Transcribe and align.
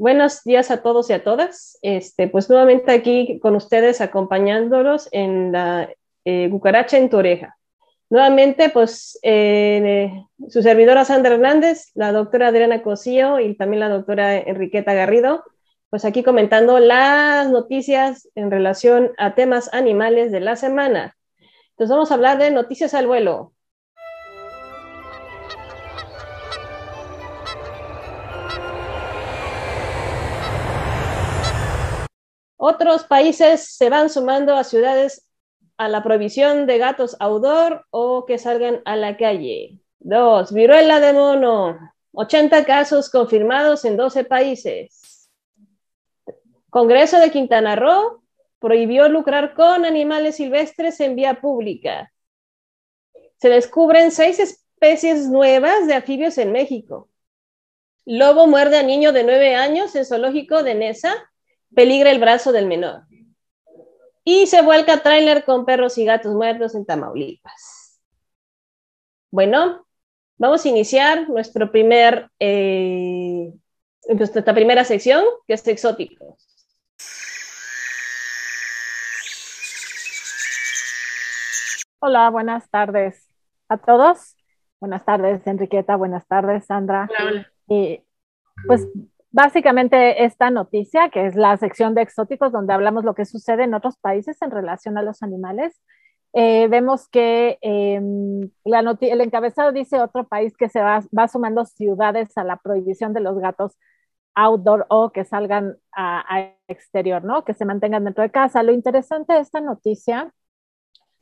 Buenos 0.00 0.44
días 0.44 0.70
a 0.70 0.80
todos 0.80 1.10
y 1.10 1.12
a 1.12 1.24
todas. 1.24 1.76
Este, 1.82 2.28
pues 2.28 2.48
nuevamente 2.48 2.92
aquí 2.92 3.40
con 3.40 3.56
ustedes 3.56 4.00
acompañándolos 4.00 5.08
en 5.10 5.50
la 5.50 5.90
eh, 6.24 6.48
cucaracha 6.52 6.98
en 6.98 7.10
tu 7.10 7.16
oreja. 7.16 7.58
Nuevamente, 8.08 8.70
pues 8.70 9.18
eh, 9.24 10.12
su 10.48 10.62
servidora 10.62 11.04
Sandra 11.04 11.34
Hernández, 11.34 11.90
la 11.94 12.12
doctora 12.12 12.46
Adriana 12.46 12.80
Cosío 12.80 13.40
y 13.40 13.56
también 13.56 13.80
la 13.80 13.88
doctora 13.88 14.36
Enriqueta 14.38 14.94
Garrido, 14.94 15.42
pues 15.90 16.04
aquí 16.04 16.22
comentando 16.22 16.78
las 16.78 17.50
noticias 17.50 18.28
en 18.36 18.52
relación 18.52 19.10
a 19.18 19.34
temas 19.34 19.68
animales 19.74 20.30
de 20.30 20.38
la 20.38 20.54
semana. 20.54 21.16
Entonces 21.70 21.90
vamos 21.90 22.12
a 22.12 22.14
hablar 22.14 22.38
de 22.38 22.52
noticias 22.52 22.94
al 22.94 23.08
vuelo. 23.08 23.52
Otros 32.60 33.04
países 33.04 33.76
se 33.76 33.88
van 33.88 34.10
sumando 34.10 34.56
a 34.56 34.64
ciudades 34.64 35.28
a 35.76 35.88
la 35.88 36.02
prohibición 36.02 36.66
de 36.66 36.78
gatos 36.78 37.16
outdoor 37.20 37.86
o 37.90 38.26
que 38.26 38.36
salgan 38.36 38.82
a 38.84 38.96
la 38.96 39.16
calle. 39.16 39.78
Dos, 40.00 40.52
viruela 40.52 40.98
de 40.98 41.12
mono. 41.12 41.78
80 42.12 42.64
casos 42.64 43.10
confirmados 43.10 43.84
en 43.84 43.96
12 43.96 44.24
países. 44.24 45.30
Congreso 46.68 47.20
de 47.20 47.30
Quintana 47.30 47.76
Roo 47.76 48.24
prohibió 48.58 49.08
lucrar 49.08 49.54
con 49.54 49.84
animales 49.84 50.34
silvestres 50.34 50.98
en 50.98 51.14
vía 51.14 51.40
pública. 51.40 52.12
Se 53.36 53.48
descubren 53.48 54.10
seis 54.10 54.40
especies 54.40 55.28
nuevas 55.28 55.86
de 55.86 55.94
anfibios 55.94 56.36
en 56.38 56.50
México. 56.50 57.08
Lobo 58.04 58.48
muerde 58.48 58.78
a 58.78 58.82
niño 58.82 59.12
de 59.12 59.22
9 59.22 59.54
años 59.54 59.94
en 59.94 60.04
zoológico 60.04 60.64
de 60.64 60.74
Nesa 60.74 61.14
peligra 61.74 62.10
el 62.10 62.20
brazo 62.20 62.52
del 62.52 62.66
menor. 62.66 63.02
Y 64.24 64.46
se 64.46 64.62
vuelca 64.62 65.02
tráiler 65.02 65.44
con 65.44 65.64
perros 65.64 65.96
y 65.98 66.04
gatos 66.04 66.34
muertos 66.34 66.74
en 66.74 66.84
Tamaulipas. 66.84 68.00
Bueno, 69.30 69.86
vamos 70.36 70.64
a 70.64 70.68
iniciar 70.68 71.28
nuestro 71.28 71.70
primer, 71.70 72.30
eh, 72.38 73.52
nuestra 74.08 74.54
primera 74.54 74.84
sección, 74.84 75.24
que 75.46 75.54
es 75.54 75.66
exóticos. 75.66 76.46
Hola, 82.00 82.30
buenas 82.30 82.68
tardes 82.70 83.26
a 83.68 83.76
todos. 83.76 84.36
Buenas 84.80 85.04
tardes, 85.04 85.44
Enriqueta. 85.46 85.96
Buenas 85.96 86.26
tardes, 86.26 86.66
Sandra. 86.66 87.08
Hola, 87.18 87.50
Y 87.66 88.00
pues 88.66 88.86
básicamente 89.30 90.24
esta 90.24 90.50
noticia, 90.50 91.10
que 91.10 91.26
es 91.26 91.36
la 91.36 91.56
sección 91.56 91.94
de 91.94 92.02
exóticos, 92.02 92.52
donde 92.52 92.72
hablamos 92.72 93.04
lo 93.04 93.14
que 93.14 93.24
sucede 93.24 93.64
en 93.64 93.74
otros 93.74 93.96
países 93.98 94.40
en 94.42 94.50
relación 94.50 94.98
a 94.98 95.02
los 95.02 95.22
animales. 95.22 95.80
Eh, 96.34 96.68
vemos 96.68 97.08
que 97.08 97.58
eh, 97.62 98.00
la 98.64 98.80
el 99.00 99.20
encabezado 99.20 99.72
dice 99.72 100.00
otro 100.00 100.28
país 100.28 100.56
que 100.56 100.68
se 100.68 100.80
va, 100.80 101.02
va, 101.16 101.28
sumando 101.28 101.64
ciudades 101.64 102.36
a 102.36 102.44
la 102.44 102.58
prohibición 102.58 103.14
de 103.14 103.20
los 103.20 103.38
gatos 103.38 103.78
outdoor 104.34 104.86
o 104.90 105.10
que 105.10 105.24
salgan 105.24 105.76
a, 105.92 106.20
a, 106.36 106.52
exterior, 106.68 107.24
¿no? 107.24 107.44
Que 107.44 107.54
se 107.54 107.64
mantengan 107.64 108.04
dentro 108.04 108.22
de 108.22 108.30
casa. 108.30 108.62
Lo 108.62 108.72
interesante 108.72 109.32
de 109.32 109.40
esta 109.40 109.60
noticia, 109.60 110.32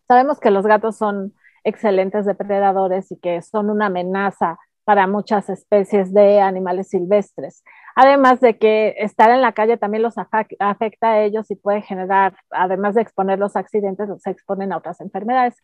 sabemos 0.09 0.41
que 0.41 0.51
los 0.51 0.67
gatos 0.67 0.97
son 0.97 1.35
excelentes 1.65 2.27
depredadores 2.27 3.11
y 3.13 3.19
que 3.19 3.43
son 3.43 3.70
una 3.70 3.87
amenaza 3.87 4.59
para 4.85 5.07
muchas 5.09 5.48
especies 5.51 6.15
de 6.15 6.41
animales 6.41 6.89
silvestres. 6.91 7.65
Además 7.97 8.41
de 8.41 8.58
que 8.58 8.94
estar 8.98 9.30
en 9.30 9.41
la 9.41 9.52
calle 9.52 9.78
también 9.78 10.02
los 10.02 10.17
afecta 10.18 11.12
a 11.12 11.23
ellos 11.23 11.51
y 11.51 11.57
puede 11.57 11.80
generar, 11.80 12.36
además 12.51 12.95
de 12.95 13.01
exponer 13.01 13.39
los 13.39 13.57
accidentes, 13.57 14.11
se 14.23 14.30
exponen 14.30 14.73
a 14.73 14.77
otras 14.77 15.01
enfermedades. 15.01 15.57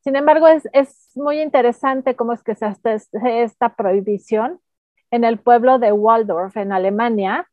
Sin 0.00 0.16
embargo, 0.16 0.48
es, 0.48 0.68
es 0.72 1.12
muy 1.14 1.40
interesante 1.40 2.16
cómo 2.16 2.32
es 2.32 2.42
que 2.42 2.56
se 2.56 2.66
hace 2.66 2.98
esta 3.42 3.76
prohibición 3.76 4.60
en 5.12 5.24
el 5.24 5.38
pueblo 5.38 5.78
de 5.78 5.92
Waldorf, 5.92 6.56
en 6.56 6.72
Alemania, 6.72 7.48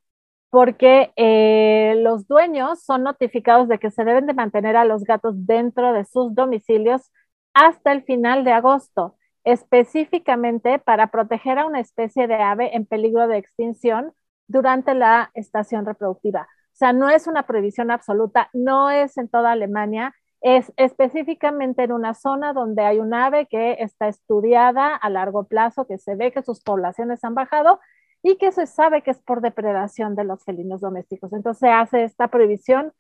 porque 0.50 1.14
eh, 1.16 1.96
los 2.00 2.28
dueños 2.28 2.84
son 2.84 3.04
notificados 3.04 3.68
de 3.68 3.78
que 3.80 3.92
se 3.92 4.04
deben 4.04 4.26
de 4.26 4.34
mantener 4.34 4.76
a 4.78 4.86
los 4.86 5.04
gatos 5.04 5.46
dentro 5.46 5.94
de 5.94 6.06
sus 6.06 6.34
domicilios 6.34 7.12
hasta 7.54 7.92
el 7.92 8.04
final 8.04 8.44
de 8.44 8.52
agosto 8.54 9.16
específicamente 9.44 10.80
para 10.80 11.08
proteger 11.08 11.60
a 11.60 11.66
una 11.66 11.80
especie 11.80 12.28
de 12.28 12.36
ave 12.36 12.76
en 12.76 12.86
peligro 12.86 13.28
de 13.28 13.38
extinción 13.38 14.14
durante 14.54 14.94
la 14.94 15.32
estación 15.34 15.86
reproductiva. 15.86 16.42
O 16.44 16.76
sea, 16.76 16.94
no 16.94 17.10
es 17.10 17.28
una 17.28 17.44
prohibición 17.44 17.92
absoluta, 17.92 18.50
no 18.54 18.90
es 18.92 19.18
en 19.18 19.28
toda 19.28 19.52
Alemania, 19.52 20.16
es 20.42 20.72
específicamente 20.78 21.84
en 21.84 21.92
una 21.92 22.14
zona 22.14 22.54
donde 22.54 22.84
hay 22.84 23.00
un 23.00 23.14
ave 23.14 23.48
que 23.48 23.78
está 23.80 24.08
estudiada 24.08 24.96
a 24.96 25.10
largo 25.10 25.46
plazo, 25.46 25.88
que 25.88 25.98
se 25.98 26.16
ve 26.16 26.32
que 26.32 26.44
sus 26.44 26.62
poblaciones 26.62 27.24
han 27.24 27.34
bajado 27.34 27.80
y 28.22 28.38
que 28.38 28.52
se 28.52 28.68
sabe 28.68 29.02
que 29.02 29.12
es 29.12 29.20
por 29.20 29.42
depredación 29.42 30.16
de 30.16 30.26
los 30.26 30.44
felinos 30.44 30.82
domésticos. 30.82 31.34
Entonces 31.34 31.60
se 31.60 31.70
hace 31.70 32.04
esta 32.04 32.28
prohibición 32.28 32.94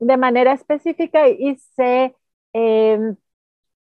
de 0.00 0.16
manera 0.16 0.52
específica 0.52 1.28
y, 1.28 1.56
se 1.76 2.16
eh, 2.54 3.14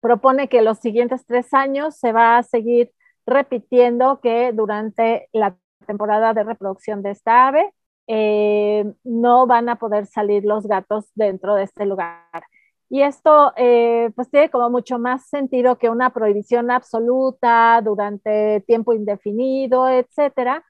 propone 0.00 0.48
que 0.48 0.62
los 0.62 0.78
siguientes 0.78 1.24
tres 1.26 1.54
años 1.54 1.96
se 1.96 2.12
va 2.12 2.38
a 2.38 2.42
seguir 2.42 2.92
repitiendo 3.26 4.20
que 4.20 4.52
durante 4.52 5.28
la 5.32 5.56
temporada 5.88 6.34
de 6.34 6.44
reproducción 6.44 7.02
de 7.02 7.10
esta 7.10 7.48
ave 7.48 7.72
eh, 8.06 8.84
no 9.04 9.46
van 9.46 9.68
a 9.68 9.76
poder 9.76 10.06
salir 10.06 10.44
los 10.44 10.66
gatos 10.66 11.10
dentro 11.14 11.54
de 11.56 11.64
este 11.64 11.86
lugar. 11.86 12.44
Y 12.90 13.02
esto 13.02 13.52
eh, 13.56 14.10
pues 14.16 14.30
tiene 14.30 14.50
como 14.50 14.70
mucho 14.70 14.98
más 14.98 15.28
sentido 15.28 15.76
que 15.78 15.90
una 15.90 16.10
prohibición 16.10 16.70
absoluta 16.70 17.80
durante 17.84 18.62
tiempo 18.66 18.94
indefinido, 18.94 19.88
etcétera. 19.88 20.64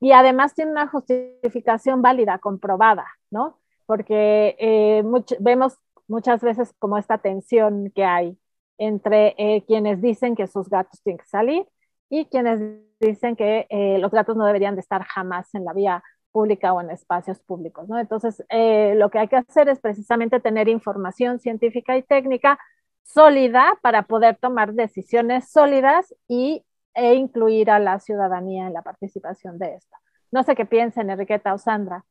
Y 0.00 0.12
además 0.12 0.54
tiene 0.54 0.72
una 0.72 0.88
justificación 0.88 2.02
válida, 2.02 2.38
comprobada, 2.38 3.06
¿no? 3.30 3.58
Porque 3.86 4.56
eh, 4.58 5.04
vemos 5.40 5.78
muchas 6.08 6.40
veces 6.42 6.72
como 6.78 6.98
esta 6.98 7.18
tensión 7.18 7.90
que 7.94 8.04
hay 8.04 8.38
entre 8.78 9.34
eh, 9.38 9.64
quienes 9.66 10.00
dicen 10.02 10.34
que 10.36 10.46
sus 10.46 10.68
gatos 10.68 11.00
tienen 11.02 11.18
que 11.18 11.26
salir 11.26 11.66
y 12.10 12.26
quienes 12.26 12.60
dicen 13.00 13.36
que 13.36 13.66
eh, 13.70 13.98
los 13.98 14.10
gatos 14.10 14.36
no 14.36 14.46
deberían 14.46 14.74
de 14.74 14.80
estar 14.80 15.04
jamás 15.04 15.54
en 15.54 15.64
la 15.64 15.72
vía 15.72 16.02
pública 16.32 16.72
o 16.72 16.80
en 16.80 16.90
espacios 16.90 17.40
públicos, 17.40 17.88
¿no? 17.88 17.98
Entonces, 17.98 18.44
eh, 18.50 18.94
lo 18.96 19.10
que 19.10 19.18
hay 19.18 19.28
que 19.28 19.36
hacer 19.36 19.68
es 19.68 19.80
precisamente 19.80 20.40
tener 20.40 20.68
información 20.68 21.38
científica 21.40 21.96
y 21.96 22.02
técnica 22.02 22.58
sólida 23.02 23.78
para 23.82 24.02
poder 24.02 24.36
tomar 24.36 24.74
decisiones 24.74 25.50
sólidas 25.50 26.14
y, 26.28 26.64
e 26.94 27.14
incluir 27.14 27.70
a 27.70 27.78
la 27.78 28.00
ciudadanía 28.00 28.66
en 28.66 28.74
la 28.74 28.82
participación 28.82 29.58
de 29.58 29.76
esto. 29.76 29.96
No 30.30 30.42
sé 30.42 30.54
qué 30.54 30.66
piensen, 30.66 31.08
Enriqueta 31.08 31.54
o 31.54 31.58
Sandra. 31.58 32.04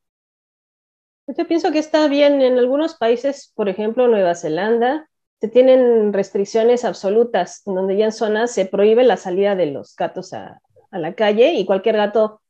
Yo 1.28 1.46
pienso 1.46 1.70
que 1.70 1.78
está 1.78 2.08
bien 2.08 2.40
en 2.40 2.58
algunos 2.58 2.96
países, 2.96 3.52
por 3.54 3.68
ejemplo, 3.68 4.08
Nueva 4.08 4.34
Zelanda, 4.34 5.08
se 5.40 5.48
tienen 5.48 6.12
restricciones 6.12 6.84
absolutas, 6.84 7.62
donde 7.64 7.96
ya 7.96 8.06
en 8.06 8.12
zonas 8.12 8.52
se 8.52 8.64
prohíbe 8.64 9.04
la 9.04 9.16
salida 9.16 9.54
de 9.54 9.66
los 9.66 9.94
gatos 9.94 10.32
a, 10.32 10.60
a, 10.96 10.98
la 10.98 11.14
calle 11.14 11.54
y 11.54 11.64
cualquier 11.66 11.96
gato 11.96 12.40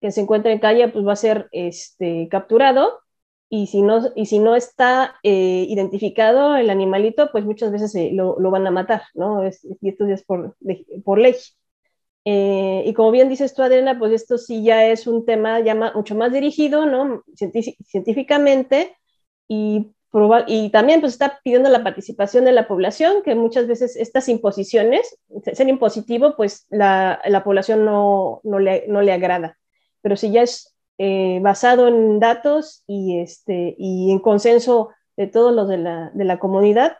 que 0.00 0.10
se 0.10 0.20
encuentre 0.20 0.52
en 0.52 0.58
calle 0.58 0.88
pues 0.88 1.06
va 1.06 1.12
a 1.12 1.16
ser 1.16 1.48
este, 1.52 2.28
capturado 2.30 3.00
y 3.48 3.66
si 3.66 3.82
no, 3.82 4.00
y 4.16 4.26
si 4.26 4.38
no 4.38 4.56
está 4.56 5.16
eh, 5.22 5.66
identificado 5.68 6.56
el 6.56 6.70
animalito, 6.70 7.30
pues 7.32 7.44
muchas 7.44 7.70
veces 7.70 7.94
lo, 8.12 8.38
lo, 8.40 8.50
van 8.50 8.66
a 8.66 8.70
matar, 8.70 9.02
¿no? 9.14 9.42
Es, 9.42 9.62
y 9.64 9.90
esto 9.90 10.06
es 10.06 10.22
por, 10.24 10.56
por 11.04 11.18
ley. 11.18 11.34
Eh, 12.24 12.84
y 12.86 12.94
como 12.94 13.10
bien 13.10 13.28
dices 13.28 13.54
tú, 13.54 13.62
Adriana, 13.62 13.98
pues 13.98 14.12
esto 14.12 14.38
sí 14.38 14.62
ya 14.62 14.86
es 14.86 15.06
un 15.06 15.26
tema 15.26 15.60
ya 15.60 15.74
mucho 15.74 16.14
más 16.14 16.32
dirigido, 16.32 16.86
¿no? 16.86 17.24
científicamente 17.86 18.96
y 19.48 19.92
y 20.46 20.70
también 20.70 21.00
pues 21.00 21.14
está 21.14 21.40
pidiendo 21.42 21.70
la 21.70 21.82
participación 21.82 22.44
de 22.44 22.52
la 22.52 22.68
población, 22.68 23.22
que 23.22 23.34
muchas 23.34 23.66
veces 23.66 23.96
estas 23.96 24.28
imposiciones, 24.28 25.18
ser 25.52 25.68
impositivo, 25.68 26.36
pues 26.36 26.66
la, 26.68 27.20
la 27.24 27.42
población 27.42 27.84
no, 27.84 28.40
no, 28.44 28.58
le, 28.58 28.86
no, 28.88 29.00
le, 29.00 29.12
agrada. 29.12 29.58
Pero 30.02 30.16
si 30.16 30.30
ya 30.30 30.42
es 30.42 30.74
eh, 30.98 31.38
basado 31.42 31.88
en 31.88 32.20
datos 32.20 32.84
y, 32.86 33.20
este, 33.20 33.74
y 33.78 34.10
en 34.10 34.18
consenso 34.18 34.90
de 35.16 35.28
todos 35.28 35.54
los 35.54 35.66
de 35.68 35.78
la, 35.78 36.10
de 36.12 36.24
la 36.24 36.38
comunidad, 36.38 36.98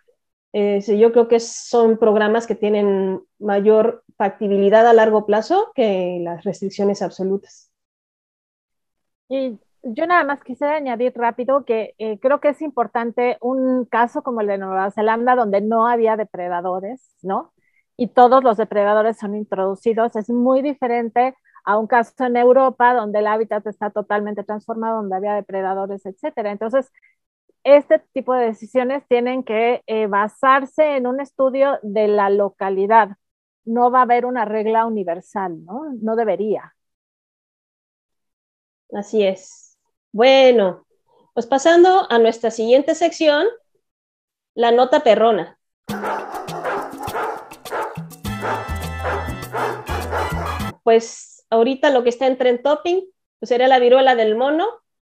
eh, 0.55 0.81
yo 0.99 1.12
creo 1.12 1.29
que 1.29 1.41
son 1.41 1.99
programas 1.99 2.47
que 2.47 2.55
tienen 2.55 3.20
mayor 3.38 4.05
factibilidad 4.17 4.87
a 4.87 4.93
largo 4.94 5.26
plazo 5.26 5.73
que 5.75 6.19
las 6.23 6.44
restricciones 6.44 7.03
absolutas. 7.03 7.70
Y 9.29 9.58
yo 9.82 10.06
nada 10.06 10.25
más 10.25 10.43
quisiera 10.43 10.76
añadir 10.76 11.12
rápido 11.17 11.64
que 11.64 11.94
eh, 11.99 12.19
creo 12.20 12.40
que 12.40 12.50
es 12.50 12.62
importante 12.62 13.37
un 13.40 13.84
caso 13.87 14.23
como 14.23 14.40
el 14.40 14.46
de 14.46 14.58
Nueva 14.58 14.90
Zelanda, 14.90 15.34
donde 15.34 15.61
no 15.61 15.87
había 15.88 16.17
depredadores, 16.17 17.17
¿no? 17.23 17.52
Y 17.96 18.08
todos 18.08 18.43
los 18.44 18.56
depredadores 18.56 19.19
son 19.19 19.34
introducidos. 19.37 20.17
Es 20.17 20.31
muy 20.31 20.62
diferente 20.62 21.34
a 21.64 21.79
un 21.79 21.87
caso 21.87 22.25
en 22.25 22.37
Europa 22.37 22.94
donde 22.94 23.19
el 23.20 23.26
hábitat 23.26 23.67
está 23.67 23.90
totalmente 23.90 24.44
transformado, 24.44 24.96
donde 24.99 25.17
había 25.17 25.34
depredadores, 25.34 26.05
etcétera. 26.06 26.50
Entonces, 26.52 26.90
este 27.64 28.00
tipo 28.12 28.34
de 28.34 28.46
decisiones 28.46 29.05
tienen 29.08 29.44
que 29.44 29.82
eh, 29.87 30.06
basarse 30.08 30.96
en 30.96 31.06
un 31.08 31.20
estudio 31.20 31.79
de 31.82 32.08
la 32.08 32.31
localidad. 32.31 33.11
No 33.64 33.90
va 33.90 34.00
a 34.00 34.02
haber 34.02 34.26
una 34.26 34.44
regla 34.46 34.87
universal, 34.87 35.64
¿no? 35.64 35.93
No 36.02 36.17
debería. 36.17 36.75
Así 38.93 39.25
es. 39.26 39.62
Bueno, 40.12 40.87
pues 41.32 41.47
pasando 41.47 42.06
a 42.11 42.19
nuestra 42.19 42.50
siguiente 42.50 42.94
sección, 42.94 43.47
la 44.55 44.70
nota 44.70 45.00
perrona. 45.00 45.59
Pues 50.82 51.47
ahorita 51.49 51.88
lo 51.88 52.03
que 52.03 52.11
está 52.11 52.26
en 52.26 52.37
trend 52.37 52.62
topping 52.62 53.06
pues 53.38 53.49
sería 53.49 53.69
la 53.69 53.79
viruela 53.79 54.14
del 54.14 54.37
mono, 54.37 54.69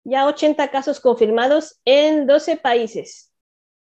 ya 0.04 0.28
80 0.28 0.70
casos 0.70 1.00
confirmados 1.00 1.82
en 1.86 2.28
12 2.28 2.58
países. 2.58 3.34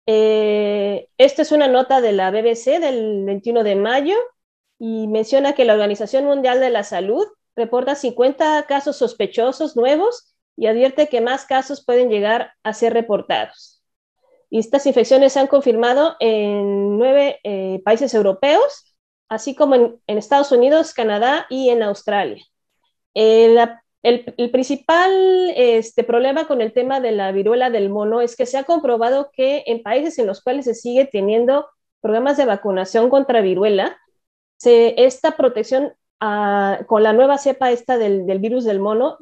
Eh, 0.06 1.08
esta 1.16 1.42
es 1.42 1.52
una 1.52 1.68
nota 1.68 2.00
de 2.00 2.12
la 2.12 2.32
BBC 2.32 2.80
del 2.80 3.24
21 3.24 3.62
de 3.62 3.76
mayo 3.76 4.16
y 4.80 5.06
menciona 5.06 5.52
que 5.52 5.64
la 5.64 5.74
Organización 5.74 6.24
Mundial 6.24 6.58
de 6.58 6.70
la 6.70 6.82
Salud 6.82 7.24
reporta 7.54 7.94
50 7.94 8.64
casos 8.66 8.96
sospechosos 8.96 9.76
nuevos 9.76 10.34
y 10.58 10.66
advierte 10.66 11.08
que 11.08 11.20
más 11.20 11.46
casos 11.46 11.84
pueden 11.84 12.10
llegar 12.10 12.52
a 12.64 12.74
ser 12.74 12.92
reportados. 12.92 13.80
Y 14.50 14.58
estas 14.58 14.86
infecciones 14.86 15.32
se 15.32 15.38
han 15.40 15.46
confirmado 15.46 16.16
en 16.18 16.98
nueve 16.98 17.38
eh, 17.44 17.80
países 17.84 18.12
europeos, 18.12 18.96
así 19.28 19.54
como 19.54 19.76
en, 19.76 20.00
Estados 20.06 20.50
Unidos, 20.50 20.94
Canadá 20.94 21.46
y 21.48 21.68
en 21.68 21.84
Australia. 21.84 22.44
El, 23.14 24.50
principal 24.50 25.12
este, 25.54 26.02
problema 26.02 26.48
con 26.48 26.60
el 26.60 26.72
tema 26.72 27.00
de 27.00 27.12
la 27.12 27.30
viruela 27.30 27.70
del 27.70 27.88
mono 27.88 28.20
es 28.20 28.36
que 28.36 28.46
se 28.46 28.58
ha 28.58 28.64
comprobado 28.64 29.30
que 29.32 29.62
en 29.66 29.82
países 29.82 30.18
en 30.18 30.26
los 30.26 30.42
cuales 30.42 30.64
se 30.64 30.74
sigue 30.74 31.04
teniendo 31.04 31.68
programas 32.00 32.36
de 32.36 32.46
vacunación 32.46 33.10
contra 33.10 33.42
viruela, 33.42 33.96
esta 34.64 35.36
protección 35.36 35.92
ah, 36.20 36.80
con 36.86 37.02
la 37.02 37.12
nueva 37.12 37.38
cepa 37.38 37.70
esta 37.70 37.98
del, 37.98 38.24
virus 38.38 38.64
del 38.64 38.80
mono 38.80 39.18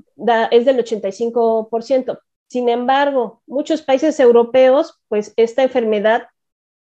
es 0.50 0.64
del 0.64 0.78
85%. 0.78 2.18
Sin 2.48 2.68
embargo, 2.68 3.42
muchos 3.46 3.82
países 3.82 4.20
europeos, 4.20 5.00
pues 5.08 5.32
esta 5.36 5.62
enfermedad 5.62 6.28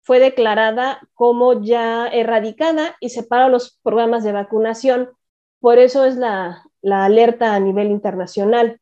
fue 0.07 0.19
declarada 0.19 1.01
como 1.15 1.61
ya 1.61 2.07
erradicada 2.07 2.95
y 3.01 3.09
separa 3.09 3.49
los 3.49 3.77
programas 3.83 4.23
de 4.23 4.31
vacunación. 4.31 5.09
Por 5.59 5.79
eso 5.79 6.05
es 6.05 6.15
la, 6.15 6.63
alerta 6.89 7.53
a 7.55 7.59
nivel 7.59 7.91
internacional. 7.91 8.79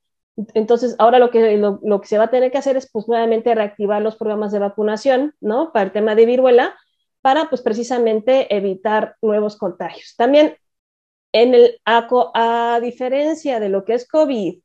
Entonces, 0.53 0.95
ahora 0.99 1.17
lo 1.17 1.31
que, 1.31 1.57
lo, 1.57 2.01
que 2.01 2.07
se 2.07 2.17
va 2.19 2.25
a 2.25 2.29
tener 2.29 2.51
que 2.51 2.59
hacer 2.59 2.77
es, 2.77 2.91
pues, 2.91 3.07
nuevamente 3.07 3.55
reactivar 3.55 4.03
los 4.03 4.17
programas 4.17 4.51
de 4.51 4.59
vacunación, 4.59 5.33
¿no? 5.39 5.71
Para 5.71 5.85
el 5.85 5.91
tema 5.93 6.13
de 6.13 6.27
viruela, 6.27 6.75
para, 7.21 7.49
pues, 7.49 7.61
precisamente 7.63 8.53
evitar 8.55 9.15
nuevos 9.21 9.57
contagios. 9.57 10.13
También, 10.17 10.57
en 11.35 11.53
el, 11.53 11.81
a, 11.83 12.79
diferencia 12.81 13.59
de 13.59 13.67
lo 13.67 13.83
que 13.83 13.93
es 13.93 14.07
COVID, 14.07 14.57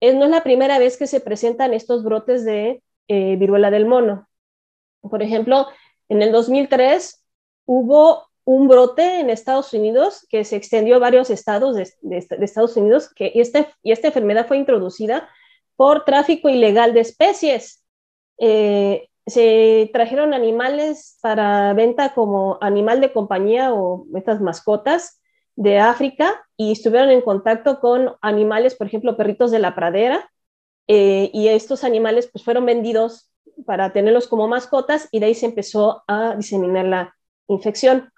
es, 0.00 0.14
no 0.14 0.24
es 0.24 0.30
la 0.30 0.42
primera 0.42 0.78
vez 0.78 0.96
que 0.96 1.06
se 1.06 1.20
presentan 1.20 1.74
estos 1.74 2.02
brotes 2.02 2.42
de 2.46 2.82
eh, 3.06 3.36
viruela 3.36 3.70
del 3.70 3.84
mono. 3.84 4.26
Por 5.02 5.22
ejemplo, 5.22 5.66
en 6.08 6.22
el 6.22 6.32
2003 6.32 7.22
hubo 7.66 8.24
un 8.44 8.66
brote 8.66 9.20
en 9.20 9.28
Estados 9.28 9.74
Unidos 9.74 10.26
que 10.30 10.46
se 10.46 10.56
extendió 10.56 10.96
a 10.96 11.00
varios 11.00 11.28
estados 11.28 11.76
de, 11.76 11.92
Estados 12.40 12.78
Unidos, 12.78 13.12
que 13.14 13.32
este, 13.34 13.68
y 13.82 13.92
esta 13.92 14.06
enfermedad 14.06 14.48
fue 14.48 14.56
introducida 14.56 15.28
por 15.76 16.06
tráfico 16.06 16.48
ilegal 16.48 16.94
de 16.94 17.00
especies. 17.00 17.84
Eh, 18.38 19.10
se 19.26 19.90
trajeron 19.92 20.32
animales 20.32 21.18
para 21.20 21.74
venta 21.74 22.14
como 22.14 22.56
animal 22.62 23.02
de 23.02 23.12
compañía 23.12 23.74
o 23.74 24.06
estas 24.14 24.40
mascotas 24.40 25.20
de 25.56 25.78
África 25.78 26.44
y 26.56 26.72
estuvieron 26.72 27.10
en 27.10 27.20
contacto 27.20 27.80
con 27.80 28.16
animales, 28.20 28.74
por 28.74 28.86
ejemplo, 28.86 29.16
perritos 29.16 29.50
de 29.50 29.58
la 29.58 29.74
pradera, 29.74 30.30
eh, 30.86 31.30
y 31.32 31.48
estos 31.48 31.82
animales 31.84 32.28
pues 32.30 32.44
fueron 32.44 32.66
vendidos 32.66 33.30
para 33.66 33.92
tenerlos 33.92 34.28
como 34.28 34.48
mascotas 34.48 35.08
y 35.10 35.20
de 35.20 35.26
ahí 35.26 35.34
se 35.34 35.46
empezó 35.46 36.02
a 36.06 36.36
diseminar 36.36 36.84
la 36.84 37.14
infección. 37.48 38.10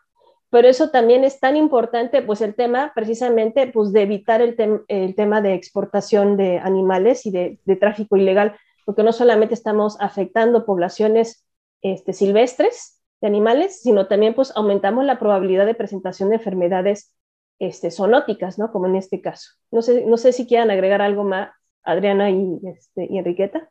Pero 0.50 0.68
eso 0.68 0.90
también 0.90 1.24
es 1.24 1.40
tan 1.40 1.56
importante, 1.56 2.22
pues 2.22 2.40
el 2.40 2.54
tema 2.54 2.92
precisamente 2.94 3.66
pues, 3.66 3.92
de 3.92 4.02
evitar 4.02 4.40
el, 4.40 4.56
el 4.88 5.14
tema 5.14 5.40
de 5.40 5.54
exportación 5.54 6.36
de 6.36 6.58
animales 6.58 7.26
y 7.26 7.30
de, 7.30 7.58
tráfico 7.78 8.16
ilegal, 8.16 8.56
porque 8.84 9.02
no 9.02 9.12
solamente 9.12 9.54
estamos 9.54 10.00
afectando 10.00 10.64
poblaciones 10.64 11.44
este, 11.82 12.12
silvestres 12.12 13.02
de 13.20 13.26
animales, 13.26 13.82
sino 13.82 14.06
también 14.06 14.34
pues 14.34 14.52
aumentamos 14.54 15.04
la 15.04 15.18
probabilidad 15.18 15.66
de 15.66 15.74
presentación 15.74 16.30
de 16.30 16.36
enfermedades 16.36 17.12
este, 17.58 17.90
zoonóticas, 17.90 18.58
¿no? 18.58 18.70
Como 18.72 18.86
en 18.86 18.96
este 18.96 19.20
caso. 19.20 19.52
No 19.70 19.82
sé, 19.82 20.04
no 20.06 20.16
sé 20.16 20.32
si 20.32 20.46
quieran 20.46 20.70
agregar 20.70 21.02
algo 21.02 21.24
más, 21.24 21.50
Adriana 21.82 22.30
y, 22.30 22.60
este, 22.64 23.16
Enriqueta. 23.16 23.70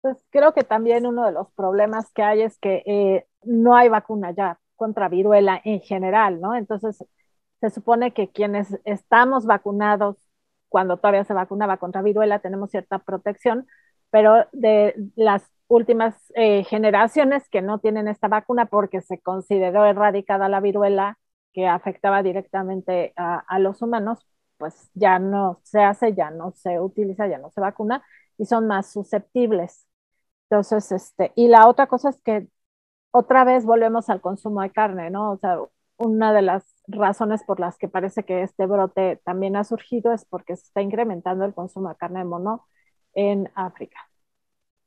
Pues 0.00 0.24
creo 0.30 0.52
que 0.52 0.64
también 0.64 1.06
uno 1.06 1.24
de 1.24 1.32
los 1.32 1.50
problemas 1.52 2.10
que 2.12 2.22
hay 2.22 2.42
es 2.42 2.58
que 2.58 2.82
eh, 2.86 3.26
no 3.42 3.74
hay 3.76 3.88
vacuna 3.88 4.32
ya 4.32 4.58
contra 4.76 5.08
viruela 5.08 5.60
en 5.64 5.80
general, 5.80 6.40
¿no? 6.40 6.54
Entonces, 6.54 7.02
se 7.60 7.70
supone 7.70 8.12
que 8.12 8.28
quienes 8.30 8.78
estamos 8.84 9.46
vacunados, 9.46 10.16
cuando 10.68 10.96
todavía 10.98 11.24
se 11.24 11.32
vacunaba 11.32 11.78
contra 11.78 12.02
viruela, 12.02 12.40
tenemos 12.40 12.70
cierta 12.70 12.98
protección, 12.98 13.66
pero 14.10 14.46
de 14.52 14.94
las 15.16 15.42
últimas 15.68 16.14
eh, 16.34 16.64
generaciones 16.64 17.48
que 17.48 17.62
no 17.62 17.78
tienen 17.78 18.08
esta 18.08 18.28
vacuna 18.28 18.66
porque 18.66 19.00
se 19.00 19.20
consideró 19.20 19.86
erradicada 19.86 20.48
la 20.48 20.60
viruela 20.60 21.18
que 21.54 21.66
afectaba 21.66 22.22
directamente 22.22 23.14
a, 23.16 23.38
a 23.38 23.58
los 23.58 23.80
humanos, 23.82 24.26
pues 24.58 24.90
ya 24.94 25.18
no 25.18 25.60
se 25.64 25.82
hace, 25.82 26.14
ya 26.14 26.30
no 26.30 26.52
se 26.52 26.80
utiliza, 26.80 27.26
ya 27.28 27.38
no 27.38 27.50
se 27.50 27.60
vacuna 27.60 28.04
y 28.38 28.46
son 28.46 28.66
más 28.66 28.92
susceptibles. 28.92 29.86
Entonces, 30.50 30.92
este, 30.92 31.32
y 31.34 31.48
la 31.48 31.68
otra 31.68 31.86
cosa 31.86 32.10
es 32.10 32.20
que 32.22 32.48
otra 33.10 33.44
vez 33.44 33.64
volvemos 33.64 34.10
al 34.10 34.20
consumo 34.20 34.62
de 34.62 34.70
carne, 34.70 35.10
¿no? 35.10 35.32
O 35.32 35.38
sea, 35.38 35.58
una 35.96 36.32
de 36.32 36.42
las 36.42 36.64
razones 36.88 37.42
por 37.44 37.60
las 37.60 37.78
que 37.78 37.88
parece 37.88 38.24
que 38.24 38.42
este 38.42 38.66
brote 38.66 39.20
también 39.24 39.56
ha 39.56 39.64
surgido 39.64 40.12
es 40.12 40.24
porque 40.24 40.56
se 40.56 40.64
está 40.64 40.82
incrementando 40.82 41.44
el 41.44 41.54
consumo 41.54 41.88
de 41.88 41.96
carne 41.96 42.20
de 42.20 42.24
mono 42.24 42.66
en 43.14 43.50
África. 43.54 43.98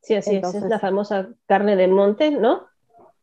Sí, 0.02 0.16
así 0.16 0.36
es, 0.36 0.56
es 0.56 0.64
la 0.64 0.80
famosa 0.80 1.30
carne 1.48 1.76
de 1.76 1.88
monte, 1.88 2.32
¿no? 2.32 2.68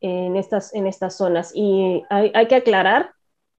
En 0.01 0.37
estas, 0.37 0.75
en 0.75 0.87
estas 0.87 1.17
zonas. 1.17 1.53
Y 1.55 2.05
hay, 2.11 2.47
que 2.47 2.57
aclarar 2.57 3.14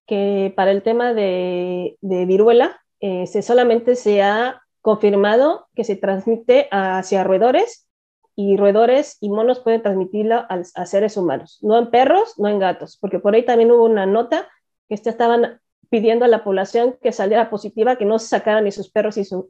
que 0.06 0.52
para 0.56 0.70
el 0.70 0.82
tema 0.82 1.14
de, 1.14 1.96
viruela, 2.00 2.80
eh, 3.00 3.26
se 3.26 3.42
solamente 3.42 3.96
se 3.96 4.22
ha 4.22 4.62
confirmado 4.80 5.66
que 5.74 5.84
se 5.84 5.96
transmite 5.96 6.68
hacia 6.70 7.24
roedores 7.24 7.88
y 8.36 8.56
roedores 8.56 9.16
y 9.20 9.30
monos 9.30 9.60
pueden 9.60 9.82
transmitirlo 9.82 10.44
a, 10.48 10.86
seres 10.86 11.16
humanos, 11.16 11.58
no 11.62 11.78
en 11.78 11.90
perros, 11.90 12.38
no 12.38 12.48
en 12.48 12.58
gatos, 12.58 12.98
porque 13.00 13.18
por 13.18 13.34
ahí 13.34 13.44
también 13.44 13.72
hubo 13.72 13.84
una 13.84 14.06
nota 14.06 14.46
que 14.88 14.94
estaban 14.94 15.60
pidiendo 15.88 16.24
a 16.24 16.28
la 16.28 16.44
población 16.44 16.96
que 17.02 17.12
saliera 17.12 17.50
positiva, 17.50 17.96
que 17.96 18.04
no 18.04 18.18
se 18.18 18.28
sacaran 18.28 18.64
ni 18.64 18.72
sus 18.72 18.90
perros 18.90 19.16
y, 19.16 19.24
sus, 19.24 19.46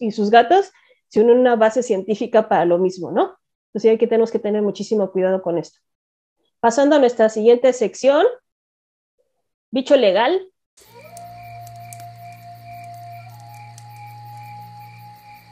y 0.00 0.10
sus 0.10 0.30
gatos, 0.30 0.72
sino 1.08 1.32
una 1.32 1.56
base 1.56 1.82
científica 1.82 2.48
para 2.48 2.64
lo 2.64 2.78
mismo, 2.78 3.12
¿no? 3.12 3.36
Entonces 3.68 3.92
hay 3.92 3.98
que 3.98 4.08
tenemos 4.08 4.30
que 4.30 4.38
tener 4.38 4.62
muchísimo 4.62 5.12
cuidado 5.12 5.42
con 5.42 5.58
esto. 5.58 5.78
Pasando 6.58 6.96
a 6.96 6.98
nuestra 6.98 7.28
siguiente 7.28 7.72
sección, 7.72 8.26
bicho 9.70 9.96
legal, 9.96 10.50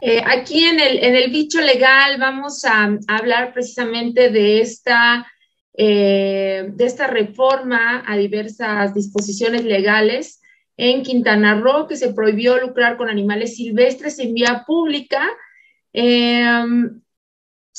Eh, 0.01 0.23
aquí 0.25 0.65
en 0.65 0.79
el, 0.79 1.03
en 1.03 1.17
el 1.17 1.31
bicho 1.31 1.61
legal 1.61 2.19
vamos 2.19 2.65
a, 2.65 2.97
hablar 3.09 3.53
precisamente 3.53 4.31
de 4.31 4.61
esta, 4.61 5.27
eh, 5.75 6.69
de 6.73 6.85
esta 6.85 7.09
reforma 7.09 8.05
a 8.07 8.17
diversas 8.17 8.95
disposiciones 8.95 9.65
legales 9.65 10.41
en 10.77 11.03
Quintana 11.03 11.61
Roo, 11.61 11.89
que 11.89 11.97
se 11.97 12.13
prohibió 12.13 12.59
lucrar 12.59 12.97
con 12.97 13.11
animales 13.11 13.57
silvestres 13.57 14.19
en 14.21 14.35
vía 14.35 14.63
pública. 14.65 15.29
Em, 15.93 17.03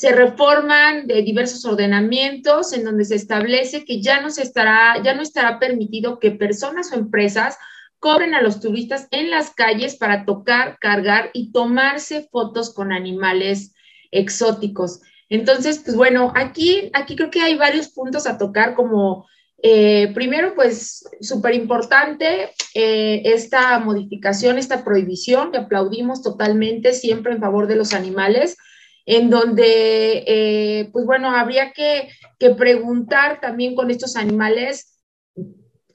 se 0.00 0.12
reforman 0.12 1.06
de 1.06 1.20
diversos 1.20 1.62
ordenamientos 1.66 2.72
en 2.72 2.84
donde 2.84 3.04
se 3.04 3.16
establece 3.16 3.84
que 3.84 4.00
ya 4.00 4.22
no, 4.22 4.30
se 4.30 4.42
estará, 4.42 4.94
ya 5.04 5.12
no 5.12 5.20
estará 5.20 5.58
permitido 5.58 6.18
que 6.18 6.30
personas 6.30 6.90
o 6.90 6.94
empresas 6.94 7.58
cobren 7.98 8.32
a 8.32 8.40
los 8.40 8.60
turistas 8.60 9.08
en 9.10 9.28
las 9.28 9.50
calles 9.50 9.96
para 9.96 10.24
tocar, 10.24 10.78
cargar 10.80 11.28
y 11.34 11.52
tomarse 11.52 12.26
fotos 12.32 12.72
con 12.72 12.92
animales 12.92 13.74
exóticos. 14.10 15.02
Entonces, 15.28 15.82
pues 15.84 15.94
bueno, 15.94 16.32
aquí, 16.34 16.90
aquí 16.94 17.14
creo 17.14 17.30
que 17.30 17.42
hay 17.42 17.56
varios 17.56 17.90
puntos 17.90 18.26
a 18.26 18.38
tocar 18.38 18.74
como 18.74 19.26
Eh, 19.62 20.10
primero, 20.14 20.54
pues 20.54 21.04
súper 21.20 21.54
importante 21.54 22.48
eh, 22.74 23.20
esta 23.26 23.78
modificación, 23.78 24.56
esta 24.56 24.82
prohibición 24.82 25.52
que 25.52 25.58
aplaudimos 25.58 26.22
totalmente 26.22 26.94
siempre 26.94 27.34
en 27.34 27.40
favor 27.40 27.66
de 27.66 27.76
los 27.76 27.92
animales, 27.92 28.56
en 29.06 29.30
donde, 29.30 30.24
eh, 30.26 30.88
pues 30.92 31.04
bueno, 31.06 31.30
habría 31.30 31.72
que, 31.72 32.08
preguntar 32.56 33.38
también 33.40 33.74
con 33.74 33.90
estos 33.90 34.16
animales 34.16 34.98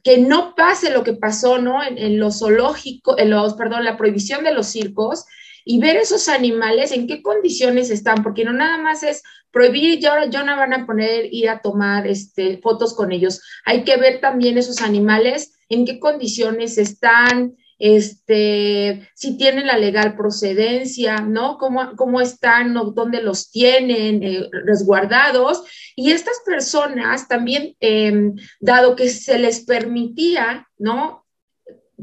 que 0.04 0.20
no 0.20 0.54
pase 0.54 0.92
lo 0.92 1.04
que 1.04 1.14
pasó, 1.14 1.58
¿no? 1.58 1.84
En, 1.84 1.98
en 1.98 2.20
los 2.20 2.38
zoológicos, 2.38 3.16
en 3.18 3.32
los, 3.32 3.56
perdón, 3.56 3.84
la 3.84 3.98
prohibición 3.98 4.44
de 4.44 4.54
los 4.54 4.68
circos, 4.68 5.26
y 5.66 5.80
ver 5.80 5.98
esos 5.98 6.30
animales 6.30 6.92
en 6.92 7.08
qué 7.08 7.24
condiciones 7.24 7.90
están, 7.90 8.22
porque 8.22 8.46
no 8.46 8.54
nada 8.54 8.78
más 8.78 9.02
es 9.02 9.24
prohibir 9.52 10.00
y 10.00 10.06
ahora 10.06 10.30
yo 10.30 10.44
no 10.44 10.56
van 10.56 10.74
a 10.74 10.86
poner 10.86 11.34
ir 11.34 11.50
a 11.50 11.60
tomar 11.60 12.06
este, 12.06 12.60
fotos 12.60 12.94
con 12.94 13.12
ellos. 13.12 13.42
Hay 13.66 13.84
que 13.84 13.98
ver 13.98 14.22
también 14.22 14.60
esos 14.60 14.82
animales 14.82 15.58
en 15.70 15.86
qué 15.86 16.00
condiciones 16.00 16.78
están, 16.78 17.56
este, 17.78 19.10
si 19.14 19.38
tienen 19.38 19.68
la 19.68 19.78
legal 19.78 20.16
procedencia, 20.16 21.18
¿no? 21.18 21.58
¿Cómo, 21.58 21.96
cómo 21.96 22.22
están, 22.22 22.74
dónde 22.74 23.22
los 23.22 23.52
tienen 23.52 24.24
eh, 24.24 24.50
resguardados? 24.66 25.64
Y 25.96 26.12
estas 26.12 26.40
personas 26.46 27.28
también, 27.28 27.76
em, 27.80 28.36
dado 28.60 28.96
que 28.96 29.10
se 29.10 29.40
les 29.40 29.66
permitía, 29.66 30.68
¿no? 30.78 31.26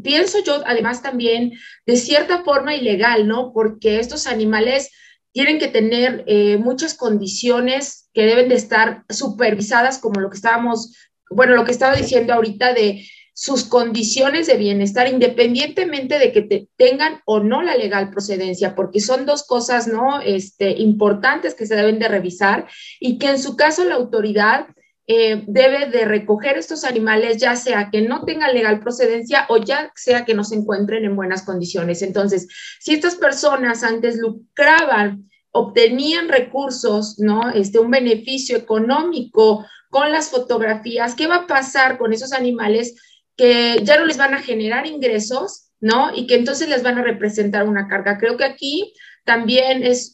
pienso 0.02 0.42
yo 0.42 0.62
además 0.66 1.02
también 1.02 1.52
de 1.86 1.96
cierta 1.96 2.42
forma 2.44 2.74
ilegal, 2.74 3.28
¿no? 3.28 3.52
Porque 3.52 3.98
estos 3.98 4.26
animales 4.26 4.90
tienen 5.32 5.58
que 5.58 5.68
tener 5.68 6.24
eh, 6.26 6.58
muchas 6.58 6.94
condiciones 6.94 8.10
que 8.12 8.26
deben 8.26 8.48
de 8.48 8.54
estar 8.54 9.04
supervisadas, 9.08 9.98
como 9.98 10.20
lo 10.20 10.30
que 10.30 10.36
estábamos, 10.36 10.96
bueno, 11.30 11.54
lo 11.54 11.64
que 11.64 11.72
estaba 11.72 11.94
diciendo 11.94 12.34
ahorita 12.34 12.74
de 12.74 13.06
sus 13.34 13.64
condiciones 13.64 14.46
de 14.46 14.56
bienestar, 14.56 15.08
independientemente 15.08 16.18
de 16.18 16.32
que 16.32 16.68
tengan 16.76 17.20
o 17.24 17.40
no 17.40 17.62
la 17.62 17.76
legal 17.76 18.10
procedencia, 18.10 18.74
porque 18.74 19.00
son 19.00 19.24
dos 19.24 19.44
cosas, 19.44 19.88
¿no? 19.88 20.20
Este, 20.20 20.70
importantes 20.70 21.54
que 21.54 21.66
se 21.66 21.76
deben 21.76 21.98
de 21.98 22.08
revisar 22.08 22.68
y 23.00 23.18
que 23.18 23.28
en 23.28 23.38
su 23.38 23.56
caso 23.56 23.84
la 23.84 23.94
autoridad 23.94 24.66
eh, 25.06 25.42
debe 25.46 25.90
de 25.90 26.04
recoger 26.04 26.56
estos 26.56 26.84
animales, 26.84 27.38
ya 27.38 27.56
sea 27.56 27.90
que 27.90 28.02
no 28.02 28.24
tengan 28.24 28.54
legal 28.54 28.80
procedencia 28.80 29.46
o 29.48 29.56
ya 29.56 29.90
sea 29.96 30.24
que 30.24 30.34
no 30.34 30.44
se 30.44 30.54
encuentren 30.54 31.04
en 31.04 31.16
buenas 31.16 31.42
condiciones. 31.42 32.02
Entonces, 32.02 32.48
si 32.80 32.94
estas 32.94 33.16
personas 33.16 33.82
antes 33.82 34.16
lucraban, 34.18 35.28
obtenían 35.50 36.28
recursos, 36.28 37.18
¿no? 37.18 37.50
Este, 37.50 37.78
un 37.78 37.90
beneficio 37.90 38.56
económico 38.56 39.66
con 39.90 40.12
las 40.12 40.30
fotografías, 40.30 41.14
¿qué 41.14 41.26
va 41.26 41.36
a 41.36 41.46
pasar 41.46 41.98
con 41.98 42.12
esos 42.12 42.32
animales 42.32 42.94
que 43.42 43.80
ya 43.82 43.98
no 43.98 44.06
les 44.06 44.18
van 44.18 44.34
a 44.34 44.40
generar 44.40 44.86
ingresos, 44.86 45.72
¿no? 45.80 46.14
Y 46.14 46.28
que 46.28 46.36
entonces 46.36 46.68
les 46.68 46.84
van 46.84 46.98
a 46.98 47.02
representar 47.02 47.66
una 47.66 47.88
carga. 47.88 48.16
Creo 48.16 48.36
que 48.36 48.44
aquí 48.44 48.94
también 49.24 49.82
es, 49.82 50.12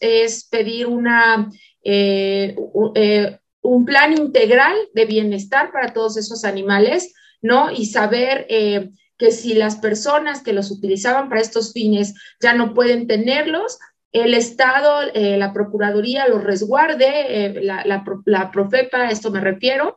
pedir 0.50 0.86
una... 0.86 1.50
Eh, 1.84 2.56
eh, 2.94 3.38
un 3.60 3.84
plan 3.84 4.16
integral 4.16 4.74
de 4.94 5.04
bienestar 5.04 5.72
para 5.72 5.92
todos 5.92 6.16
esos 6.16 6.46
animales, 6.46 7.12
¿no? 7.42 7.70
Y 7.70 7.84
saber 7.84 8.46
eh, 8.48 8.88
que 9.18 9.30
si 9.30 9.52
las 9.52 9.76
personas 9.76 10.42
que 10.42 10.54
los 10.54 10.70
utilizaban 10.70 11.28
para 11.28 11.42
estos 11.42 11.74
fines 11.74 12.14
ya 12.40 12.54
no 12.54 12.72
pueden 12.72 13.06
tenerlos, 13.06 13.78
el 14.20 14.34
Estado, 14.34 15.02
eh, 15.14 15.36
la 15.36 15.52
Procuraduría 15.52 16.28
los 16.28 16.44
resguarde, 16.44 17.46
eh, 17.46 17.62
la, 17.62 17.84
la, 18.24 18.50
Profepa, 18.50 19.10
esto 19.10 19.30
me 19.30 19.40
refiero, 19.40 19.94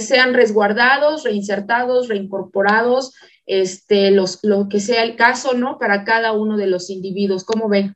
sean 0.00 0.34
resguardados, 0.34 1.24
reinsertados, 1.24 2.08
reincorporados, 2.08 3.14
este, 3.46 4.10
los, 4.10 4.40
lo 4.42 4.68
que 4.68 4.80
sea 4.80 5.02
el 5.02 5.16
caso, 5.16 5.54
¿no? 5.54 5.78
Para 5.78 6.04
cada 6.04 6.32
uno 6.32 6.56
de 6.56 6.66
los 6.66 6.90
individuos. 6.90 7.44
¿Cómo 7.44 7.68
ven? 7.68 7.94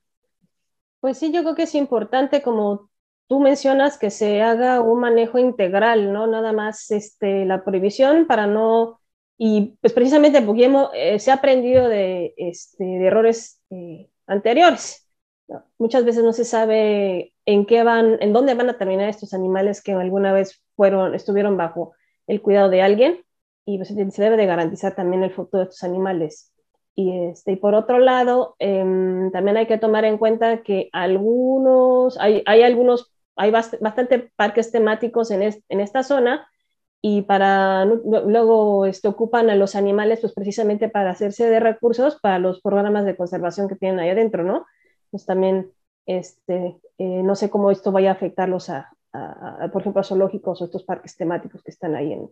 Pues 1.00 1.18
sí, 1.18 1.32
yo 1.32 1.42
creo 1.42 1.54
que 1.54 1.64
es 1.64 1.74
importante, 1.74 2.42
como 2.42 2.90
tú 3.26 3.40
mencionas 3.40 3.96
que 3.98 4.10
se 4.10 4.42
haga 4.42 4.80
un 4.80 5.00
manejo 5.00 5.38
integral, 5.38 6.12
¿no? 6.12 6.26
Nada 6.26 6.52
más 6.52 6.90
este, 6.90 7.44
la 7.44 7.64
prohibición 7.64 8.26
para 8.26 8.46
no, 8.46 9.00
y 9.38 9.78
pues 9.80 9.92
precisamente 9.92 10.42
porque 10.42 10.70
eh, 10.94 11.18
se 11.18 11.30
ha 11.30 11.34
aprendido 11.34 11.88
de, 11.88 12.34
este, 12.36 13.06
errores 13.06 13.62
eh, 13.70 14.10
Muchas 15.78 16.04
veces 16.04 16.24
no 16.24 16.32
se 16.32 16.44
sabe 16.44 17.32
en 17.46 17.66
qué 17.66 17.82
van, 17.82 18.18
en 18.20 18.32
dónde 18.32 18.54
van 18.54 18.70
a 18.70 18.78
terminar 18.78 19.08
estos 19.08 19.34
animales 19.34 19.82
que 19.82 19.92
alguna 19.92 20.32
vez 20.32 20.62
fueron, 20.76 21.14
estuvieron 21.14 21.56
bajo 21.56 21.92
el 22.26 22.42
cuidado 22.42 22.68
de 22.68 22.82
alguien 22.82 23.24
y 23.64 23.78
pues, 23.78 23.88
se 23.88 24.22
debe 24.22 24.36
de 24.36 24.46
garantizar 24.46 24.94
también 24.94 25.22
el 25.22 25.32
futuro 25.32 25.64
de 25.64 25.70
estos 25.70 25.84
animales. 25.84 26.52
Y, 26.94 27.26
este, 27.26 27.52
y 27.52 27.56
por 27.56 27.74
otro 27.74 27.98
lado, 27.98 28.56
em, 28.58 29.30
también 29.32 29.56
hay 29.56 29.66
que 29.66 29.78
tomar 29.78 30.04
en 30.04 30.18
cuenta 30.18 30.62
que 30.62 30.88
algunos, 30.92 32.18
hay, 32.18 32.42
hay 32.46 32.62
algunos 32.62 33.12
hay 33.40 33.50
bastante 33.50 34.30
parques 34.36 34.70
temáticos 34.70 35.30
en, 35.30 35.42
en, 35.42 35.80
esta 35.80 36.02
zona 36.02 36.46
y 37.00 37.22
para 37.22 37.86
luego 37.86 38.84
este, 38.84 39.08
ocupan 39.08 39.48
a 39.48 39.54
los 39.54 39.74
animales 39.76 40.20
pues 40.20 40.34
precisamente 40.34 40.90
para 40.90 41.10
hacerse 41.10 41.48
de 41.48 41.58
recursos 41.58 42.18
para 42.20 42.38
los 42.38 42.60
programas 42.60 43.06
de 43.06 43.16
conservación 43.16 43.66
que 43.66 43.76
tienen 43.76 43.98
ahí 43.98 44.10
adentro, 44.10 44.44
¿no? 44.44 44.66
Pues 45.10 45.26
también, 45.26 45.72
este, 46.06 46.80
eh, 46.98 47.22
no 47.22 47.34
sé 47.34 47.50
cómo 47.50 47.70
esto 47.70 47.92
vaya 47.92 48.10
a 48.10 48.14
afectarlos 48.14 48.70
a, 48.70 48.92
por 49.72 49.82
ejemplo, 49.82 50.00
a 50.00 50.04
zoológicos 50.04 50.60
o 50.60 50.64
estos 50.64 50.84
parques 50.84 51.16
temáticos 51.16 51.62
que 51.62 51.70
están 51.70 51.94
ahí 51.94 52.12
en, 52.12 52.30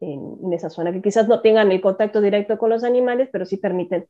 en, 0.00 0.52
esa 0.52 0.70
zona, 0.70 0.92
que 0.92 1.02
quizás 1.02 1.28
no 1.28 1.42
tengan 1.42 1.70
el 1.70 1.80
contacto 1.80 2.20
directo 2.20 2.58
con 2.58 2.70
los 2.70 2.84
animales, 2.84 3.28
pero 3.30 3.44
sí 3.44 3.58
permiten 3.58 4.06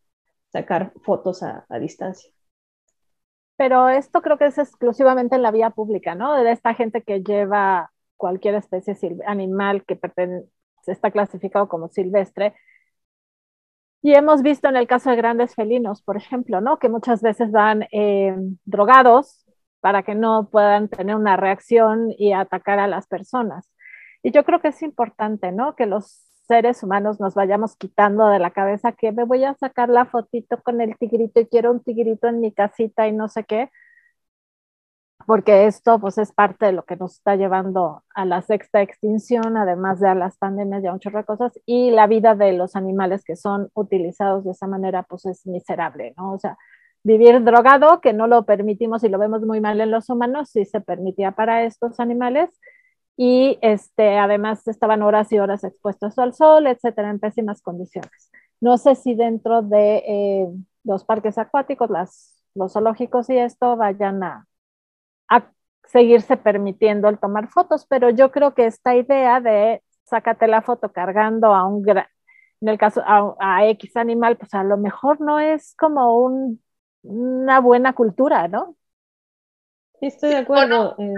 sacar 0.51 0.93
fotos 1.03 1.43
a 1.43 1.67
distancia 1.81 2.31
pero 3.63 3.89
esto 3.89 4.23
creo 4.23 4.39
que 4.39 4.47
es 4.47 4.59
exclusivamente 4.59 5.37
en 5.37 5.43
la 5.43 5.53
vía 5.53 5.71
pública, 5.71 6.17
¿no? 6.17 6.35
De 6.35 6.51
esta 6.51 6.75
gente 6.75 7.03
que 7.03 7.23
lleva 7.23 7.93
cualquier 8.17 8.57
especie 8.57 8.97
animal 9.25 9.85
que 9.85 9.97
está 10.87 11.13
clasificado 11.13 11.69
como 11.69 11.89
silvestre. 11.89 12.57
Y 14.03 14.15
hemos 14.15 14.43
visto 14.43 14.69
en 14.69 14.77
el 14.77 14.89
caso 14.89 15.11
de 15.11 15.17
grandes 15.17 15.55
felinos, 15.55 16.03
por 16.03 16.17
ejemplo, 16.17 16.61
¿no? 16.61 16.79
Que 16.79 16.89
muchas 16.89 17.23
veces 17.23 17.53
van 17.53 17.85
eh, 17.93 18.35
drogados 18.65 19.47
para 19.81 20.03
que 20.03 20.15
no 20.15 20.49
puedan 20.51 20.89
tener 20.89 21.17
una 21.17 21.37
reacción 21.37 22.09
y 22.19 22.33
atacar 22.33 22.81
a 22.81 22.89
las 22.89 23.07
personas. 23.07 23.71
Y 24.23 24.33
yo 24.33 24.45
creo 24.45 24.61
que 24.61 24.69
es 24.69 24.83
importante, 24.83 25.53
¿no? 25.53 25.77
Que 25.77 25.87
los 25.87 26.29
seres 26.49 26.83
humanos 26.83 27.21
nos 27.21 27.35
vayamos 27.35 27.77
quitando 27.77 28.29
de 28.29 28.39
la 28.41 28.51
cabeza 28.51 28.93
que 28.93 29.13
me 29.13 29.25
voy 29.25 29.45
a 29.45 29.55
sacar 29.55 29.89
la 29.89 30.05
fotito 30.07 30.61
con 30.63 30.81
el 30.81 30.97
tigrito 30.99 31.41
y 31.41 31.47
quiero 31.47 31.71
un 31.71 31.83
tigrito 31.83 32.29
en 32.29 32.41
mi 32.41 32.53
casita 32.53 33.07
y 33.07 33.13
no 33.13 33.29
sé 33.29 33.45
qué, 33.45 33.71
porque 35.27 35.67
esto 35.67 35.99
pues 35.99 36.19
es 36.19 36.33
parte 36.33 36.67
de 36.67 36.73
lo 36.73 36.85
que 36.85 36.97
nos 36.97 37.15
está 37.15 37.37
llevando 37.37 38.03
a 38.15 38.25
la 38.25 38.43
sexta 38.43 38.83
extinción, 38.83 39.57
además 39.57 40.01
de 40.01 40.09
a 40.09 40.15
las 40.15 40.37
pandemias 40.39 40.83
y 40.83 40.87
a 40.87 40.93
muchas 40.93 41.25
cosas, 41.25 41.53
y 41.67 41.91
la 41.91 42.07
vida 42.07 42.35
de 42.35 42.53
los 42.53 42.77
animales 42.77 43.25
que 43.25 43.37
son 43.37 43.71
utilizados 43.75 44.45
de 44.45 44.53
esa 44.53 44.67
manera 44.67 45.03
pues 45.05 45.27
es 45.27 45.47
miserable, 45.47 46.15
¿no? 46.17 46.33
O 46.33 46.39
sea, 46.39 46.57
vivir 47.05 47.43
drogado, 47.45 48.01
que 48.01 48.13
no 48.13 48.27
lo 48.27 48.45
permitimos 48.45 49.05
y 49.05 49.09
lo 49.09 49.19
vemos 49.19 49.43
muy 49.43 49.61
mal 49.61 49.81
en 49.81 49.91
los 49.91 50.09
humanos, 50.09 50.51
sí 50.51 50.65
se 50.65 50.81
permitía 50.81 51.33
para 51.33 51.65
estos 51.65 52.01
animales, 52.01 52.51
y 53.17 53.59
este, 53.63 54.19
además 54.19 54.67
estaban 54.69 55.03
horas 55.03 55.31
y 55.33 55.39
horas 55.39 55.65
expuestos 55.65 56.19
al 56.19 56.35
sol, 56.35 56.67
etcétera, 56.67 57.11
en 57.11 57.21
pésimas 57.21 57.61
condiciones. 57.63 58.31
No 58.61 58.79
sé 58.79 58.95
si 58.95 59.15
dentro 59.15 59.63
de 59.63 59.97
eh, 60.07 60.49
los 60.85 61.05
parques 61.05 61.37
acuáticos, 61.39 61.91
los 62.55 62.73
zoológicos 62.73 63.29
y 63.31 63.37
esto 63.37 63.77
vayan 63.77 64.23
a, 64.23 64.47
a 65.29 65.51
seguirse 65.85 66.37
permitiendo 66.37 67.09
el 67.09 67.19
tomar 67.19 67.49
fotos, 67.49 67.87
pero 67.87 68.11
yo 68.11 68.31
creo 68.31 68.55
que 68.55 68.67
esta 68.67 68.95
idea 68.97 69.41
de 69.41 69.83
sácate 70.05 70.49
la 70.49 70.63
foto 70.63 70.93
cargando 70.93 71.55
a 71.55 71.67
un 71.67 71.83
gran, 71.83 72.07
en 72.61 72.69
el 72.69 72.79
caso 72.79 73.03
a, 73.07 73.67
X 73.69 73.97
animal, 73.97 74.37
pues 74.37 74.55
a 74.55 74.65
lo 74.65 74.77
mejor 74.77 75.21
no 75.21 75.41
es 75.41 75.75
como 75.77 76.23
un, 76.23 76.63
una 77.03 77.61
buena 77.61 77.93
cultura, 77.95 78.49
¿no? 78.49 78.77
Sí, 80.01 80.07
estoy 80.07 80.31
de 80.31 80.37
acuerdo. 80.37 80.97
Eh, 80.99 81.13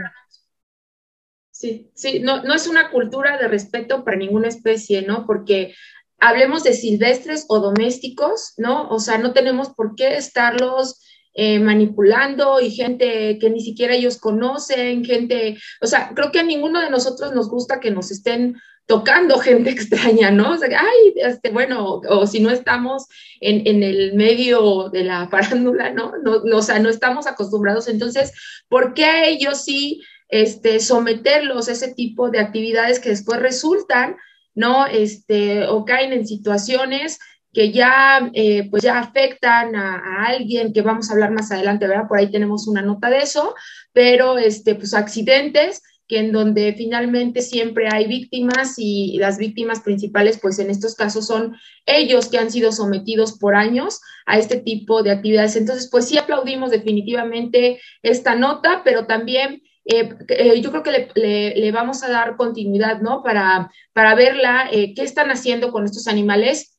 Sí, 1.55 1.93
sí, 1.95 2.19
no, 2.19 2.43
no 2.43 2.53
es 2.53 2.67
una 2.67 2.91
cultura 2.91 3.39
de 3.39 3.47
respeto 3.47 4.05
para 4.05 4.17
ninguna 4.17 4.49
especie, 4.49 5.03
¿no? 5.03 5.25
Porque 5.25 5.73
hablemos 6.19 6.65
de 6.65 6.73
silvestres 6.73 7.47
o 7.49 7.61
domésticos, 7.61 8.55
¿no? 8.57 8.89
O 8.89 8.99
sea, 8.99 9.19
no 9.19 9.33
tenemos 9.33 9.73
por 9.73 9.95
qué 9.95 10.17
estarlos 10.17 11.01
eh, 11.35 11.59
manipulando 11.59 12.61
y 12.61 12.71
gente 12.71 13.39
que 13.41 13.51
ni 13.51 13.61
siquiera 13.61 13.95
ellos 13.95 14.19
conocen, 14.19 15.05
gente, 15.05 15.59
o 15.81 15.87
sea, 15.87 16.13
creo 16.15 16.31
que 16.31 16.41
a 16.41 16.45
ninguno 16.45 16.81
de 16.81 16.91
nosotros 16.91 17.35
nos 17.35 17.49
gusta 17.49 17.81
que 17.81 17.91
nos 17.91 18.11
estén 18.11 18.57
tocando 18.87 19.39
gente 19.41 19.71
extraña, 19.71 20.31
¿no? 20.31 20.53
O 20.53 20.57
sea, 20.57 20.69
ay, 20.81 21.15
este, 21.17 21.51
bueno, 21.51 22.01
o, 22.09 22.27
si 22.27 22.41
no 22.41 22.51
estamos 22.51 23.07
en, 23.41 23.67
en, 23.67 23.83
el 23.83 24.15
medio 24.15 24.91
de 24.91 25.05
la 25.05 25.29
farándula, 25.31 25.91
¿no? 25.91 26.13
¿no? 26.23 26.57
O 26.57 26.63
sea, 26.63 26.79
no 26.79 26.89
estamos 26.89 27.27
acostumbrados. 27.27 27.89
Entonces, 27.89 28.33
¿por 28.69 28.95
qué 28.95 29.05
a 29.05 29.27
ellos 29.27 29.65
sí 29.65 30.03
este, 30.29 30.81
someterlos 30.81 31.69
a 31.69 31.73
ese 31.73 31.95
tipo 31.95 32.31
de 32.31 32.41
actividades 32.41 33.01
que 33.01 33.11
después 33.11 33.41
resultan 33.41 34.17
¿no? 34.55 34.87
Este, 34.87 35.67
o 35.67 35.85
caen 35.85 36.13
en 36.13 36.27
situaciones 36.27 37.19
que 37.55 37.71
ya, 37.71 38.31
eh, 38.35 38.69
pues 38.69 38.83
ya 38.83 38.99
afectan 38.99 39.77
a, 39.77 40.27
alguien, 40.27 40.73
que 40.73 40.83
vamos 40.83 41.09
a 41.09 41.15
hablar 41.15 41.31
más 41.31 41.51
adelante, 41.53 41.87
¿verdad? 41.87 42.09
Por 42.09 42.19
ahí 42.19 42.31
tenemos 42.31 42.67
una 42.67 42.83
nota 42.83 43.09
de 43.09 43.19
eso, 43.19 43.55
pero, 43.93 44.37
este, 44.37 44.75
pues 44.75 44.93
accidentes 44.93 45.83
que 46.07 46.19
en 46.19 46.33
donde 46.33 46.75
finalmente 46.75 47.41
siempre 47.41 47.89
hay 47.91 48.07
víctimas 48.07 48.75
y 48.77 49.17
las 49.19 49.39
víctimas 49.39 49.81
principales, 49.81 50.39
pues 50.39 50.59
en 50.59 50.69
estos 50.69 50.95
casos 50.97 51.27
son 51.27 51.57
ellos 51.87 52.29
que 52.29 52.37
han 52.37 52.51
sido 52.51 52.73
sometidos 52.73 53.39
por 53.39 53.55
años 53.55 54.01
a 54.27 54.39
este 54.39 54.59
tipo 54.59 55.03
de 55.03 55.13
actividades. 55.13 55.57
Entonces, 55.57 55.89
pues 55.91 56.07
sí 56.07 56.19
aplaudimos 56.19 56.71
definitivamente 56.71 57.81
esta 58.03 58.35
nota, 58.35 58.83
pero 58.85 59.07
también 59.07 59.63
eh, 59.87 60.11
eh, 60.29 60.61
yo 60.61 60.71
creo 60.71 60.83
que 60.83 61.09
le, 61.15 61.73
vamos 61.73 62.03
a 62.03 62.11
dar 62.11 62.37
continuidad, 62.37 63.01
¿no? 63.01 63.23
Para, 63.23 63.71
para 63.95 64.15
verla, 64.15 64.69
qué 64.71 64.95
están 64.99 65.31
haciendo 65.31 65.73
con 65.73 65.87
estos 65.87 66.07
animales 66.07 66.74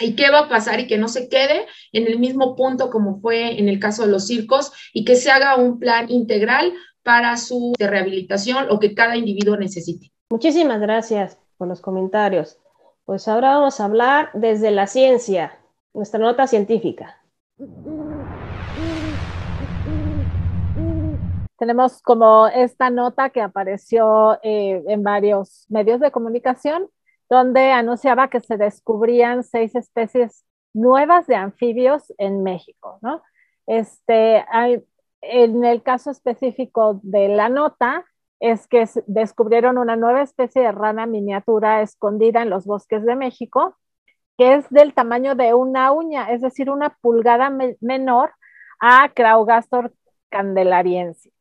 y 0.00 0.16
qué 0.16 0.30
va 0.30 0.40
a 0.40 0.48
pasar 0.48 0.80
y 0.80 0.86
que 0.86 0.98
no 0.98 1.08
se 1.08 1.28
quede 1.28 1.66
en 1.92 2.06
el 2.06 2.18
mismo 2.18 2.56
punto 2.56 2.90
como 2.90 3.20
fue 3.20 3.58
en 3.58 3.68
el 3.68 3.78
caso 3.78 4.02
de 4.02 4.12
los 4.12 4.26
circos 4.26 4.72
y 4.92 5.04
que 5.04 5.16
se 5.16 5.30
haga 5.30 5.56
un 5.56 5.78
plan 5.78 6.10
integral 6.10 6.72
para 7.02 7.36
su 7.36 7.74
rehabilitación 7.78 8.66
o 8.70 8.80
que 8.80 8.94
cada 8.94 9.16
individuo 9.16 9.56
necesite. 9.56 10.10
Muchísimas 10.30 10.80
gracias 10.80 11.38
por 11.56 11.68
los 11.68 11.80
comentarios. 11.80 12.58
Pues 13.04 13.28
ahora 13.28 13.56
vamos 13.58 13.80
a 13.80 13.84
hablar 13.84 14.30
desde 14.32 14.70
la 14.70 14.86
ciencia, 14.86 15.58
nuestra 15.92 16.18
nota 16.18 16.46
científica. 16.46 17.20
Tenemos 21.58 22.02
como 22.02 22.48
esta 22.48 22.90
nota 22.90 23.30
que 23.30 23.40
apareció 23.40 24.38
eh, 24.42 24.82
en 24.88 25.02
varios 25.02 25.66
medios 25.68 26.00
de 26.00 26.10
comunicación, 26.10 26.88
donde 27.28 27.70
anunciaba 27.72 28.28
que 28.28 28.40
se 28.40 28.56
descubrían 28.56 29.44
seis 29.44 29.74
especies 29.74 30.44
nuevas 30.72 31.26
de 31.26 31.36
anfibios 31.36 32.12
en 32.18 32.42
México, 32.42 32.98
¿no? 33.02 33.22
Este, 33.66 34.44
en 35.22 35.64
el 35.64 35.82
caso 35.82 36.10
específico 36.10 37.00
de 37.02 37.28
la 37.28 37.48
nota, 37.48 38.04
es 38.40 38.66
que 38.66 38.86
descubrieron 39.06 39.78
una 39.78 39.96
nueva 39.96 40.22
especie 40.22 40.62
de 40.62 40.72
rana 40.72 41.06
miniatura 41.06 41.80
escondida 41.82 42.42
en 42.42 42.50
los 42.50 42.66
bosques 42.66 43.04
de 43.04 43.16
México, 43.16 43.76
que 44.36 44.54
es 44.54 44.68
del 44.70 44.92
tamaño 44.94 45.34
de 45.34 45.54
una 45.54 45.92
uña, 45.92 46.30
es 46.32 46.42
decir, 46.42 46.68
una 46.70 46.90
pulgada 47.00 47.50
menor 47.80 48.32
a 48.80 49.10
Craugastor 49.14 49.92
candelariense 50.28 51.34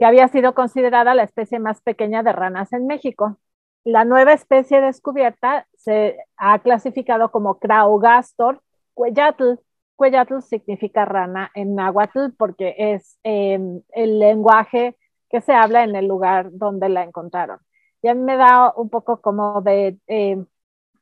que 0.00 0.06
había 0.06 0.28
sido 0.28 0.54
considerada 0.54 1.14
la 1.14 1.24
especie 1.24 1.58
más 1.58 1.82
pequeña 1.82 2.22
de 2.22 2.32
ranas 2.32 2.72
en 2.72 2.86
México. 2.86 3.38
La 3.84 4.04
nueva 4.04 4.32
especie 4.32 4.80
descubierta 4.80 5.66
se 5.76 6.18
ha 6.36 6.58
clasificado 6.58 7.30
como 7.30 7.58
Craugastor 7.58 8.62
cuellatl. 8.94 9.54
Cuellatl 9.96 10.40
significa 10.40 11.04
rana 11.04 11.50
en 11.54 11.74
náhuatl 11.74 12.32
porque 12.36 12.74
es 12.78 13.18
em, 13.22 13.82
el 13.90 14.18
lenguaje 14.18 14.96
que 15.28 15.40
se 15.40 15.52
habla 15.52 15.84
en 15.84 15.94
el 15.96 16.06
lugar 16.06 16.50
donde 16.52 16.88
la 16.88 17.04
encontraron. 17.04 17.58
Y 18.02 18.08
a 18.08 18.14
mí 18.14 18.22
me 18.22 18.36
da 18.36 18.72
un 18.76 18.90
poco 18.90 19.20
como 19.20 19.60
de, 19.62 19.98
em, 20.06 20.46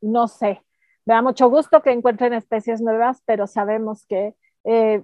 no 0.01 0.29
sé, 0.29 0.63
me 1.07 1.15
da 1.15 1.23
mucho 1.23 1.49
gusto 1.49 1.83
que 1.83 1.91
encuentren 1.93 2.35
especies 2.35 2.81
nuevas, 2.83 3.23
pero 3.27 3.47
sabemos 3.47 4.05
que 4.07 4.35
eh, 4.65 5.03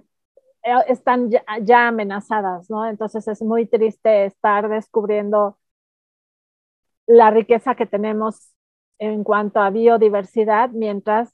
están 0.87 1.29
ya, 1.63 1.87
amenazadas, 1.87 2.69
¿no? 2.69 2.87
Entonces 2.87 3.27
es 3.27 3.41
muy 3.41 3.65
triste 3.65 4.25
estar 4.25 4.69
descubriendo 4.69 5.57
la 7.07 7.31
riqueza 7.31 7.75
que 7.75 7.85
tenemos 7.85 8.51
en 8.97 9.23
cuanto 9.23 9.59
a 9.59 9.69
biodiversidad 9.69 10.69
mientras 10.69 11.33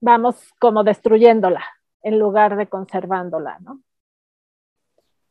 vamos 0.00 0.36
como 0.58 0.84
destruyéndola 0.84 1.64
en 2.02 2.18
lugar 2.18 2.56
de 2.56 2.66
conservándola, 2.66 3.58
¿no? 3.60 3.80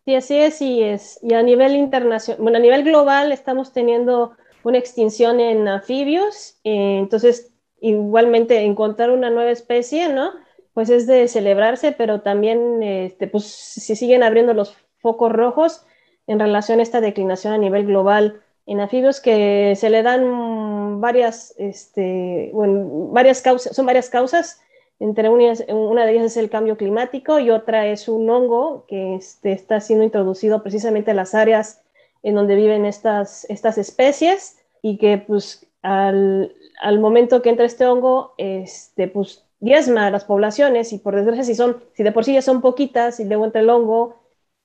Sí, 0.06 0.16
así 0.16 0.38
es, 0.38 0.62
y 0.62 0.84
es. 0.84 1.20
Y 1.22 1.34
a 1.34 1.44
nivel 1.44 1.76
internacional, 1.76 2.42
bueno, 2.42 2.58
a 2.58 2.62
nivel 2.62 2.84
global 2.84 3.32
estamos 3.32 3.72
teniendo 3.72 4.36
una 4.64 4.78
extinción 4.78 5.40
en 5.40 5.68
anfibios, 5.68 6.60
eh, 6.64 6.98
entonces 7.00 7.54
igualmente 7.80 8.62
encontrar 8.62 9.12
una 9.12 9.30
nueva 9.30 9.52
especie, 9.52 10.10
¿no? 10.10 10.32
pues 10.74 10.90
es 10.90 11.08
de 11.08 11.28
celebrarse, 11.28 11.92
pero 11.92 12.22
también 12.22 12.82
este, 12.84 13.28
pues, 13.28 13.46
se 13.46 13.96
siguen 13.96 14.24
abriendo 14.24 14.54
los 14.54 14.76
focos 15.00 15.32
rojos 15.32 15.86
en 16.28 16.40
relación 16.40 16.80
a 16.80 16.84
esta 16.84 17.02
declinación 17.02 17.54
a 17.54 17.58
nivel 17.58 17.86
global 17.86 18.42
en 18.66 18.80
anfibios 18.80 19.20
que 19.20 19.76
se 19.76 19.90
le 19.90 20.04
dan 20.04 21.02
varias, 21.02 21.54
este, 21.58 22.50
bueno, 22.54 23.10
varias 23.12 23.42
causas, 23.42 23.76
son 23.76 23.86
varias 23.86 24.10
causas, 24.10 24.62
entre 25.00 25.28
una, 25.28 26.06
de 26.06 26.12
ellas 26.12 26.26
es 26.26 26.38
el 26.38 26.50
cambio 26.50 26.78
climático 26.78 27.40
y 27.40 27.50
otra 27.50 27.88
es 27.88 28.08
un 28.08 28.30
hongo 28.30 28.86
que 28.88 29.16
este, 29.16 29.52
está 29.52 29.82
siendo 29.82 30.06
introducido 30.06 30.64
precisamente 30.64 31.12
en 31.12 31.18
las 31.18 31.36
áreas 31.36 31.82
en 32.22 32.36
donde 32.36 32.56
viven 32.56 32.86
estas, 32.86 33.46
estas 33.50 33.78
especies 33.78 34.60
y 34.82 34.98
que 34.98 35.18
pues 35.18 35.68
al, 35.82 36.56
al 36.82 37.00
momento 37.00 37.42
que 37.42 37.50
entra 37.50 37.66
este 37.66 37.86
hongo, 37.86 38.34
este, 38.38 39.10
pues 39.10 39.44
diezma 39.60 40.08
a 40.08 40.12
las 40.12 40.26
poblaciones 40.26 40.94
y 40.94 41.00
por 41.00 41.16
desgracia 41.16 41.44
si 41.44 41.56
son, 41.56 41.84
si 41.94 42.04
de 42.04 42.12
por 42.12 42.24
sí 42.24 42.34
ya 42.34 42.42
son 42.42 42.62
poquitas 42.62 43.20
y 43.20 43.26
luego 43.26 43.46
entra 43.46 43.62
el 43.62 43.70
hongo 43.70 44.16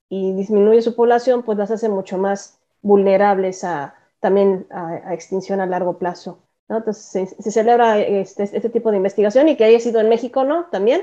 y 0.08 0.32
disminuye 0.34 0.82
su 0.82 0.94
población, 0.94 1.42
pues 1.42 1.58
las 1.58 1.70
hace 1.70 1.88
mucho 1.88 2.16
más 2.16 2.57
vulnerables 2.82 3.64
a 3.64 3.94
también 4.20 4.66
a, 4.70 5.14
extinción 5.14 5.60
a 5.60 5.66
largo 5.66 5.98
plazo. 5.98 6.42
Entonces 6.68 7.34
se, 7.38 7.50
celebra 7.50 7.98
este, 7.98 8.42
este, 8.42 8.68
tipo 8.68 8.90
de 8.90 8.98
investigación 8.98 9.48
y 9.48 9.56
que 9.56 9.64
haya 9.64 9.80
sido 9.80 10.00
en 10.00 10.08
México, 10.08 10.44
¿no? 10.44 10.66
También, 10.66 11.02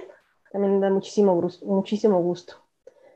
también 0.52 0.80
da 0.80 0.90
muchísimo, 0.90 1.42
muchísimo 1.64 2.20
gusto. 2.22 2.56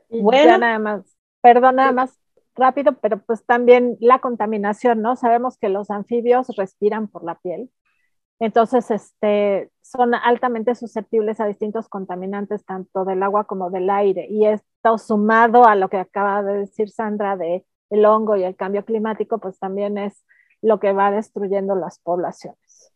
bueno, 0.08 0.58
nada 0.58 0.78
más, 0.78 1.16
perdón, 1.40 1.76
nada 1.76 1.92
más 1.92 2.18
rápido, 2.56 2.94
pero 3.00 3.18
pues 3.18 3.44
también 3.44 3.96
la 4.00 4.18
contaminación, 4.18 5.00
¿no? 5.00 5.14
Sabemos 5.14 5.58
que 5.58 5.68
los 5.68 5.90
anfibios 5.90 6.48
respiran 6.56 7.06
por 7.06 7.24
la 7.24 7.36
piel 7.36 7.70
entonces, 8.40 8.90
este, 8.90 9.70
son 9.82 10.14
altamente 10.14 10.74
susceptibles 10.74 11.40
a 11.40 11.46
distintos 11.46 11.88
contaminantes, 11.90 12.64
tanto 12.64 13.04
del 13.04 13.22
agua 13.22 13.44
como 13.44 13.70
del 13.70 13.90
aire. 13.90 14.26
Y 14.30 14.46
esto 14.46 14.96
sumado 14.96 15.66
a 15.66 15.76
lo 15.76 15.90
que 15.90 15.98
acaba 15.98 16.42
de 16.42 16.60
decir 16.60 16.88
Sandra 16.88 17.36
de 17.36 17.66
el 17.90 18.04
hongo 18.04 18.36
y 18.36 18.44
el 18.44 18.56
cambio 18.56 18.84
climático, 18.84 19.38
pues 19.38 19.58
también 19.58 19.98
es 19.98 20.24
lo 20.62 20.80
que 20.80 20.92
va 20.92 21.10
destruyendo 21.10 21.74
las 21.74 21.98
poblaciones. 21.98 22.92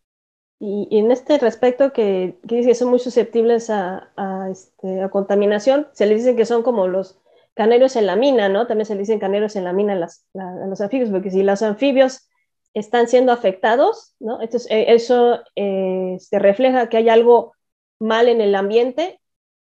Y, 0.60 0.88
en 0.98 1.10
este 1.10 1.38
respecto, 1.38 1.92
que, 1.92 2.38
que 2.48 2.62
que 2.62 2.74
son 2.74 2.88
muy 2.88 2.98
susceptibles 2.98 3.70
a, 3.70 4.08
este, 4.50 5.02
a, 5.02 5.10
contaminación, 5.10 5.88
se 5.92 6.06
les 6.06 6.18
dice 6.24 6.36
que 6.36 6.46
son 6.46 6.62
como 6.62 6.86
los 6.86 7.18
canarios 7.54 7.96
en 7.96 8.06
la 8.06 8.16
mina, 8.16 8.48
¿no? 8.48 8.66
También 8.66 8.86
se 8.86 8.94
les 8.94 9.08
dicen 9.08 9.20
canarios 9.20 9.56
en 9.56 9.64
la 9.64 9.72
mina 9.72 9.94
a 9.94 10.66
los 10.66 10.80
anfibios, 10.80 11.10
porque 11.10 11.30
si 11.30 11.42
los 11.42 11.62
anfibios 11.62 12.28
están 12.72 13.08
siendo 13.08 13.32
afectados, 13.32 14.14
¿no? 14.20 14.40
Entonces, 14.42 14.70
eh, 14.70 14.86
eso 14.88 15.40
eh, 15.56 16.16
se 16.18 16.38
refleja 16.38 16.88
que 16.88 16.96
hay 16.96 17.08
algo 17.08 17.52
mal 18.00 18.28
en 18.28 18.40
el 18.40 18.54
ambiente 18.54 19.20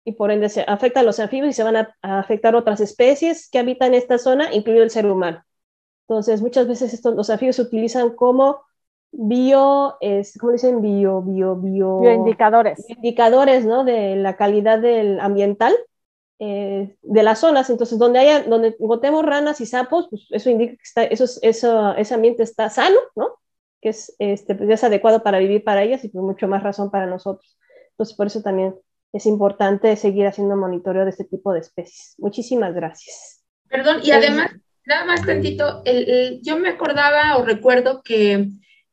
y 0.03 0.13
por 0.13 0.31
ende 0.31 0.49
se 0.49 0.61
afecta 0.61 1.01
a 1.01 1.03
los 1.03 1.19
anfibios 1.19 1.49
y 1.49 1.53
se 1.53 1.63
van 1.63 1.75
a, 1.75 1.95
afectar 2.01 2.55
otras 2.55 2.79
especies 2.81 3.49
que 3.49 3.59
habitan 3.59 3.93
esta 3.93 4.17
zona, 4.17 4.53
incluido 4.53 4.83
el 4.83 4.89
ser 4.89 5.05
humano. 5.05 5.43
Entonces, 6.07 6.41
muchas 6.41 6.67
veces 6.67 6.93
estos, 6.93 7.15
los 7.15 7.29
anfibios 7.29 7.57
se 7.57 7.61
utilizan 7.61 8.11
como 8.11 8.61
bio, 9.11 9.97
es, 10.01 10.37
¿cómo 10.37 10.53
dicen? 10.53 10.81
Bio, 10.81 11.21
bio, 11.21 11.55
bio... 11.55 11.99
Bioindicadores. 11.99 12.89
Indicadores, 12.89 13.65
¿no? 13.65 13.83
De 13.83 14.15
la 14.15 14.35
calidad 14.35 14.79
del 14.79 15.19
ambiental 15.19 15.73
eh, 16.39 16.95
de 17.01 17.23
las 17.23 17.39
zonas. 17.39 17.69
Entonces, 17.69 17.99
donde 17.99 18.19
haya, 18.19 18.43
donde 18.43 18.75
encontremos 18.79 19.23
ranas 19.23 19.61
y 19.61 19.65
sapos, 19.65 20.07
pues 20.09 20.27
eso 20.31 20.49
indica 20.49 20.73
que 20.73 20.83
está, 20.83 21.03
eso, 21.03 21.25
eso, 21.41 21.95
ese 21.95 22.13
ambiente 22.13 22.43
está 22.43 22.69
sano, 22.69 22.97
¿no? 23.15 23.35
Que 23.79 23.89
es, 23.89 24.15
este, 24.19 24.55
pues, 24.55 24.69
es 24.69 24.83
adecuado 24.83 25.21
para 25.21 25.39
vivir 25.39 25.63
para 25.63 25.83
ellas 25.83 26.03
y 26.03 26.09
pues 26.09 26.23
mucho 26.23 26.47
más 26.47 26.63
razón 26.63 26.89
para 26.89 27.05
nosotros. 27.05 27.57
Entonces, 27.91 28.15
por 28.15 28.27
eso 28.27 28.41
también 28.41 28.75
es 29.13 29.25
importante 29.25 29.95
seguir 29.95 30.27
haciendo 30.27 30.55
monitoreo 30.55 31.03
de 31.03 31.11
este 31.11 31.25
tipo 31.25 31.53
de 31.53 31.59
especies. 31.59 32.15
Muchísimas 32.17 32.73
gracias. 32.73 33.43
Perdón, 33.69 33.99
y 34.03 34.11
además, 34.11 34.51
nada 34.85 35.05
más 35.05 35.25
tantito, 35.25 35.83
yo 36.41 36.57
me 36.57 36.69
acordaba 36.69 37.37
o 37.37 37.45
recuerdo 37.45 38.01
que 38.03 38.49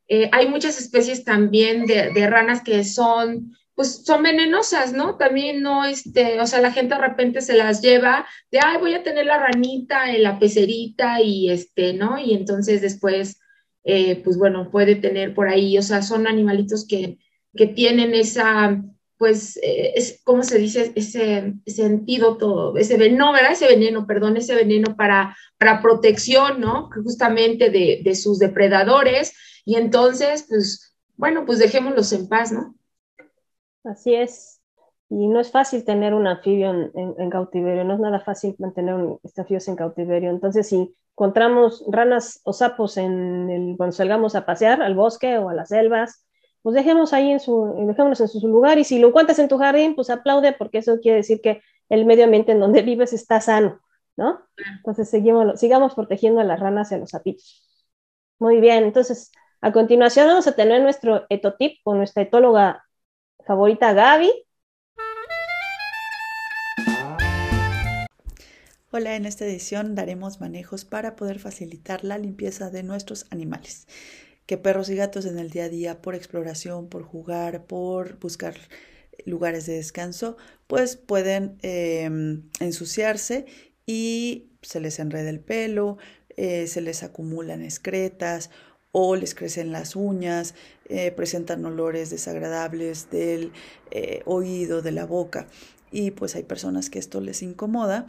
eh, 0.08 0.30
hay 0.32 0.48
muchas 0.48 0.78
especies 0.78 1.24
también 1.24 1.84
de, 1.86 2.12
de, 2.12 2.26
ranas 2.30 2.62
que 2.62 2.82
son 2.84 3.52
pues 3.78 4.04
son 4.04 4.24
venenosas, 4.24 4.92
¿no? 4.92 5.16
También 5.16 5.62
no, 5.62 5.84
este, 5.84 6.40
o 6.40 6.48
sea, 6.48 6.60
la 6.60 6.72
gente 6.72 6.96
de 6.96 7.00
repente 7.00 7.40
se 7.40 7.56
las 7.56 7.80
lleva 7.80 8.26
de, 8.50 8.58
ay, 8.60 8.76
voy 8.78 8.92
a 8.94 9.04
tener 9.04 9.26
la 9.26 9.38
ranita 9.38 10.12
en 10.12 10.24
la 10.24 10.40
pecerita 10.40 11.22
y 11.22 11.48
este, 11.48 11.92
¿no? 11.92 12.18
Y 12.18 12.34
entonces 12.34 12.80
después, 12.80 13.38
eh, 13.84 14.20
pues 14.24 14.36
bueno, 14.36 14.72
puede 14.72 14.96
tener 14.96 15.32
por 15.32 15.48
ahí, 15.48 15.78
o 15.78 15.82
sea, 15.82 16.02
son 16.02 16.26
animalitos 16.26 16.88
que, 16.88 17.18
que 17.54 17.68
tienen 17.68 18.14
esa, 18.14 18.82
pues, 19.18 19.56
eh, 19.58 19.92
es, 19.96 20.20
¿cómo 20.24 20.42
se 20.42 20.58
dice? 20.58 20.92
Ese, 20.94 21.54
ese 21.66 21.84
antídoto, 21.84 22.76
ese 22.76 22.96
veneno, 22.96 23.32
¿verdad? 23.32 23.52
Ese 23.52 23.66
veneno, 23.66 24.06
perdón, 24.06 24.36
ese 24.36 24.54
veneno 24.54 24.96
para, 24.96 25.36
para 25.58 25.82
protección, 25.82 26.60
¿no? 26.60 26.88
Justamente 27.04 27.70
de, 27.70 28.00
de 28.04 28.14
sus 28.14 28.38
depredadores 28.38 29.34
Y 29.64 29.74
entonces, 29.74 30.46
pues, 30.48 30.94
bueno, 31.16 31.44
pues 31.44 31.58
dejémoslos 31.58 32.12
en 32.12 32.28
paz, 32.28 32.52
¿no? 32.52 32.76
Así 33.84 34.14
es. 34.14 34.60
Y 35.10 35.26
no 35.26 35.40
es 35.40 35.50
fácil 35.50 35.84
tener 35.84 36.14
un 36.14 36.26
anfibio 36.26 36.70
en, 36.70 37.30
cautiverio, 37.30 37.82
no 37.82 37.94
es 37.94 38.00
nada 38.00 38.20
fácil 38.20 38.54
mantener 38.58 38.94
un, 38.94 39.18
anfibios 39.36 39.66
en 39.68 39.76
cautiverio. 39.76 40.30
Entonces, 40.30 40.68
si 40.68 40.94
encontramos 41.12 41.82
ranas 41.88 42.40
o 42.44 42.52
sapos 42.52 42.98
en 42.98 43.48
el, 43.50 43.76
cuando 43.76 43.96
salgamos 43.96 44.34
a 44.34 44.44
pasear 44.44 44.82
al 44.82 44.94
bosque 44.94 45.38
o 45.38 45.48
a 45.48 45.54
las 45.54 45.70
selvas, 45.70 46.27
pues 46.62 46.74
dejemos 46.74 47.12
ahí 47.12 47.30
en 47.30 47.40
su, 47.40 47.74
dejémonos 47.86 48.20
en 48.20 48.28
su 48.28 48.46
lugar 48.48 48.78
y 48.78 48.84
si 48.84 48.98
lo 48.98 49.08
encuentras 49.08 49.38
en 49.38 49.48
tu 49.48 49.58
jardín, 49.58 49.94
pues 49.94 50.10
aplaude 50.10 50.52
porque 50.52 50.78
eso 50.78 50.98
quiere 51.00 51.18
decir 51.18 51.40
que 51.40 51.62
el 51.88 52.04
medio 52.04 52.24
ambiente 52.24 52.52
en 52.52 52.60
donde 52.60 52.82
vives 52.82 53.12
está 53.12 53.40
sano, 53.40 53.80
¿no? 54.16 54.40
Entonces 54.76 55.08
seguimos, 55.08 55.58
sigamos 55.58 55.94
protegiendo 55.94 56.40
a 56.40 56.44
las 56.44 56.60
ranas 56.60 56.90
y 56.92 56.96
a 56.96 56.98
los 56.98 57.10
sapitos. 57.10 57.64
Muy 58.38 58.60
bien, 58.60 58.84
entonces 58.84 59.32
a 59.60 59.72
continuación 59.72 60.26
vamos 60.28 60.46
a 60.46 60.54
tener 60.54 60.82
nuestro 60.82 61.26
etotip 61.28 61.78
con 61.82 61.98
nuestra 61.98 62.22
etóloga 62.22 62.84
favorita 63.46 63.92
Gaby. 63.92 64.30
Hola, 68.90 69.16
en 69.16 69.26
esta 69.26 69.44
edición 69.44 69.94
daremos 69.94 70.40
manejos 70.40 70.86
para 70.86 71.14
poder 71.14 71.38
facilitar 71.40 72.04
la 72.04 72.16
limpieza 72.16 72.70
de 72.70 72.82
nuestros 72.82 73.26
animales. 73.30 73.86
Que 74.48 74.56
perros 74.56 74.88
y 74.88 74.96
gatos 74.96 75.26
en 75.26 75.38
el 75.38 75.50
día 75.50 75.64
a 75.64 75.68
día, 75.68 76.00
por 76.00 76.14
exploración, 76.14 76.88
por 76.88 77.02
jugar, 77.02 77.66
por 77.66 78.18
buscar 78.18 78.54
lugares 79.26 79.66
de 79.66 79.74
descanso, 79.74 80.38
pues 80.66 80.96
pueden 80.96 81.58
em, 81.60 82.48
ensuciarse 82.58 83.44
y 83.84 84.48
se 84.62 84.80
les 84.80 85.00
enreda 85.00 85.28
el 85.28 85.40
pelo, 85.40 85.98
eh, 86.38 86.66
se 86.66 86.80
les 86.80 87.02
acumulan 87.02 87.62
excretas 87.62 88.48
o 88.90 89.16
les 89.16 89.34
crecen 89.34 89.70
las 89.70 89.94
uñas, 89.94 90.54
eh, 90.88 91.10
presentan 91.12 91.66
olores 91.66 92.08
desagradables 92.08 93.10
del 93.10 93.52
eh, 93.90 94.22
oído, 94.24 94.80
de 94.80 94.92
la 94.92 95.04
boca. 95.04 95.46
Y 95.90 96.12
pues 96.12 96.36
hay 96.36 96.44
personas 96.44 96.88
que 96.88 96.98
esto 96.98 97.20
les 97.20 97.42
incomoda 97.42 98.06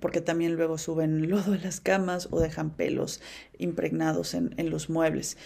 porque 0.00 0.20
también 0.20 0.54
luego 0.54 0.78
suben 0.78 1.28
lodo 1.28 1.54
a 1.54 1.58
las 1.58 1.80
camas 1.80 2.28
o 2.30 2.40
dejan 2.40 2.70
pelos 2.70 3.20
impregnados 3.58 4.34
en, 4.34 4.70
los 4.70 4.88
muebles. 4.88 5.36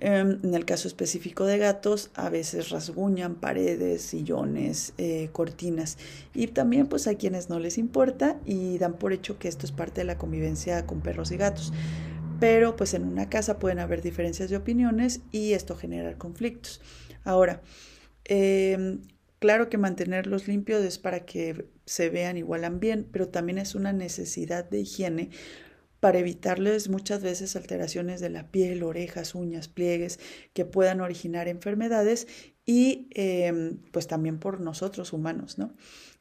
Em, 0.00 0.38
en 0.42 0.54
el 0.54 0.64
caso 0.64 0.88
específico 0.88 1.44
de 1.44 1.58
gatos, 1.58 2.10
a 2.14 2.30
veces 2.30 2.70
rasguñan 2.70 3.36
paredes, 3.36 4.02
sillones, 4.02 4.92
eh, 4.98 5.28
cortinas. 5.32 5.98
Y 6.34 6.48
también 6.48 6.86
pues 6.86 7.06
hay 7.06 7.16
quienes 7.16 7.48
no 7.48 7.58
les 7.60 7.78
importa 7.78 8.40
y 8.44 8.78
dan 8.78 8.94
por 8.94 9.12
hecho 9.12 9.38
que 9.38 9.48
esto 9.48 9.66
es 9.66 9.72
parte 9.72 10.00
de 10.00 10.06
la 10.06 10.18
convivencia 10.18 10.86
con 10.86 11.00
perros 11.00 11.30
y 11.30 11.36
gatos. 11.36 11.72
Pero 12.40 12.76
pues 12.76 12.94
en 12.94 13.04
una 13.04 13.28
casa 13.28 13.58
pueden 13.58 13.80
haber 13.80 14.02
diferencias 14.02 14.50
de 14.50 14.56
opiniones 14.56 15.20
y 15.32 15.52
esto 15.52 15.76
genera 15.76 16.16
conflictos. 16.16 16.80
Ahora, 17.24 17.60
em, 18.24 19.00
Claro 19.38 19.68
que 19.68 19.78
mantenerlos 19.78 20.48
limpios 20.48 20.84
es 20.84 20.98
para 20.98 21.24
que 21.24 21.66
se 21.88 22.10
vean 22.10 22.36
y 22.36 22.42
huelan 22.42 22.80
bien, 22.80 23.08
pero 23.10 23.28
también 23.28 23.56
es 23.58 23.74
una 23.74 23.92
necesidad 23.92 24.68
de 24.68 24.80
higiene 24.80 25.30
para 26.00 26.18
evitarles 26.18 26.88
muchas 26.90 27.22
veces 27.22 27.56
alteraciones 27.56 28.20
de 28.20 28.28
la 28.28 28.50
piel, 28.50 28.82
orejas, 28.82 29.34
uñas, 29.34 29.68
pliegues 29.68 30.20
que 30.52 30.64
puedan 30.64 31.00
originar 31.00 31.48
enfermedades 31.48 32.28
y 32.66 33.08
em, 33.14 33.78
pues 33.90 34.06
también 34.06 34.38
por 34.38 34.60
nosotros 34.60 35.14
humanos, 35.14 35.58
¿no? 35.58 35.74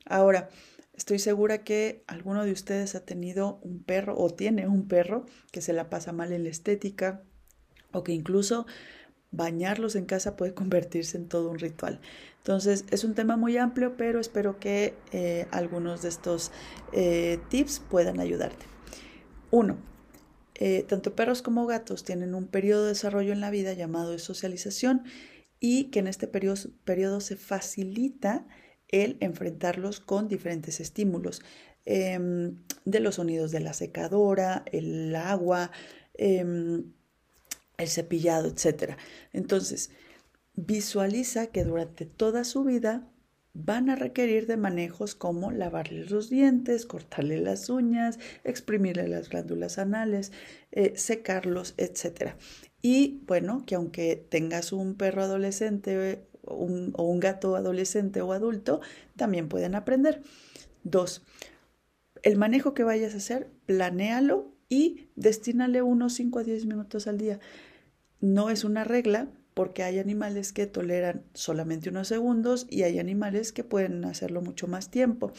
Ahora, 0.06 0.50
estoy 0.94 1.20
segura 1.20 1.64
que 1.66 2.06
alguno 2.08 2.46
de 2.46 2.54
ustedes 2.54 2.96
ha 2.96 3.06
tenido 3.06 3.60
un 3.62 3.84
perro 3.84 4.18
o 4.18 4.30
tiene 4.30 4.68
un 4.68 4.88
perro 4.88 5.26
que 5.52 5.62
se 5.62 5.74
la 5.74 5.90
pasa 5.90 6.14
mal 6.14 6.32
en 6.32 6.44
la 6.44 6.50
estética 6.50 7.24
o 7.92 8.04
que 8.04 8.14
incluso 8.14 8.66
bañarlos 9.32 9.96
en 9.96 10.06
casa 10.06 10.36
puede 10.36 10.54
convertirse 10.54 11.18
en 11.18 11.28
todo 11.28 11.50
un 11.50 11.60
ritual. 11.60 12.00
Entonces 12.38 12.86
es 12.92 13.04
un 13.04 13.14
tema 13.14 13.38
muy 13.38 13.58
amplio, 13.58 13.98
pero 13.98 14.20
espero 14.20 14.60
que 14.60 14.94
eh, 15.12 15.48
algunos 15.52 16.02
de 16.02 16.10
estos 16.10 16.52
eh, 16.94 17.40
tips 17.50 17.82
puedan 17.90 18.20
ayudarte. 18.20 18.66
Uno, 19.52 19.78
eh, 20.56 20.84
tanto 20.88 21.16
perros 21.16 21.42
como 21.42 21.68
gatos 21.68 22.04
tienen 22.04 22.34
un 22.34 22.48
periodo 22.48 22.84
de 22.84 22.90
desarrollo 22.90 23.34
en 23.34 23.42
la 23.42 23.52
vida 23.52 23.74
llamado 23.74 24.12
de 24.12 24.20
socialización 24.20 25.04
y 25.60 25.86
que 25.86 26.00
en 26.00 26.08
este 26.08 26.28
periodo, 26.28 26.70
periodo 26.84 27.22
se 27.22 27.36
facilita 27.36 28.48
el 28.88 29.18
enfrentarlos 29.20 30.00
con 30.00 30.28
diferentes 30.28 30.80
estímulos, 30.80 31.42
em, 31.86 32.64
de 32.86 33.00
los 33.00 33.16
sonidos 33.16 33.52
de 33.52 33.60
la 33.60 33.74
secadora, 33.74 34.64
el 34.72 35.16
agua, 35.16 35.72
em, 36.14 36.94
el 37.78 37.88
cepillado, 37.88 38.48
etc. 38.48 38.98
Entonces, 39.34 39.92
visualiza 40.56 41.48
que 41.48 41.64
durante 41.64 42.06
toda 42.06 42.44
su 42.44 42.64
vida 42.64 43.08
van 43.54 43.90
a 43.90 43.96
requerir 43.96 44.46
de 44.46 44.58
manejos 44.58 45.16
como 45.16 45.52
lavarle 45.52 46.06
los 46.06 46.30
dientes, 46.30 46.86
cortarle 46.86 47.40
las 47.40 47.70
uñas, 47.70 48.20
exprimirle 48.44 49.08
las 49.08 49.30
glándulas 49.30 49.80
anales, 49.80 50.32
eh, 50.72 50.94
secarlos, 50.96 51.74
etc. 51.78 52.34
Y 52.82 53.24
bueno, 53.26 53.64
que 53.66 53.76
aunque 53.76 54.16
tengas 54.30 54.74
un 54.74 54.96
perro 54.96 55.24
adolescente 55.24 56.24
o 56.44 56.54
un 56.56 57.20
gato 57.20 57.56
adolescente 57.56 58.22
o 58.22 58.32
adulto, 58.32 58.80
también 59.16 59.50
pueden 59.50 59.74
aprender. 59.74 60.22
Dos, 60.84 61.24
el 62.24 62.38
manejo 62.38 62.74
que 62.74 62.84
vayas 62.84 63.14
a 63.14 63.18
hacer, 63.18 63.50
planéalo 63.66 64.52
y 64.70 65.08
destínale 65.16 65.82
unos 65.82 66.14
5 66.14 66.40
a 66.40 66.44
10 66.44 66.66
minutos 66.66 67.08
al 67.08 67.18
día. 67.18 67.40
No 68.20 68.50
es 68.50 68.64
una 68.64 68.84
regla 68.84 69.30
porque 69.54 69.82
hay 69.82 69.98
animales 69.98 70.54
que 70.54 70.68
toleran 70.68 71.24
solamente 71.34 71.90
unos 71.90 72.08
segundos 72.08 72.68
y 72.70 72.84
hay 72.84 73.00
animales 73.00 73.52
que 73.52 73.64
pueden 73.64 74.06
hacerlo 74.06 74.42
mucho 74.42 74.68
más 74.68 74.92
tiempo. 74.92 75.32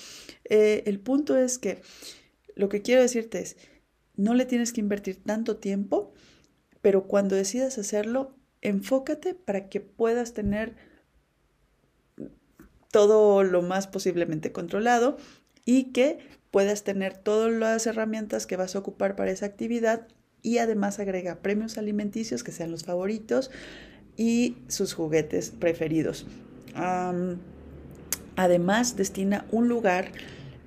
Eh, 0.44 0.82
el 0.86 0.98
punto 0.98 1.36
es 1.36 1.58
que 1.58 1.82
lo 2.56 2.68
que 2.68 2.82
quiero 2.82 3.00
decirte 3.00 3.38
es, 3.38 3.56
no 4.16 4.34
le 4.34 4.44
tienes 4.44 4.72
que 4.72 4.80
invertir 4.80 5.22
tanto 5.22 5.58
tiempo, 5.58 6.12
pero 6.82 7.06
cuando 7.06 7.36
decidas 7.36 7.78
hacerlo, 7.78 8.34
enfócate 8.60 9.34
para 9.34 9.68
que 9.68 9.80
puedas 9.80 10.34
tener 10.34 10.74
todo 12.90 13.44
lo 13.44 13.62
más 13.62 13.86
posiblemente 13.86 14.50
controlado 14.50 15.16
y 15.64 15.92
que 15.92 16.18
puedas 16.50 16.82
tener 16.82 17.16
todas 17.16 17.52
las 17.52 17.86
herramientas 17.86 18.46
que 18.46 18.56
vas 18.56 18.74
a 18.74 18.80
ocupar 18.80 19.14
para 19.14 19.30
esa 19.30 19.46
actividad 19.46 20.08
y 20.42 20.58
además 20.58 20.98
agrega 20.98 21.42
premios 21.42 21.78
alimenticios 21.78 22.44
que 22.44 22.52
sean 22.52 22.70
los 22.70 22.84
favoritos 22.84 23.50
y 24.16 24.56
sus 24.68 24.94
juguetes 24.94 25.50
preferidos. 25.50 26.26
además, 28.36 28.96
destina 28.96 29.46
un 29.50 29.68
lugar 29.68 30.12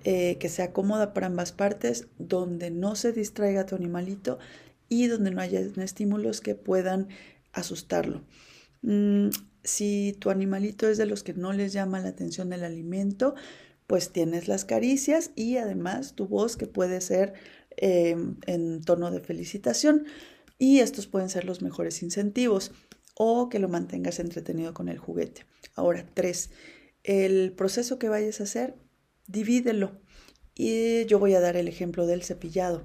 eh, 0.04 0.38
que 0.40 0.50
sea 0.50 0.74
cómoda 0.74 1.14
para 1.14 1.28
ambas 1.28 1.52
partes, 1.52 2.08
donde 2.18 2.72
no 2.72 2.96
se 2.96 3.12
distraiga 3.12 3.66
tu 3.66 3.76
animalito 3.76 4.40
y 4.90 5.08
donde 5.08 5.32
no 5.32 5.42
haya 5.42 5.60
estímulos 5.60 6.42
que 6.42 6.56
puedan 6.56 7.08
asustarlo. 7.54 8.24
Mm, 8.82 9.30
si 9.64 10.16
tu 10.20 10.30
animalito 10.30 10.90
es 10.90 10.98
de 10.98 11.06
los 11.06 11.24
que 11.24 11.34
no 11.34 11.54
les 11.54 11.72
llama 11.72 12.00
la 12.00 12.10
atención 12.10 12.52
el 12.52 12.64
alimento, 12.64 13.36
pues 13.88 14.12
tienes 14.12 14.48
las 14.48 14.66
caricias 14.66 15.32
y 15.36 15.58
además 15.58 16.14
tu 16.14 16.28
voz 16.28 16.58
que 16.58 16.66
puede 16.66 17.00
ser 17.02 17.34
Em, 17.78 18.36
en 18.48 18.82
tono 18.82 19.12
de 19.12 19.22
felicitación 19.22 20.06
y 20.58 20.80
estos 20.80 21.08
pueden 21.08 21.30
ser 21.30 21.46
los 21.46 21.62
mejores 21.62 22.04
incentivos 22.04 22.72
o 23.16 23.50
que 23.50 23.60
lo 23.60 23.70
mantengas 23.70 24.20
entretenido 24.20 24.74
con 24.74 24.90
el 24.90 24.98
juguete. 24.98 25.46
Ahora, 25.76 26.06
tres, 26.14 26.52
el 27.04 27.54
proceso 27.54 27.98
que 27.98 28.10
vayas 28.10 28.42
a 28.42 28.44
hacer, 28.44 28.76
divídelo. 29.28 29.94
Y 30.54 31.06
yo 31.06 31.18
voy 31.18 31.34
a 31.34 31.40
dar 31.40 31.56
el 31.56 31.68
ejemplo 31.68 32.06
del 32.06 32.24
cepillado. 32.24 32.84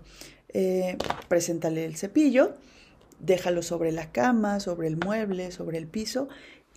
Eh, 0.48 0.96
preséntale 1.28 1.84
el 1.84 1.96
cepillo, 1.96 2.54
déjalo 3.18 3.62
sobre 3.62 3.92
la 3.92 4.12
cama, 4.12 4.60
sobre 4.60 4.88
el 4.88 4.96
mueble, 4.96 5.50
sobre 5.50 5.78
el 5.78 5.88
piso 5.88 6.28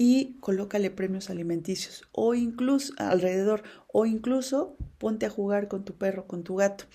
y 0.01 0.37
colócale 0.39 0.91
premios 0.91 1.29
alimenticios 1.29 2.07
o 2.13 2.33
incluso 2.33 2.93
alrededor 2.97 3.63
o 3.91 4.05
incluso 4.05 4.77
ponte 4.97 5.25
a 5.25 5.29
jugar 5.29 5.67
con 5.67 5.83
tu 5.83 5.97
perro, 5.97 6.25
con 6.25 6.43
tu 6.45 6.55
gato 6.55 6.85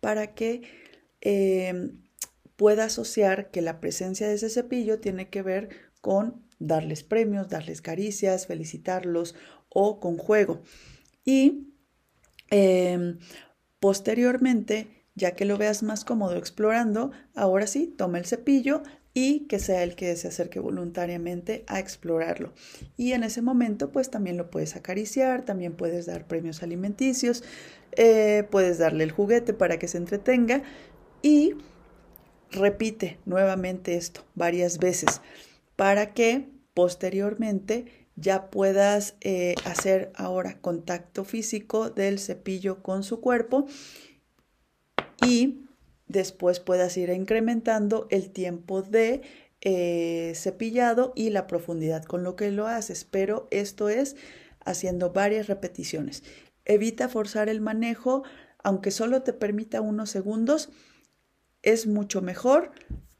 para 0.00 0.34
que 0.34 0.62
em, 1.20 2.00
pueda 2.54 2.84
asociar 2.84 3.50
que 3.50 3.62
la 3.62 3.80
presencia 3.80 4.28
de 4.28 4.34
ese 4.34 4.48
cepillo 4.48 5.00
tiene 5.00 5.28
que 5.28 5.42
ver 5.42 5.70
con 6.00 6.46
darles 6.60 7.02
premios, 7.02 7.48
darles 7.48 7.82
caricias, 7.82 8.46
felicitarlos 8.46 9.34
o 9.68 9.98
con 9.98 10.16
juego. 10.16 10.62
Y 11.24 11.74
em, 12.50 13.18
posteriormente, 13.80 15.04
ya 15.16 15.34
que 15.34 15.46
lo 15.46 15.58
veas 15.58 15.82
más 15.82 16.04
cómodo 16.04 16.36
explorando, 16.36 17.10
ahora 17.34 17.66
sí, 17.66 17.92
toma 17.98 18.18
el 18.18 18.24
cepillo 18.24 18.84
y 19.14 19.40
que 19.46 19.58
sea 19.58 19.82
el 19.82 19.94
que 19.94 20.16
se 20.16 20.28
acerque 20.28 20.60
voluntariamente 20.60 21.64
a 21.66 21.78
explorarlo. 21.78 22.52
Y 22.96 23.12
en 23.12 23.24
ese 23.24 23.42
momento, 23.42 23.90
pues 23.90 24.10
también 24.10 24.36
lo 24.36 24.50
puedes 24.50 24.76
acariciar, 24.76 25.44
también 25.44 25.74
puedes 25.74 26.06
dar 26.06 26.26
premios 26.26 26.62
alimenticios, 26.62 27.44
eh, 27.92 28.46
puedes 28.50 28.78
darle 28.78 29.04
el 29.04 29.12
juguete 29.12 29.52
para 29.52 29.78
que 29.78 29.88
se 29.88 29.98
entretenga 29.98 30.62
y 31.20 31.54
repite 32.50 33.18
nuevamente 33.24 33.96
esto 33.96 34.24
varias 34.34 34.78
veces 34.78 35.20
para 35.76 36.12
que 36.12 36.48
posteriormente 36.74 37.86
ya 38.16 38.50
puedas 38.50 39.16
eh, 39.20 39.54
hacer 39.64 40.12
ahora 40.14 40.60
contacto 40.60 41.24
físico 41.24 41.90
del 41.90 42.18
cepillo 42.18 42.82
con 42.82 43.02
su 43.02 43.20
cuerpo 43.20 43.66
y 45.26 45.64
después 46.12 46.60
puedas 46.60 46.96
ir 46.96 47.10
incrementando 47.10 48.06
el 48.10 48.30
tiempo 48.30 48.82
de 48.82 49.22
eh, 49.62 50.32
cepillado 50.34 51.12
y 51.16 51.30
la 51.30 51.46
profundidad 51.46 52.04
con 52.04 52.22
lo 52.22 52.36
que 52.36 52.50
lo 52.50 52.66
haces, 52.66 53.04
pero 53.04 53.48
esto 53.50 53.88
es 53.88 54.16
haciendo 54.64 55.12
varias 55.12 55.48
repeticiones. 55.48 56.22
Evita 56.64 57.08
forzar 57.08 57.48
el 57.48 57.60
manejo, 57.60 58.22
aunque 58.62 58.90
solo 58.90 59.22
te 59.22 59.32
permita 59.32 59.80
unos 59.80 60.10
segundos, 60.10 60.68
es 61.62 61.86
mucho 61.86 62.22
mejor 62.22 62.72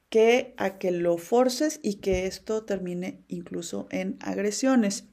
que 0.09 0.55
a 0.59 0.79
que 0.79 0.91
lo 0.91 1.17
forces 1.17 1.81
y 1.83 1.95
que 1.95 2.27
esto 2.27 2.65
termine 2.65 3.25
incluso 3.29 3.87
en 3.91 4.19
agresiones. 4.21 5.05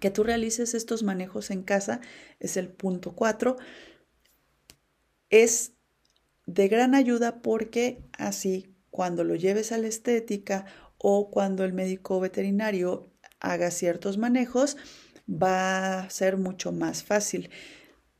Que 0.00 0.10
tú 0.10 0.24
realices 0.24 0.74
estos 0.74 1.02
manejos 1.02 1.50
en 1.50 1.62
casa 1.62 2.00
es 2.40 2.56
el 2.56 2.68
punto 2.68 3.14
4. 3.14 3.56
Es 5.30 5.75
de 6.46 6.68
gran 6.68 6.94
ayuda 6.94 7.42
porque 7.42 8.02
así 8.16 8.74
cuando 8.90 9.24
lo 9.24 9.34
lleves 9.34 9.72
a 9.72 9.78
la 9.78 9.88
estética 9.88 10.64
o 10.98 11.30
cuando 11.30 11.64
el 11.64 11.72
médico 11.72 12.18
veterinario 12.20 13.12
haga 13.40 13.70
ciertos 13.70 14.16
manejos, 14.16 14.76
va 15.30 16.00
a 16.00 16.10
ser 16.10 16.36
mucho 16.36 16.72
más 16.72 17.02
fácil. 17.02 17.50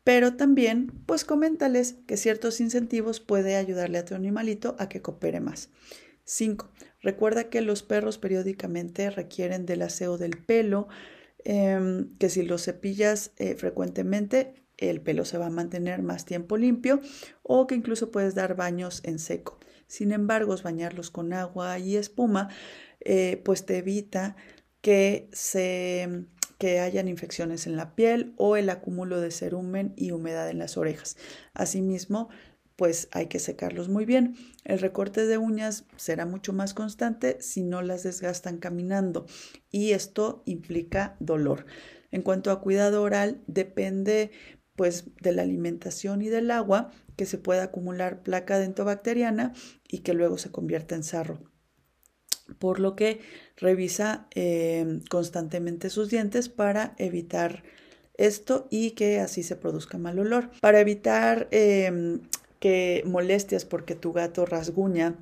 Pero 0.04 0.36
también, 0.36 0.92
pues 1.06 1.24
coméntales 1.24 1.96
que 2.06 2.16
ciertos 2.16 2.60
incentivos 2.60 3.20
puede 3.20 3.56
ayudarle 3.56 3.98
a 3.98 4.04
tu 4.04 4.14
animalito 4.14 4.76
a 4.78 4.88
que 4.88 5.02
coopere 5.02 5.40
más. 5.40 5.70
5. 6.24 6.70
Recuerda 7.00 7.48
que 7.48 7.60
los 7.60 7.82
perros 7.82 8.18
periódicamente 8.18 9.10
requieren 9.10 9.64
del 9.64 9.82
aseo 9.82 10.18
del 10.18 10.36
pelo, 10.38 10.88
em, 11.44 12.16
que 12.18 12.28
si 12.28 12.42
los 12.42 12.64
cepillas 12.64 13.32
eh, 13.38 13.54
frecuentemente, 13.54 14.65
el 14.78 15.00
pelo 15.00 15.24
se 15.24 15.38
va 15.38 15.46
a 15.46 15.50
mantener 15.50 16.02
más 16.02 16.24
tiempo 16.24 16.56
limpio 16.56 17.00
o 17.42 17.66
que 17.66 17.74
incluso 17.74 18.10
puedes 18.10 18.34
dar 18.34 18.56
baños 18.56 19.00
en 19.04 19.18
seco. 19.18 19.58
Sin 19.86 20.12
embargo, 20.12 20.54
bañarlos 20.62 21.10
con 21.10 21.32
agua 21.32 21.78
y 21.78 21.96
espuma, 21.96 22.48
eh, 23.00 23.40
pues 23.44 23.64
te 23.66 23.78
evita 23.78 24.36
que 24.80 25.28
se 25.32 26.26
que 26.58 26.80
hayan 26.80 27.08
infecciones 27.08 27.66
en 27.66 27.76
la 27.76 27.94
piel 27.94 28.32
o 28.36 28.56
el 28.56 28.70
acúmulo 28.70 29.20
de 29.20 29.30
cerumen 29.30 29.92
y 29.96 30.12
humedad 30.12 30.48
en 30.48 30.58
las 30.58 30.76
orejas. 30.76 31.16
Asimismo, 31.52 32.30
pues 32.76 33.08
hay 33.12 33.26
que 33.26 33.38
secarlos 33.38 33.88
muy 33.88 34.04
bien. 34.04 34.36
El 34.64 34.78
recorte 34.78 35.26
de 35.26 35.38
uñas 35.38 35.84
será 35.96 36.26
mucho 36.26 36.52
más 36.52 36.74
constante 36.74 37.38
si 37.40 37.62
no 37.62 37.82
las 37.82 38.02
desgastan 38.02 38.58
caminando 38.58 39.26
y 39.70 39.92
esto 39.92 40.42
implica 40.46 41.16
dolor. 41.20 41.66
En 42.10 42.22
cuanto 42.22 42.50
a 42.50 42.60
cuidado 42.60 43.02
oral, 43.02 43.42
depende 43.46 44.30
pues 44.76 45.04
de 45.20 45.32
la 45.32 45.42
alimentación 45.42 46.22
y 46.22 46.28
del 46.28 46.50
agua 46.50 46.92
que 47.16 47.26
se 47.26 47.38
pueda 47.38 47.64
acumular 47.64 48.22
placa 48.22 48.58
dentobacteriana 48.58 49.54
y 49.88 49.98
que 49.98 50.14
luego 50.14 50.38
se 50.38 50.50
convierta 50.50 50.94
en 50.94 51.02
sarro. 51.02 51.40
Por 52.58 52.78
lo 52.78 52.94
que 52.94 53.20
revisa 53.56 54.28
em, 54.32 55.00
constantemente 55.08 55.90
sus 55.90 56.10
dientes 56.10 56.48
para 56.48 56.94
evitar 56.98 57.64
esto 58.14 58.68
y 58.70 58.92
que 58.92 59.18
así 59.18 59.42
se 59.42 59.56
produzca 59.56 59.98
mal 59.98 60.18
olor. 60.18 60.50
Para 60.60 60.80
evitar 60.80 61.48
em, 61.50 62.20
que 62.60 63.02
molestias 63.04 63.64
porque 63.64 63.94
tu 63.94 64.12
gato 64.12 64.46
rasguña 64.46 65.16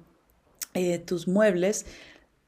eh, 0.74 0.98
tus 0.98 1.28
muebles, 1.28 1.86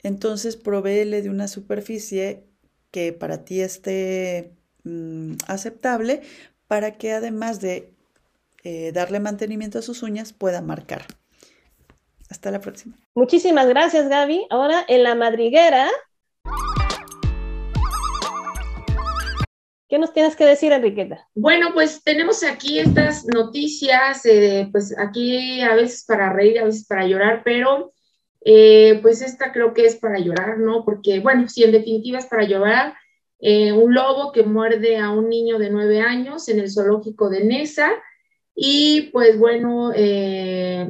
entonces 0.03 0.57
provéele 0.57 1.23
de 1.23 1.31
una 1.31 1.49
superficie 1.49 2.45
que 2.91 3.13
para 3.13 3.45
ti 3.45 3.61
esté 3.61 4.53
mm, 4.85 5.35
aceptable 5.47 6.23
para 6.69 6.93
que 6.99 7.13
además 7.13 7.61
de 7.61 7.93
eh, 8.65 8.93
darle 8.93 9.21
mantenimiento 9.21 9.79
a 9.79 9.83
sus 9.83 10.03
uñas 10.03 10.33
pueda 10.33 10.61
marcar. 10.61 11.07
Hasta 12.29 12.51
la 12.51 12.61
próxima. 12.61 12.97
Muchísimas 13.15 13.69
gracias, 13.69 14.09
Gaby. 14.09 14.47
Ahora 14.51 14.85
en 14.89 15.05
la 15.05 15.15
madriguera. 15.15 15.89
¿Qué 19.89 20.01
nos 20.01 20.13
tienes 20.13 20.35
que 20.35 20.45
decir, 20.45 20.73
Enriqueta? 20.73 21.29
Bueno, 21.37 21.69
pues 21.73 22.03
tenemos 22.03 22.43
aquí 22.43 22.81
estas 22.81 23.25
noticias, 23.27 24.27
eh, 24.27 24.69
pues 24.73 24.93
aquí 24.99 25.61
a 25.61 25.77
veces 25.77 26.05
para 26.05 26.33
reír, 26.33 26.59
a 26.59 26.65
veces 26.65 26.87
para 26.89 27.07
llorar, 27.07 27.43
pero 27.45 27.93
eh, 28.45 28.99
pues 29.01 29.23
esta 29.23 29.53
creo 29.53 29.73
que 29.73 29.85
es 29.85 29.95
para 29.95 30.19
llorar, 30.19 30.59
¿no? 30.59 30.85
Porque, 30.85 31.21
bueno, 31.21 31.49
si 31.49 31.63
en 31.63 31.71
definitiva 31.71 32.19
es 32.19 32.27
para 32.27 32.45
llorar, 32.45 32.95
eh, 33.39 33.73
un 33.73 33.95
lobo 33.95 34.33
que 34.33 34.43
muerde 34.43 34.97
a 34.97 35.11
un 35.11 35.29
niño 35.29 35.59
de 35.59 35.71
nueve 35.71 36.01
años 36.01 36.49
en 36.49 36.59
el 36.61 36.71
zoológico 36.71 37.29
de 37.29 37.45
Nesa. 37.45 37.91
Y 38.55 39.11
pues 39.13 39.39
bueno, 39.39 39.93
eh, 39.95 40.89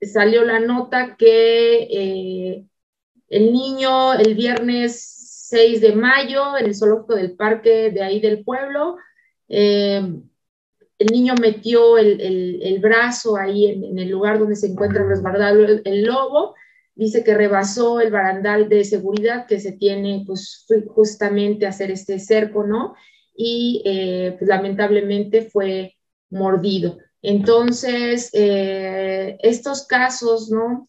salió 0.00 0.44
la 0.44 0.58
nota 0.58 1.16
que 1.16 1.82
eh, 1.82 2.64
el 3.28 3.52
niño 3.52 4.14
el 4.14 4.34
viernes 4.34 5.46
6 5.50 5.80
de 5.80 5.94
mayo 5.94 6.56
en 6.58 6.66
el 6.66 6.74
zoológico 6.74 7.14
del 7.14 7.36
parque 7.36 7.90
de 7.90 8.02
ahí 8.02 8.20
del 8.20 8.44
pueblo, 8.44 8.96
el 9.48 11.06
niño 11.10 11.34
metió 11.40 11.98
el, 11.98 12.78
brazo 12.80 13.36
ahí 13.36 13.66
en, 13.66 13.98
el 13.98 14.08
lugar 14.08 14.38
donde 14.38 14.56
se 14.56 14.68
encuentra 14.68 15.06
resguardado 15.06 15.60
el 15.60 16.04
lobo 16.04 16.54
dice 16.94 17.24
que 17.24 17.34
rebasó 17.34 18.00
el 18.00 18.10
barandal 18.10 18.68
de 18.68 18.84
seguridad 18.84 19.46
que 19.46 19.60
se 19.60 19.72
tiene, 19.72 20.24
pues 20.26 20.66
justamente 20.88 21.66
hacer 21.66 21.90
este 21.90 22.18
cerco, 22.18 22.64
¿no? 22.64 22.94
Y 23.34 23.82
eh, 23.84 24.36
pues, 24.38 24.48
lamentablemente 24.48 25.42
fue 25.42 25.96
mordido. 26.30 26.98
Entonces, 27.22 28.30
eh, 28.32 29.36
estos 29.42 29.86
casos, 29.86 30.50
¿no? 30.50 30.88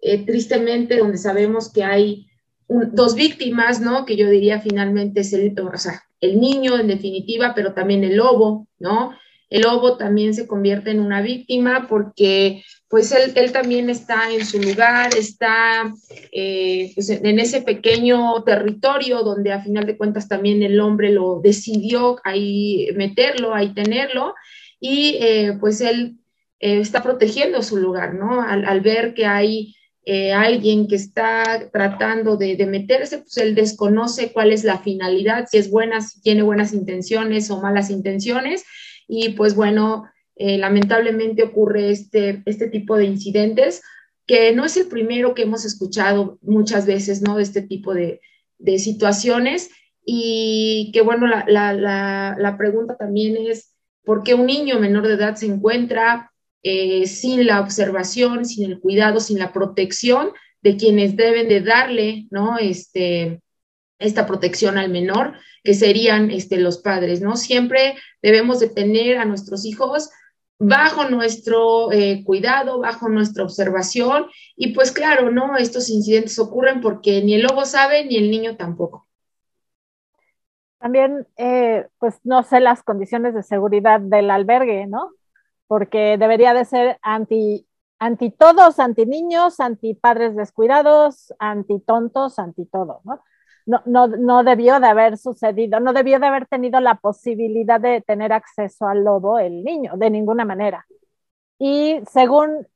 Eh, 0.00 0.24
tristemente, 0.26 0.98
donde 0.98 1.18
sabemos 1.18 1.72
que 1.72 1.84
hay 1.84 2.26
dos 2.68 3.14
víctimas, 3.14 3.80
¿no? 3.80 4.04
Que 4.04 4.16
yo 4.16 4.28
diría 4.28 4.60
finalmente 4.60 5.20
es 5.20 5.32
el, 5.32 5.54
o 5.60 5.78
sea, 5.78 6.02
el 6.20 6.40
niño 6.40 6.78
en 6.78 6.88
definitiva, 6.88 7.52
pero 7.54 7.74
también 7.74 8.02
el 8.04 8.16
lobo, 8.16 8.68
¿no? 8.78 9.14
El 9.50 9.62
lobo 9.62 9.96
también 9.98 10.34
se 10.34 10.46
convierte 10.46 10.90
en 10.90 11.00
una 11.00 11.20
víctima 11.20 11.86
porque 11.88 12.64
pues 12.92 13.10
él, 13.10 13.52
también 13.52 13.88
está 13.88 14.30
en 14.30 14.44
su 14.44 14.60
lugar, 14.60 15.16
está 15.16 15.90
eh, 16.30 16.92
pues, 16.94 17.08
en 17.08 17.38
ese 17.38 17.62
pequeño 17.62 18.44
territorio 18.44 19.22
donde 19.22 19.50
a 19.50 19.62
final 19.62 19.86
de 19.86 19.96
cuentas 19.96 20.28
también 20.28 20.62
el 20.62 20.78
hombre 20.78 21.10
lo 21.10 21.40
decidió 21.42 22.18
ahí 22.22 22.88
meterlo, 22.94 23.54
ahí 23.54 23.72
tenerlo, 23.72 24.34
y 24.78 25.16
eh, 25.22 25.56
pues 25.58 25.80
él 25.80 26.18
eh, 26.60 26.80
está 26.80 27.02
protegiendo 27.02 27.62
su 27.62 27.78
lugar, 27.78 28.12
¿no? 28.12 28.42
Al, 28.42 28.82
ver 28.82 29.14
que 29.14 29.24
hay 29.24 29.74
alguien 30.34 30.86
que 30.86 30.96
está 30.96 31.70
tratando 31.72 32.36
de, 32.36 32.56
de, 32.56 32.66
meterse, 32.66 33.20
pues 33.20 33.38
él 33.38 33.54
desconoce 33.54 34.32
cuál 34.32 34.52
es 34.52 34.64
la 34.64 34.80
finalidad, 34.80 35.46
si 35.50 35.56
es 35.56 35.70
buena, 35.70 36.02
si 36.02 36.20
tiene 36.20 36.42
buenas 36.42 36.74
intenciones 36.74 37.50
o 37.50 37.58
malas 37.62 37.88
intenciones, 37.88 38.64
y 39.08 39.30
pues 39.30 39.54
bueno, 39.54 40.11
eh, 40.36 40.58
lamentablemente 40.58 41.42
ocurre 41.42 41.90
este, 41.90 42.42
este 42.46 42.68
tipo 42.68 42.96
de 42.96 43.04
incidentes, 43.04 43.82
que 44.26 44.52
no 44.52 44.64
es 44.64 44.76
el 44.76 44.86
primero 44.86 45.34
que 45.34 45.42
hemos 45.42 45.64
escuchado 45.64 46.38
muchas 46.42 46.86
veces, 46.86 47.22
¿no? 47.22 47.36
De 47.36 47.42
este 47.42 47.62
tipo 47.62 47.94
de, 47.94 48.20
de 48.58 48.78
situaciones. 48.78 49.70
Y 50.04 50.90
que 50.92 51.02
bueno, 51.02 51.26
la, 51.26 51.44
la, 51.46 52.34
la, 52.36 52.56
pregunta 52.56 52.96
también 52.96 53.36
es, 53.36 53.74
¿por 54.04 54.22
qué 54.22 54.34
un 54.34 54.46
niño 54.46 54.80
menor 54.80 55.06
de 55.06 55.14
edad 55.14 55.36
se 55.36 55.46
encuentra 55.46 56.32
eh, 56.62 57.06
sin 57.06 57.46
la 57.46 57.60
observación, 57.60 58.44
sin 58.44 58.70
el 58.70 58.80
cuidado, 58.80 59.20
sin 59.20 59.38
la 59.38 59.52
protección 59.52 60.30
de 60.60 60.76
quienes 60.76 61.16
deben 61.16 61.48
de 61.48 61.60
darle, 61.60 62.26
¿no? 62.30 62.58
Este, 62.58 63.40
esta 63.98 64.26
protección 64.26 64.78
al 64.78 64.90
menor, 64.90 65.34
que 65.62 65.74
serían 65.74 66.30
este, 66.30 66.58
los 66.58 66.78
padres, 66.78 67.20
¿no? 67.20 67.36
Siempre 67.36 67.96
debemos 68.22 68.60
de 68.60 68.68
tener 68.68 69.18
a 69.18 69.24
nuestros 69.24 69.64
hijos 69.64 70.10
bajo 70.58 71.08
nuestro 71.08 71.90
eh, 71.92 72.22
cuidado, 72.24 72.80
bajo 72.80 73.08
nuestra 73.08 73.44
observación. 73.44 74.26
Y 74.56 74.74
pues 74.74 74.92
claro, 74.92 75.30
¿no? 75.30 75.56
Estos 75.56 75.90
incidentes 75.90 76.38
ocurren 76.38 76.80
porque 76.80 77.22
ni 77.22 77.34
el 77.34 77.42
lobo 77.42 77.64
sabe 77.64 78.04
ni 78.04 78.16
el 78.16 78.30
niño 78.30 78.56
tampoco. 78.56 79.06
También, 80.78 81.28
eh, 81.36 81.86
pues 81.98 82.18
no 82.24 82.42
sé 82.42 82.60
las 82.60 82.82
condiciones 82.82 83.34
de 83.34 83.44
seguridad 83.44 84.00
del 84.00 84.30
albergue, 84.30 84.86
¿no? 84.88 85.10
Porque 85.68 86.16
debería 86.18 86.54
de 86.54 86.64
ser 86.64 86.98
anti, 87.02 87.68
anti 88.00 88.30
todos, 88.30 88.80
anti 88.80 89.06
niños, 89.06 89.60
anti 89.60 89.94
padres 89.94 90.34
descuidados, 90.34 91.32
anti 91.38 91.78
tontos, 91.78 92.40
anti 92.40 92.66
todo, 92.66 93.00
¿no? 93.04 93.22
No, 93.66 93.82
no, 93.86 94.08
no, 94.08 94.44
debió 94.44 94.80
de 94.80 94.86
haber 94.88 95.18
sucedido, 95.18 95.80
no 95.80 95.92
debió 95.92 96.18
de 96.20 96.26
haber 96.26 96.46
tenido 96.46 96.80
la 96.80 96.96
posibilidad 96.96 97.80
de 97.80 98.00
tener 98.02 98.32
acceso 98.32 98.86
al 98.86 99.04
lobo 99.04 99.38
el 99.38 99.64
niño, 99.64 99.92
de 99.96 100.10
ninguna 100.10 100.44
manera. 100.44 100.86
Y 101.58 102.00
según 102.10 102.66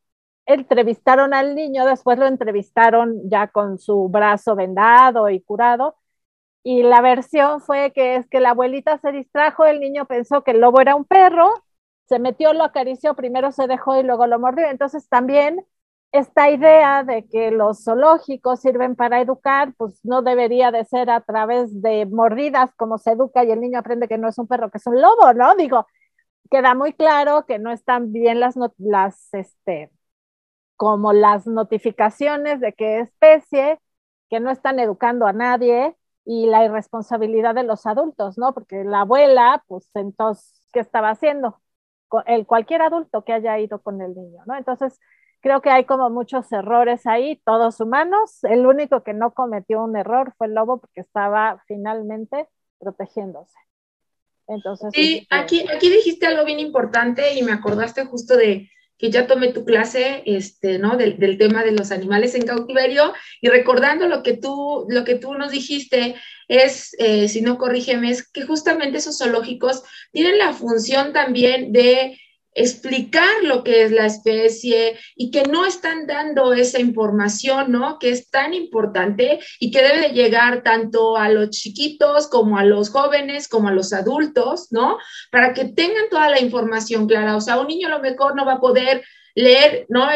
entrevistaron 0.46 1.34
al 1.34 1.54
niño, 1.54 1.86
después 1.86 2.18
lo 2.18 2.26
entrevistaron 2.26 3.28
ya 3.30 3.48
con 3.48 3.78
su 3.78 4.08
brazo 4.08 4.56
vendado 4.56 5.28
y 5.30 5.40
curado, 5.40 5.96
y 6.62 6.82
la 6.82 7.00
versión 7.00 7.60
fue 7.60 7.92
que 7.92 8.16
es 8.16 8.26
que 8.28 8.40
la 8.40 8.50
abuelita 8.50 8.98
se 8.98 9.12
distrajo, 9.12 9.64
el 9.66 9.80
niño 9.80 10.06
pensó 10.06 10.42
que 10.42 10.50
el 10.52 10.60
lobo 10.60 10.80
era 10.80 10.96
un 10.96 11.04
perro, 11.04 11.52
se 12.08 12.18
metió, 12.18 12.52
lo 12.54 12.64
acarició, 12.64 13.14
primero 13.14 13.52
se 13.52 13.66
dejó 13.68 14.00
y 14.00 14.02
luego 14.02 14.26
lo 14.26 14.38
mordió. 14.40 14.68
Entonces 14.68 15.08
también 15.08 15.64
esta 16.12 16.50
idea 16.50 17.04
de 17.04 17.26
que 17.28 17.50
los 17.50 17.84
zoológicos 17.84 18.60
sirven 18.60 18.96
para 18.96 19.20
educar, 19.20 19.74
pues 19.76 20.00
no 20.04 20.22
debería 20.22 20.70
de 20.70 20.84
ser 20.84 21.10
a 21.10 21.20
través 21.20 21.82
de 21.82 22.06
mordidas 22.06 22.70
como 22.76 22.98
se 22.98 23.12
educa 23.12 23.44
y 23.44 23.50
el 23.50 23.60
niño 23.60 23.78
aprende 23.78 24.08
que 24.08 24.18
no 24.18 24.28
es 24.28 24.38
un 24.38 24.46
perro, 24.48 24.70
que 24.70 24.78
es 24.78 24.86
un 24.86 25.00
lobo, 25.00 25.32
¿no? 25.34 25.54
Digo, 25.56 25.86
queda 26.50 26.74
muy 26.74 26.92
claro 26.94 27.46
que 27.46 27.58
no 27.58 27.72
están 27.72 28.12
bien 28.12 28.40
las, 28.40 28.56
las 28.78 29.34
este, 29.34 29.90
como 30.76 31.12
las 31.12 31.46
notificaciones 31.46 32.60
de 32.60 32.72
qué 32.74 33.00
especie, 33.00 33.80
que 34.30 34.40
no 34.40 34.50
están 34.50 34.78
educando 34.80 35.26
a 35.26 35.32
nadie 35.32 35.96
y 36.24 36.46
la 36.46 36.64
irresponsabilidad 36.64 37.54
de 37.54 37.62
los 37.64 37.86
adultos, 37.86 38.36
¿no? 38.38 38.52
Porque 38.54 38.84
la 38.84 39.02
abuela, 39.02 39.64
pues 39.68 39.88
entonces, 39.94 40.68
¿qué 40.72 40.80
estaba 40.80 41.10
haciendo? 41.10 41.60
El, 42.26 42.46
cualquier 42.46 42.82
adulto 42.82 43.24
que 43.24 43.32
haya 43.32 43.58
ido 43.58 43.80
con 43.82 44.00
el 44.02 44.14
niño, 44.14 44.42
¿no? 44.46 44.56
Entonces, 44.56 44.98
creo 45.46 45.62
que 45.62 45.70
hay 45.70 45.84
como 45.84 46.10
muchos 46.10 46.50
errores 46.50 47.06
ahí, 47.06 47.40
todos 47.44 47.78
humanos. 47.78 48.42
El 48.42 48.66
único 48.66 49.04
que 49.04 49.14
no 49.14 49.32
cometió 49.32 49.84
un 49.84 49.96
error 49.96 50.34
fue 50.36 50.48
el 50.48 50.54
lobo 50.54 50.80
porque 50.80 51.02
estaba 51.02 51.62
finalmente 51.68 52.48
protegiéndose. 52.80 53.54
Entonces, 54.48 54.90
sí, 54.92 55.24
aquí, 55.30 55.64
aquí 55.72 55.88
dijiste 55.88 56.26
algo 56.26 56.44
bien 56.44 56.58
importante 56.58 57.34
y 57.34 57.44
me 57.44 57.52
acordaste 57.52 58.06
justo 58.06 58.36
de, 58.36 58.68
que 58.98 59.10
ya 59.10 59.28
tomé 59.28 59.52
tu 59.52 59.64
clase, 59.64 60.24
este, 60.26 60.80
¿no? 60.80 60.96
Del, 60.96 61.16
del, 61.20 61.38
tema 61.38 61.62
de 61.62 61.70
los 61.70 61.92
animales 61.92 62.34
en 62.34 62.44
cautiverio 62.44 63.12
y 63.40 63.48
recordando 63.48 64.08
lo 64.08 64.24
que 64.24 64.36
tú, 64.36 64.84
lo 64.88 65.04
que 65.04 65.14
tú 65.14 65.34
nos 65.34 65.52
dijiste 65.52 66.16
es, 66.48 66.92
eh, 66.98 67.28
si 67.28 67.40
no 67.40 67.56
corrígeme, 67.56 68.10
es 68.10 68.28
que 68.28 68.42
justamente 68.42 68.98
esos 68.98 69.18
zoológicos 69.18 69.84
tienen 70.10 70.38
la 70.38 70.52
función 70.52 71.12
también 71.12 71.72
de 71.72 72.18
explicar 72.56 73.44
lo 73.44 73.62
que 73.62 73.84
es 73.84 73.92
la 73.92 74.06
especie 74.06 74.98
y 75.14 75.30
que 75.30 75.44
no 75.44 75.66
están 75.66 76.06
dando 76.06 76.54
esa 76.54 76.80
información, 76.80 77.70
¿no? 77.70 77.98
Que 77.98 78.10
es 78.10 78.30
tan 78.30 78.54
importante 78.54 79.40
y 79.60 79.70
que 79.70 79.82
debe 79.82 80.08
de 80.08 80.14
llegar 80.14 80.62
tanto 80.62 81.18
a 81.18 81.28
los 81.28 81.50
chiquitos 81.50 82.28
como 82.28 82.58
a 82.58 82.64
los 82.64 82.88
jóvenes, 82.88 83.46
como 83.46 83.68
a 83.68 83.72
los 83.72 83.92
adultos, 83.92 84.68
¿no? 84.70 84.98
Para 85.30 85.52
que 85.52 85.66
tengan 85.66 86.08
toda 86.10 86.30
la 86.30 86.40
información 86.40 87.06
clara. 87.06 87.36
O 87.36 87.40
sea, 87.42 87.60
un 87.60 87.68
niño 87.68 87.88
a 87.88 87.90
lo 87.90 88.00
mejor 88.00 88.34
no 88.34 88.46
va 88.46 88.54
a 88.54 88.60
poder 88.60 89.04
leer, 89.34 89.84
¿no? 89.90 90.08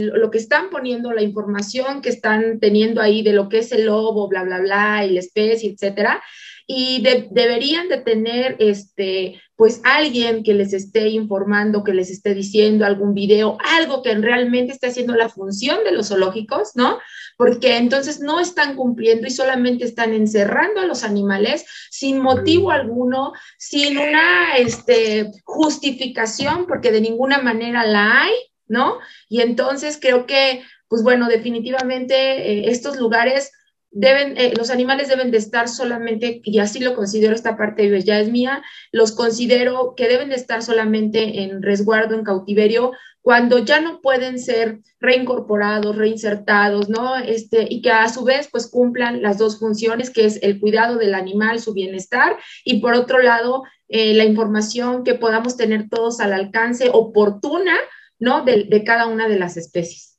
lo 0.00 0.28
que 0.32 0.38
están 0.38 0.70
poniendo, 0.70 1.12
la 1.12 1.22
información 1.22 2.02
que 2.02 2.08
están 2.08 2.58
teniendo 2.58 3.00
ahí 3.00 3.22
de 3.22 3.32
lo 3.32 3.48
que 3.48 3.58
es 3.58 3.70
el 3.70 3.86
lobo, 3.86 4.26
bla, 4.26 4.42
bla, 4.42 4.58
bla, 4.58 5.06
y 5.06 5.12
la 5.12 5.20
especie, 5.20 5.70
etcétera 5.70 6.20
y 6.66 7.02
deberían 7.30 7.88
de 7.88 7.98
tener 7.98 8.56
este 8.58 9.40
pues 9.56 9.80
alguien 9.84 10.42
que 10.42 10.52
les 10.52 10.74
esté 10.74 11.08
informando, 11.08 11.82
que 11.82 11.94
les 11.94 12.10
esté 12.10 12.34
diciendo 12.34 12.84
algún 12.84 13.14
video, 13.14 13.56
algo 13.78 14.02
que 14.02 14.14
realmente 14.14 14.74
esté 14.74 14.88
haciendo 14.88 15.14
la 15.14 15.30
función 15.30 15.82
de 15.82 15.92
los 15.92 16.08
zoológicos, 16.08 16.72
¿no? 16.74 16.98
Porque 17.38 17.78
entonces 17.78 18.20
no 18.20 18.38
están 18.38 18.76
cumpliendo 18.76 19.26
y 19.26 19.30
solamente 19.30 19.86
están 19.86 20.12
encerrando 20.12 20.80
a 20.80 20.86
los 20.86 21.04
animales 21.04 21.64
sin 21.90 22.20
motivo 22.20 22.70
alguno, 22.70 23.32
sin 23.56 23.96
una 23.96 24.58
este, 24.58 25.30
justificación, 25.44 26.66
porque 26.66 26.92
de 26.92 27.00
ninguna 27.00 27.38
manera 27.38 27.86
la 27.86 28.24
hay, 28.24 28.34
¿no? 28.68 28.98
Y 29.30 29.40
entonces 29.40 29.98
creo 29.98 30.26
que, 30.26 30.62
pues 30.86 31.02
bueno, 31.02 31.28
definitivamente 31.28 32.14
eh, 32.14 32.70
estos 32.70 32.98
lugares 32.98 33.52
deben, 33.98 34.36
eh, 34.36 34.52
los 34.56 34.68
animales 34.68 35.08
deben 35.08 35.30
de 35.30 35.38
estar 35.38 35.68
solamente, 35.68 36.42
y 36.44 36.58
así 36.58 36.80
lo 36.80 36.94
considero 36.94 37.34
esta 37.34 37.56
parte 37.56 38.02
ya 38.02 38.20
es 38.20 38.30
mía, 38.30 38.62
los 38.92 39.12
considero 39.12 39.94
que 39.96 40.06
deben 40.06 40.28
de 40.28 40.34
estar 40.34 40.62
solamente 40.62 41.42
en 41.42 41.62
resguardo, 41.62 42.14
en 42.14 42.22
cautiverio, 42.22 42.92
cuando 43.22 43.58
ya 43.58 43.80
no 43.80 44.02
pueden 44.02 44.38
ser 44.38 44.80
reincorporados, 45.00 45.96
reinsertados, 45.96 46.90
¿no? 46.90 47.16
Este, 47.16 47.66
y 47.70 47.80
que 47.80 47.90
a 47.90 48.08
su 48.10 48.22
vez 48.22 48.48
pues 48.52 48.68
cumplan 48.70 49.22
las 49.22 49.38
dos 49.38 49.58
funciones, 49.58 50.10
que 50.10 50.26
es 50.26 50.40
el 50.42 50.60
cuidado 50.60 50.98
del 50.98 51.14
animal, 51.14 51.58
su 51.58 51.72
bienestar, 51.72 52.36
y 52.64 52.80
por 52.80 52.92
otro 52.92 53.18
lado, 53.20 53.62
eh, 53.88 54.12
la 54.12 54.24
información 54.24 55.04
que 55.04 55.14
podamos 55.14 55.56
tener 55.56 55.88
todos 55.88 56.20
al 56.20 56.34
alcance 56.34 56.90
oportuna, 56.92 57.74
¿no? 58.18 58.44
de 58.44 58.84
cada 58.84 59.06
una 59.06 59.26
de 59.26 59.38
las 59.38 59.56
especies. 59.56 60.15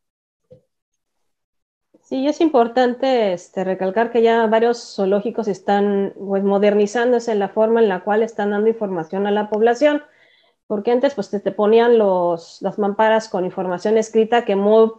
Sí, 2.08 2.26
es 2.26 2.39
importante 2.39 3.34
este, 3.34 3.65
recalcar 3.65 4.12
que 4.13 4.22
ya 4.22 4.48
varios 4.48 4.96
zoológicos 4.96 5.50
están 5.50 6.13
pues, 6.17 6.41
modernizándose 6.41 7.34
en 7.34 7.39
la 7.39 7.50
forma 7.50 7.82
en 7.82 7.89
la 7.89 8.06
cual 8.06 8.24
están 8.24 8.52
dando 8.52 8.70
información 8.70 9.28
a 9.28 9.32
la 9.32 9.50
población, 9.50 10.02
porque 10.67 10.91
antes 10.91 11.15
pues 11.15 11.30
te, 11.30 11.39
ponían 11.52 11.98
los, 11.98 12.62
las 12.62 12.80
mamparas 12.80 13.28
con 13.28 13.43
información 13.43 13.98
escrita 13.98 14.46
que 14.46 14.56
muy 14.56 14.89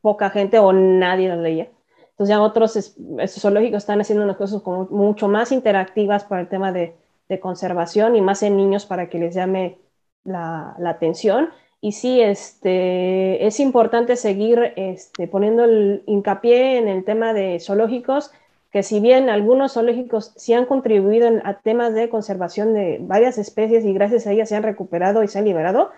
poca 0.00 0.30
gente 0.30 0.60
o 0.60 0.72
nadie 0.72 1.28
las 1.28 1.38
leía. 1.38 1.68
Entonces 2.10 2.28
ya 2.28 2.40
otros 2.40 2.78
zoológicos 3.26 3.78
están 3.78 4.00
haciendo 4.00 4.22
unas 4.22 4.36
cosas 4.36 4.62
como 4.62 4.84
mucho 4.84 5.26
más 5.26 5.50
interactivas 5.50 6.22
para 6.22 6.42
el 6.42 6.48
tema 6.48 6.70
de, 6.70 6.96
de 7.28 7.40
conservación 7.40 8.14
y 8.14 8.20
más 8.20 8.44
en 8.44 8.56
niños 8.56 8.86
para 8.86 9.08
que 9.10 9.18
les 9.18 9.34
llame 9.34 9.80
la, 10.22 10.76
la 10.78 10.90
atención 10.90 11.50
y 11.80 11.92
sí, 11.92 12.20
este, 12.20 13.46
es 13.46 13.60
importante 13.60 14.16
seguir 14.16 14.72
este, 14.76 15.28
poniendo 15.28 15.64
el 15.64 16.02
hincapié 16.06 16.78
en 16.78 16.88
el 16.88 17.04
tema 17.04 17.32
de 17.32 17.60
zoológicos, 17.60 18.32
que 18.70 18.82
si 18.82 19.00
bien 19.00 19.28
algunos 19.30 19.74
zoológicos 19.74 20.32
sí 20.36 20.52
han 20.52 20.66
contribuido 20.66 21.28
a 21.44 21.60
temas 21.60 21.94
de 21.94 22.08
conservación 22.08 22.74
de 22.74 22.98
varias 23.00 23.38
especies 23.38 23.84
y 23.84 23.92
gracias 23.92 24.26
a 24.26 24.32
ellas 24.32 24.48
se 24.48 24.56
han 24.56 24.62
recuperado 24.62 25.22
y 25.22 25.28
se 25.28 25.38
han 25.38 25.44
liberado, 25.44 25.92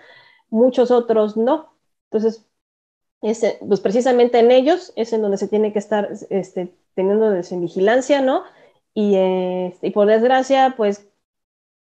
muchos 0.50 0.90
otros 0.90 1.36
no. 1.36 1.72
Entonces, 2.10 2.46
pues 3.20 3.80
precisamente 3.80 4.38
en 4.38 4.50
ellos 4.50 4.92
es 4.96 5.12
en 5.12 5.22
donde 5.22 5.38
se 5.38 5.48
tiene 5.48 5.72
que 5.72 5.78
estar 5.78 6.10
este, 6.30 6.74
teniendo 6.94 7.34
en 7.34 7.60
vigilancia, 7.60 8.20
¿no? 8.20 8.44
Y, 8.94 9.16
este, 9.16 9.88
y 9.88 9.90
por 9.90 10.06
desgracia, 10.06 10.74
pues, 10.76 11.08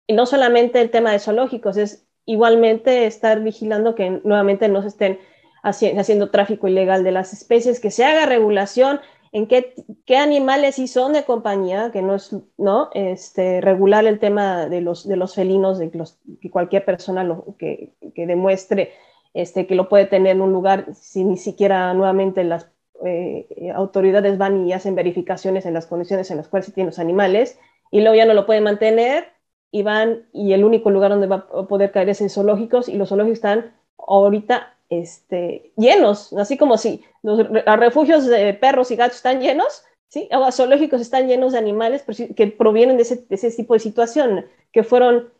no 0.09 0.26
solamente 0.26 0.81
el 0.81 0.90
tema 0.90 1.12
de 1.12 1.20
zoológicos, 1.20 1.76
es 1.76 2.07
igualmente 2.31 3.07
estar 3.07 3.40
vigilando 3.40 3.95
que 3.95 4.21
nuevamente 4.23 4.69
no 4.69 4.83
se 4.83 4.88
estén 4.88 5.19
haciendo 5.62 6.31
tráfico 6.31 6.69
ilegal 6.69 7.03
de 7.05 7.12
las 7.12 7.33
especies, 7.33 7.81
que 7.81 7.90
se 7.90 8.05
haga 8.05 8.25
regulación 8.25 9.01
en 9.33 9.47
qué, 9.47 9.75
qué 10.07 10.16
animales 10.16 10.77
sí 10.77 10.87
son 10.87 11.12
de 11.12 11.25
compañía, 11.25 11.90
que 11.93 12.03
no 12.03 12.14
es, 12.14 12.35
¿no? 12.57 12.88
Este, 12.95 13.61
regular 13.61 14.07
el 14.07 14.19
tema 14.19 14.66
de 14.66 14.81
los, 14.81 15.07
de 15.07 15.16
los 15.16 15.35
felinos, 15.35 15.79
de 15.79 15.90
los, 15.93 16.19
que 16.40 16.51
cualquier 16.51 16.85
persona 16.85 17.29
que, 17.59 17.93
que, 18.14 18.27
demuestre 18.27 18.93
este, 19.35 19.66
que 19.66 19.75
lo 19.75 19.88
puede 19.88 20.07
tener 20.07 20.37
en 20.37 20.40
un 20.40 20.53
lugar 20.53 20.87
si 20.95 21.25
ni 21.25 21.37
siquiera 21.37 21.93
nuevamente 21.95 22.45
las 22.45 22.71
eh, 23.05 23.73
autoridades 23.75 24.38
van 24.38 24.66
y 24.66 24.73
hacen 24.73 24.95
verificaciones 24.95 25.66
en 25.66 25.75
las 25.75 25.87
condiciones 25.87 26.31
en 26.31 26.37
las 26.37 26.49
cuales 26.49 26.66
se 26.66 26.73
tienen 26.73 26.88
los 26.88 26.99
animales 26.99 27.59
y 27.90 28.01
luego 28.01 28.14
ya 28.14 28.27
no 28.27 28.35
lo 28.35 28.47
pueden 28.47 28.64
mantener 28.64 29.29
y 29.72 29.85
y 30.33 30.52
el 30.52 30.64
único 30.64 30.90
lugar 30.90 31.11
donde 31.11 31.26
va 31.26 31.46
a 31.54 31.66
poder 31.66 31.92
caer 31.92 32.09
es 32.09 32.20
en 32.20 32.30
zoológicos, 32.30 32.88
y 32.88 32.96
los 32.96 33.09
zoológicos 33.09 33.38
están 33.38 33.74
ahorita 33.96 34.76
este, 34.88 35.72
llenos, 35.76 36.33
así 36.33 36.56
como 36.56 36.76
si 36.76 37.04
los 37.22 37.46
refugios 37.78 38.26
de 38.26 38.54
perros 38.54 38.90
y 38.90 38.96
gatos 38.96 39.16
están 39.16 39.40
llenos, 39.40 39.85
¿sí? 40.09 40.28
Los 40.30 40.56
zoológicos 40.56 41.00
están 41.00 41.28
llenos 41.28 41.52
de 41.52 41.59
animales 41.59 42.04
que 42.35 42.46
provienen 42.48 42.96
de 42.96 43.04
ese, 43.04 43.16
de 43.16 43.35
ese, 43.37 43.50
tipo 43.52 43.74
de 43.74 43.80
situación, 43.80 44.46
que 44.72 44.83
fueron, 44.83 45.30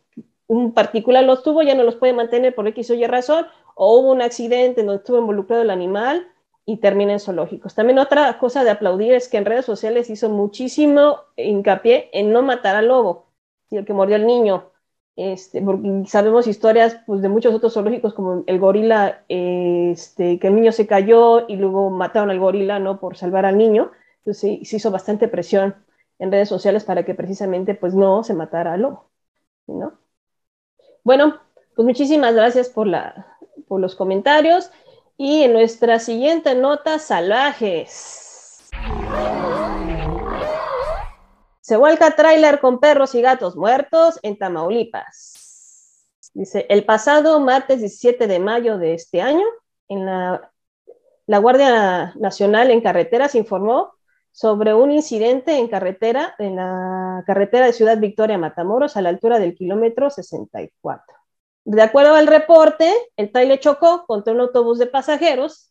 un 0.47 0.73
particular 0.73 1.25
los 1.25 1.43
tuvo, 1.43 1.63
ya 1.63 1.75
no 1.75 1.83
los 1.83 1.97
puede 1.97 2.13
mantener 2.13 2.55
por 2.55 2.67
X 2.69 2.91
o 2.91 2.95
Y 2.95 3.07
razón, 3.07 3.47
o 3.75 3.99
hubo 3.99 4.13
un 4.13 4.23
accidente 4.23 4.83
donde 4.83 4.99
estuvo 4.99 5.19
involucrado 5.19 5.63
el 5.63 5.71
animal 5.71 6.29
y 6.65 6.77
termina 6.77 7.13
en 7.13 7.21
zoológicos. 7.21 7.75
También 7.75 7.99
otra 7.99 8.39
cosa 8.39 8.63
de 8.63 8.71
aplaudir 8.71 9.15
es 9.15 9.29
que 9.29 9.39
en 9.39 9.45
redes 9.45 9.65
sociales 9.65 10.11
hizo 10.11 10.29
muchísimo 10.29 11.21
hincapié 11.37 12.11
en 12.13 12.33
no 12.33 12.43
matar 12.43 12.77
al 12.77 12.89
lobo 12.89 13.30
el 13.77 13.85
que 13.85 13.93
mordió 13.93 14.17
al 14.17 14.27
niño. 14.27 14.71
Este, 15.17 15.61
porque 15.61 16.05
sabemos 16.07 16.47
historias 16.47 16.99
pues, 17.07 17.21
de 17.21 17.29
muchos 17.29 17.55
otros 17.55 17.75
zoológicos, 17.75 18.15
como 18.15 18.43
el 18.47 18.59
gorila, 18.59 19.25
este, 19.29 20.39
que 20.39 20.47
el 20.47 20.55
niño 20.55 20.73
se 20.73 20.87
cayó 20.87 21.47
y 21.49 21.57
luego 21.57 21.91
mataron 21.91 22.31
al 22.31 22.39
gorila 22.39 22.79
¿no? 22.79 23.01
por 23.01 23.17
salvar 23.17 23.45
al 23.45 23.59
niño. 23.59 23.91
Entonces 24.19 24.69
se 24.69 24.77
hizo 24.77 24.91
bastante 24.91 25.29
presión 25.29 25.75
en 26.19 26.33
redes 26.33 26.49
sociales 26.49 26.85
para 26.85 27.05
que 27.05 27.15
precisamente 27.15 27.75
pues, 27.75 27.95
no 27.95 28.25
se 28.25 28.35
matara 28.35 28.75
al 28.75 28.83
lobo. 28.83 29.11
¿no? 29.67 29.99
Bueno, 31.05 31.41
pues 31.75 31.87
muchísimas 31.87 32.35
gracias 32.35 32.69
por, 32.69 32.87
la, 32.87 33.37
por 33.69 33.81
los 33.81 33.95
comentarios. 33.95 34.71
Y 35.17 35.43
en 35.43 35.53
nuestra 35.53 35.99
siguiente 35.99 36.55
nota, 36.55 36.99
salvajes. 36.99 38.71
Se 41.71 41.77
vuelca 41.77 42.17
tráiler 42.17 42.59
con 42.59 42.81
perros 42.81 43.15
y 43.15 43.23
gatos 43.23 43.55
muertos 43.55 44.19
en 44.25 44.37
Tamaulipas. 44.37 46.05
Dice, 46.35 46.67
el 46.69 46.85
pasado 46.85 47.39
martes 47.39 47.79
17 47.79 48.27
de 48.27 48.41
mayo 48.41 48.77
de 48.77 48.95
este 48.95 49.23
año, 49.23 49.47
en 49.87 50.05
la 50.05 50.51
la 51.27 51.39
Guardia 51.39 52.13
Nacional 52.17 52.73
en 52.73 52.81
Carreteras 52.81 53.37
informó 53.37 53.93
sobre 54.33 54.75
un 54.75 54.91
incidente 54.91 55.59
en 55.59 55.69
carretera, 55.69 56.35
en 56.41 56.57
la 56.57 57.23
carretera 57.25 57.67
de 57.67 57.73
Ciudad 57.73 57.99
Victoria 57.99 58.37
Matamoros, 58.37 58.97
a 58.97 59.03
la 59.03 59.11
altura 59.11 59.39
del 59.39 59.55
kilómetro 59.55 60.11
64. 60.11 61.17
De 61.67 61.83
acuerdo 61.83 62.17
al 62.17 62.27
reporte, 62.27 62.93
el 63.17 63.31
trailer 63.31 63.61
chocó 63.61 64.07
contra 64.09 64.33
un 64.33 64.41
autobús 64.41 64.81
de 64.81 64.89
pasajeros. 64.89 65.71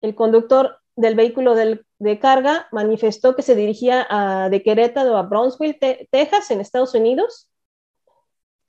El 0.00 0.14
conductor 0.14 0.81
del 0.96 1.14
vehículo 1.14 1.54
de 1.54 2.18
carga 2.18 2.68
manifestó 2.72 3.34
que 3.34 3.42
se 3.42 3.54
dirigía 3.54 4.06
a, 4.08 4.48
de 4.50 4.62
Querétaro 4.62 5.16
a 5.16 5.22
Brownsville, 5.22 5.78
Texas, 6.10 6.50
en 6.50 6.60
Estados 6.60 6.94
Unidos, 6.94 7.48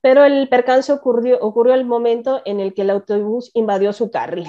pero 0.02 0.26
el 0.26 0.50
percance 0.50 0.92
ocurrió, 0.92 1.40
ocurrió 1.40 1.74
el 1.74 1.86
momento 1.86 2.42
en 2.46 2.60
el 2.60 2.74
que 2.74 2.82
el 2.82 2.90
autobús 2.90 3.52
invadió 3.54 3.94
su 3.94 4.12
carril. 4.12 4.48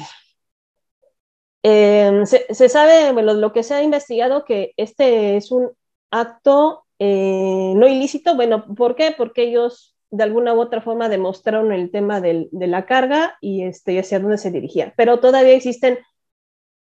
Eh, 1.63 2.25
se, 2.27 2.69
sabe, 2.69 3.13
bueno, 3.13 3.33
lo 3.35 3.53
que 3.53 3.63
se 3.63 3.75
ha 3.75 3.83
investigado, 3.83 4.45
que 4.45 4.75
este 4.77 5.37
es 5.37 5.51
un 5.51 5.71
acto 6.11 6.85
eh, 6.99 7.73
no 7.77 7.87
ilícito. 7.87 8.35
Bueno, 8.35 8.67
¿por 8.75 8.97
qué? 8.97 9.15
Porque 9.17 9.45
ellos 9.45 9.97
de 10.11 10.25
alguna 10.25 10.55
u 10.55 10.61
otra 10.61 10.83
forma 10.83 11.09
demostraron 11.09 11.73
el 11.73 11.91
tema 11.91 12.21
de 12.21 12.49
la 12.53 12.87
carga 12.87 13.39
y 13.41 13.63
este, 13.63 13.99
hacia 13.99 14.21
dónde 14.21 14.39
se 14.39 14.51
dirigía. 14.51 14.93
Pero 14.97 15.21
todavía 15.21 15.55
existen, 15.55 15.99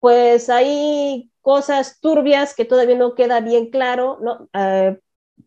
pues 0.06 0.50
hay 0.50 1.32
cosas 1.40 1.98
turbias 2.00 2.54
que 2.54 2.64
todavía 2.64 2.96
no 2.96 3.16
queda 3.16 3.40
bien 3.40 3.70
claro, 3.70 4.20
¿no? 4.22 4.48
Uh, 4.54 4.96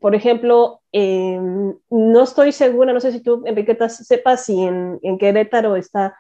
por 0.02 0.16
ejemplo, 0.16 0.82
eh, 0.92 1.40
no 1.90 2.22
estoy 2.22 2.52
segura, 2.52 2.92
no 2.92 3.00
sé 3.00 3.14
si 3.14 3.24
tú, 3.24 3.42
Enriqueta, 3.46 3.88
sepas 3.88 4.44
si 4.44 4.62
en, 4.62 5.00
Querétaro 5.18 5.78
está 5.78 6.14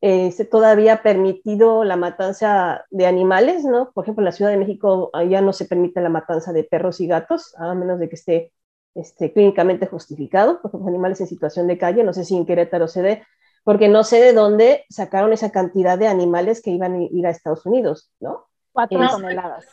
eh, 0.00 0.32
todavía 0.50 1.02
permitido 1.02 1.84
la 1.84 1.96
matanza 1.96 2.86
de 2.90 3.04
animales, 3.04 3.66
¿no? 3.66 3.92
Por 3.92 4.06
ejemplo, 4.06 4.22
en 4.22 4.26
la 4.26 4.32
Ciudad 4.32 4.50
de 4.50 4.56
México 4.56 5.10
ya 5.28 5.42
no 5.42 5.52
se 5.52 5.66
permite 5.66 6.00
la 6.00 6.08
matanza 6.08 6.54
de 6.54 6.64
perros 6.64 7.02
y 7.02 7.06
gatos, 7.06 7.54
a 7.58 7.74
menos 7.74 8.00
de 8.00 8.08
que 8.08 8.14
esté 8.14 8.52
este, 8.94 9.30
clínicamente 9.30 9.84
justificado, 9.84 10.62
por 10.62 10.70
ejemplo, 10.70 10.88
animales 10.88 11.20
en 11.20 11.26
situación 11.26 11.66
de 11.66 11.76
calle, 11.76 12.02
no 12.02 12.14
sé 12.14 12.24
si 12.24 12.34
en 12.34 12.46
Querétaro 12.46 12.88
se 12.88 13.02
dé, 13.02 13.22
porque 13.64 13.88
no 13.88 14.04
sé 14.04 14.20
de 14.20 14.32
dónde 14.32 14.84
sacaron 14.90 15.32
esa 15.32 15.50
cantidad 15.50 15.98
de 15.98 16.06
animales 16.06 16.62
que 16.62 16.70
iban 16.70 16.94
a 16.94 17.02
ir 17.10 17.26
a 17.26 17.30
Estados 17.30 17.66
Unidos, 17.66 18.10
¿no? 18.20 18.46
Cuatro 18.72 18.98
toneladas. 19.08 19.64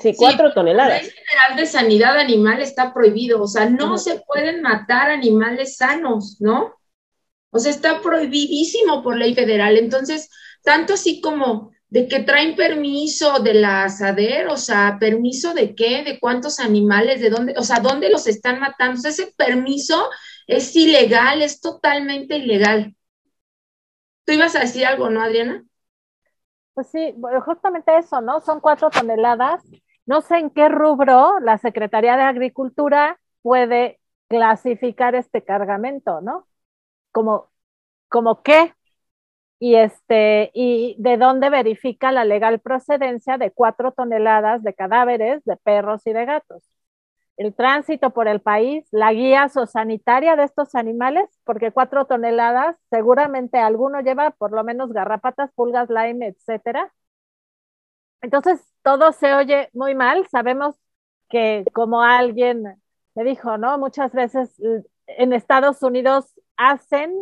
sí, 0.00 0.14
cuatro 0.16 0.52
toneladas. 0.54 1.02
La 1.02 1.10
General 1.10 1.56
de 1.56 1.66
Sanidad 1.66 2.18
Animal 2.18 2.62
está 2.62 2.92
prohibido, 2.94 3.42
o 3.42 3.46
sea, 3.46 3.68
no 3.68 3.98
se 3.98 4.20
pueden 4.26 4.62
matar 4.62 5.10
animales 5.10 5.76
sanos, 5.76 6.38
¿no? 6.40 6.74
O 7.50 7.58
sea, 7.58 7.70
está 7.70 8.00
prohibidísimo 8.00 9.02
por 9.02 9.16
ley 9.16 9.34
federal. 9.34 9.76
Entonces, 9.76 10.30
tanto 10.62 10.94
así 10.94 11.20
como 11.20 11.72
de 11.90 12.08
que 12.08 12.20
traen 12.20 12.56
permiso 12.56 13.38
de 13.40 13.54
la 13.54 13.88
SADER, 13.88 14.48
o 14.48 14.56
sea, 14.56 14.96
permiso 14.98 15.54
de 15.54 15.74
qué, 15.74 16.02
de 16.02 16.18
cuántos 16.18 16.58
animales, 16.58 17.20
de 17.20 17.30
dónde, 17.30 17.54
o 17.56 17.62
sea, 17.62 17.80
dónde 17.80 18.10
los 18.10 18.26
están 18.26 18.60
matando. 18.60 18.98
O 18.98 19.02
sea, 19.02 19.10
ese 19.10 19.32
permiso 19.36 20.08
es 20.46 20.74
ilegal, 20.74 21.42
es 21.42 21.60
totalmente 21.60 22.36
ilegal. 22.36 22.94
Tú 24.28 24.34
ibas 24.34 24.54
a 24.56 24.60
decir 24.60 24.84
algo, 24.84 25.08
¿no, 25.08 25.22
Adriana? 25.22 25.64
Pues 26.74 26.88
sí, 26.88 27.14
justamente 27.46 27.96
eso, 27.96 28.20
¿no? 28.20 28.42
Son 28.42 28.60
cuatro 28.60 28.90
toneladas. 28.90 29.64
No 30.04 30.20
sé 30.20 30.36
en 30.36 30.50
qué 30.50 30.68
rubro 30.68 31.40
la 31.40 31.56
Secretaría 31.56 32.14
de 32.18 32.24
Agricultura 32.24 33.18
puede 33.40 33.98
clasificar 34.28 35.14
este 35.14 35.42
cargamento, 35.42 36.20
¿no? 36.20 36.46
como, 37.12 37.50
como 38.08 38.42
qué 38.42 38.74
y 39.60 39.76
este 39.76 40.50
y 40.54 40.96
de 40.98 41.16
dónde 41.18 41.50
verifica 41.50 42.12
la 42.12 42.24
legal 42.24 42.60
procedencia 42.60 43.38
de 43.38 43.52
cuatro 43.52 43.92
toneladas 43.92 44.62
de 44.62 44.74
cadáveres 44.74 45.44
de 45.46 45.56
perros 45.56 46.06
y 46.06 46.12
de 46.12 46.26
gatos. 46.26 46.62
El 47.38 47.54
tránsito 47.54 48.10
por 48.10 48.28
el 48.28 48.42
país, 48.42 48.86
la 48.90 49.12
guía 49.14 49.48
zoosanitaria 49.48 50.36
de 50.36 50.44
estos 50.44 50.74
animales, 50.74 51.24
porque 51.44 51.72
cuatro 51.72 52.04
toneladas, 52.06 52.76
seguramente 52.90 53.58
alguno 53.58 54.00
lleva 54.02 54.32
por 54.32 54.52
lo 54.52 54.62
menos 54.64 54.92
garrapatas, 54.92 55.50
pulgas, 55.54 55.88
lime, 55.88 56.28
etcétera. 56.28 56.92
Entonces, 58.20 58.60
todo 58.82 59.12
se 59.12 59.34
oye 59.34 59.70
muy 59.72 59.94
mal. 59.94 60.26
Sabemos 60.28 60.76
que, 61.28 61.64
como 61.74 62.02
alguien 62.02 62.64
me 63.14 63.24
dijo, 63.24 63.58
¿no? 63.58 63.78
Muchas 63.78 64.12
veces 64.12 64.60
en 65.06 65.32
Estados 65.32 65.82
Unidos 65.82 66.34
hacen 66.56 67.14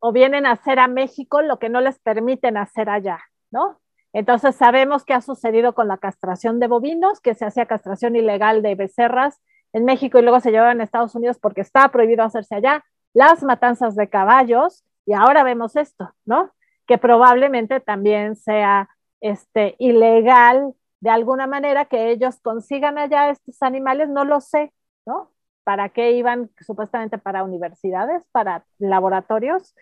o 0.00 0.12
vienen 0.12 0.46
a 0.46 0.52
hacer 0.52 0.78
a 0.78 0.88
México 0.88 1.42
lo 1.42 1.58
que 1.58 1.68
no 1.68 1.80
les 1.80 1.98
permiten 2.00 2.56
hacer 2.56 2.88
allá, 2.90 3.20
¿no? 3.50 3.80
Entonces 4.16 4.56
sabemos 4.56 5.04
qué 5.04 5.12
ha 5.12 5.20
sucedido 5.20 5.74
con 5.74 5.88
la 5.88 5.98
castración 5.98 6.58
de 6.58 6.68
bovinos, 6.68 7.20
que 7.20 7.34
se 7.34 7.44
hacía 7.44 7.66
castración 7.66 8.16
ilegal 8.16 8.62
de 8.62 8.74
becerras 8.74 9.42
en 9.74 9.84
México 9.84 10.18
y 10.18 10.22
luego 10.22 10.40
se 10.40 10.50
llevaban 10.50 10.80
a 10.80 10.84
Estados 10.84 11.14
Unidos 11.14 11.36
porque 11.38 11.60
está 11.60 11.86
prohibido 11.90 12.24
hacerse 12.24 12.54
allá, 12.54 12.82
las 13.12 13.42
matanzas 13.42 13.94
de 13.94 14.08
caballos 14.08 14.86
y 15.04 15.12
ahora 15.12 15.44
vemos 15.44 15.76
esto, 15.76 16.14
¿no? 16.24 16.50
Que 16.86 16.96
probablemente 16.96 17.78
también 17.80 18.36
sea 18.36 18.88
este 19.20 19.76
ilegal 19.78 20.72
de 21.00 21.10
alguna 21.10 21.46
manera 21.46 21.84
que 21.84 22.08
ellos 22.10 22.40
consigan 22.40 22.96
allá 22.96 23.28
estos 23.28 23.62
animales, 23.62 24.08
no 24.08 24.24
lo 24.24 24.40
sé, 24.40 24.72
¿no? 25.04 25.30
para 25.62 25.90
qué 25.90 26.12
iban 26.12 26.48
supuestamente 26.60 27.18
para 27.18 27.44
universidades, 27.44 28.22
para 28.32 28.64
laboratorios. 28.78 29.74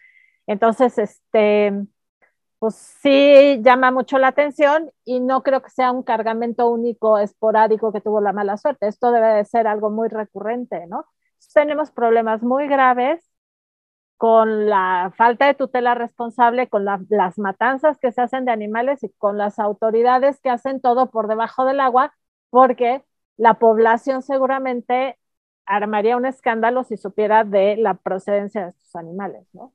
Entonces, 0.49 0.99
este, 0.99 1.87
pues 2.64 2.76
sí 3.02 3.60
llama 3.62 3.90
mucho 3.90 4.16
la 4.18 4.28
atención 4.28 4.90
y 5.04 5.20
no 5.20 5.42
creo 5.42 5.60
que 5.62 5.68
sea 5.68 5.92
un 5.92 6.02
cargamento 6.02 6.70
único, 6.70 7.18
esporádico 7.18 7.92
que 7.92 8.00
tuvo 8.00 8.22
la 8.22 8.32
mala 8.32 8.56
suerte. 8.56 8.88
Esto 8.88 9.12
debe 9.12 9.28
de 9.34 9.44
ser 9.44 9.66
algo 9.66 9.90
muy 9.90 10.08
recurrente, 10.08 10.86
¿no? 10.86 11.04
Tenemos 11.52 11.90
problemas 11.90 12.42
muy 12.42 12.66
graves 12.66 13.22
con 14.16 14.68
la 14.70 15.12
falta 15.16 15.46
de 15.46 15.54
tutela 15.54 15.94
responsable, 15.94 16.68
con 16.70 16.86
las 16.86 17.38
matanzas 17.38 17.98
que 17.98 18.12
se 18.12 18.22
hacen 18.22 18.46
de 18.46 18.52
animales 18.52 19.02
y 19.04 19.10
con 19.10 19.36
las 19.38 19.58
autoridades 19.58 20.40
que 20.40 20.48
hacen 20.50 20.80
todo 20.80 21.10
por 21.10 21.28
debajo 21.28 21.66
del 21.66 21.80
agua, 21.80 22.14
porque 22.50 23.04
la 23.36 23.58
población 23.58 24.22
seguramente 24.22 25.18
armaría 25.66 26.16
un 26.16 26.26
escándalo 26.26 26.84
si 26.84 26.96
supiera 26.96 27.44
de 27.44 27.76
la 27.76 27.94
procedencia 27.94 28.64
de 28.64 28.70
estos 28.70 28.96
animales, 28.96 29.46
¿no? 29.52 29.74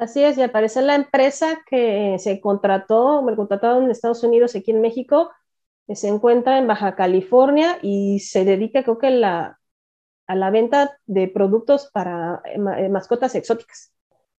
Así 0.00 0.24
es, 0.24 0.38
y 0.38 0.42
al 0.42 0.50
parecer 0.50 0.84
la 0.84 0.94
empresa 0.94 1.60
que 1.66 2.16
se 2.18 2.40
contrató, 2.40 3.20
me 3.22 3.36
contratado 3.36 3.82
en 3.82 3.90
Estados 3.90 4.24
Unidos, 4.24 4.56
aquí 4.56 4.70
en 4.70 4.80
México, 4.80 5.30
se 5.94 6.08
encuentra 6.08 6.56
en 6.56 6.66
Baja 6.66 6.96
California 6.96 7.78
y 7.82 8.20
se 8.20 8.46
dedica, 8.46 8.82
creo 8.82 8.96
que, 8.96 9.08
a 9.22 10.34
la 10.34 10.50
venta 10.50 10.96
de 11.04 11.28
productos 11.28 11.90
para 11.92 12.40
eh, 12.46 12.56
eh, 12.78 12.88
mascotas 12.88 13.34
exóticas, 13.34 13.92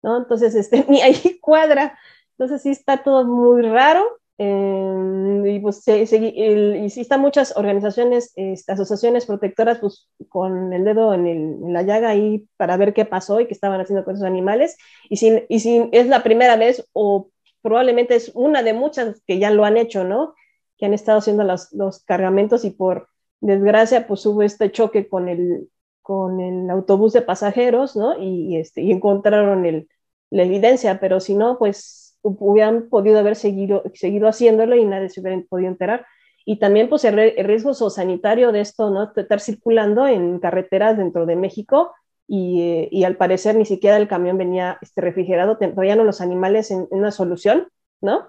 ¿no? 0.03 0.17
Entonces, 0.17 0.55
este, 0.55 0.87
ni 0.89 1.03
ahí 1.03 1.39
cuadra. 1.43 1.99
Entonces, 2.39 2.63
sí 2.63 2.71
está 2.71 3.03
todo 3.03 3.27
muy 3.27 3.61
raro. 3.61 4.20
Eh, 4.43 5.43
y 5.55 5.61
pues 5.61 5.83
se, 5.85 6.01
y 6.01 6.91
sí 6.91 7.01
están 7.03 7.21
muchas 7.21 7.55
organizaciones, 7.59 8.33
este, 8.37 8.73
asociaciones 8.73 9.27
protectoras, 9.27 9.81
pues 9.81 10.09
con 10.31 10.73
el 10.73 10.83
dedo 10.83 11.13
en, 11.13 11.27
el, 11.27 11.37
en, 11.37 11.73
la 11.75 11.83
llaga 11.83 12.09
ahí 12.09 12.49
para 12.57 12.79
ver 12.79 12.95
qué 12.95 13.05
pasó 13.05 13.39
y 13.41 13.47
qué 13.47 13.53
estaban 13.53 13.83
haciendo 13.83 14.03
con 14.03 14.15
esos 14.15 14.27
animales. 14.27 14.79
Y 15.11 15.17
si, 15.17 15.45
y 15.51 15.61
si 15.61 15.91
es 15.93 16.07
la 16.07 16.23
primera 16.23 16.57
vez 16.57 16.89
o 16.95 17.29
probablemente 17.61 18.15
es 18.15 18.31
una 18.35 18.63
de 18.63 18.73
muchas 18.73 19.21
que 19.27 19.39
ya 19.39 19.51
lo 19.51 19.67
han 19.67 19.77
hecho, 19.77 20.05
¿no? 20.05 20.35
Que 20.79 20.87
han 20.87 20.95
estado 20.95 21.19
haciendo 21.19 21.45
los, 21.45 21.71
los 21.75 22.03
cargamentos 22.05 22.65
y 22.65 22.71
por 22.71 23.09
desgracia 23.43 24.07
pues 24.07 24.25
hubo 24.25 24.43
este 24.43 24.73
choque 24.73 25.07
con 25.07 25.29
el, 25.29 25.69
con 26.01 26.41
el 26.41 26.71
autobús 26.71 27.13
de 27.13 27.21
pasajeros, 27.21 27.95
¿no? 27.95 28.19
Y, 28.19 28.57
este, 28.57 28.81
y 28.81 28.91
encontraron 28.91 29.67
el, 29.67 29.87
la 30.31 30.45
evidencia, 30.45 30.99
pero 30.99 31.21
si 31.21 31.35
no, 31.35 31.59
pues 31.59 32.00
hubieran 32.23 32.89
podido 32.89 33.19
haber 33.19 33.37
seguido, 33.37 33.83
seguido 33.95 34.29
haciéndolo 34.29 34.77
y 34.77 34.85
nadie 34.85 35.09
se 35.09 35.21
hubiera 35.21 35.41
podido 35.49 35.69
enterar. 35.69 36.07
Y 36.45 36.59
también 36.59 36.89
pues 36.89 37.05
el, 37.05 37.17
riesgo 37.47 37.75
sanitario 37.91 38.53
de 38.53 38.61
esto, 38.61 38.91
¿no? 38.91 39.13
Estar 39.15 39.41
circulando 39.41 40.07
en 40.07 40.39
carreteras 40.39 40.97
dentro 40.97 41.27
de 41.27 41.37
México 41.37 41.93
y, 42.27 42.63
eh, 42.63 42.89
y, 42.91 43.05
al 43.05 43.17
parecer 43.17 43.57
ni 43.57 43.67
siquiera 43.67 43.97
el 43.97 44.09
camión 44.09 44.39
venía 44.39 44.79
este, 44.81 45.01
refrigerado, 45.01 45.59
no 45.59 46.05
los 46.05 46.21
animales 46.21 46.71
en, 46.71 46.87
una 46.91 47.11
solución, 47.11 47.69
¿no? 48.01 48.29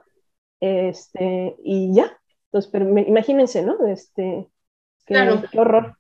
Este, 0.60 1.56
y 1.64 1.94
ya, 1.94 2.18
entonces, 2.46 2.70
pero 2.72 2.88
imagínense, 3.00 3.64
¿no? 3.64 3.86
Este, 3.88 4.48
qué, 5.06 5.14
claro. 5.14 5.44
qué 5.52 5.60
horror. 5.60 5.98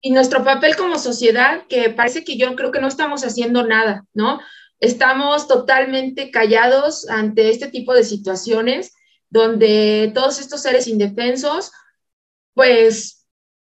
Y 0.00 0.10
nuestro 0.10 0.44
papel 0.44 0.76
como 0.76 0.98
sociedad, 0.98 1.62
que 1.68 1.90
parece 1.90 2.22
que 2.22 2.36
yo 2.36 2.54
creo 2.54 2.70
que 2.70 2.80
no 2.80 2.88
estamos 2.88 3.24
haciendo 3.24 3.64
nada, 3.64 4.04
¿no? 4.12 4.40
Estamos 4.80 5.48
totalmente 5.48 6.30
callados 6.30 7.08
ante 7.08 7.50
este 7.50 7.68
tipo 7.68 7.94
de 7.94 8.04
situaciones 8.04 8.92
donde 9.30 10.12
todos 10.14 10.38
estos 10.38 10.62
seres 10.62 10.86
indefensos, 10.86 11.72
pues, 12.54 13.26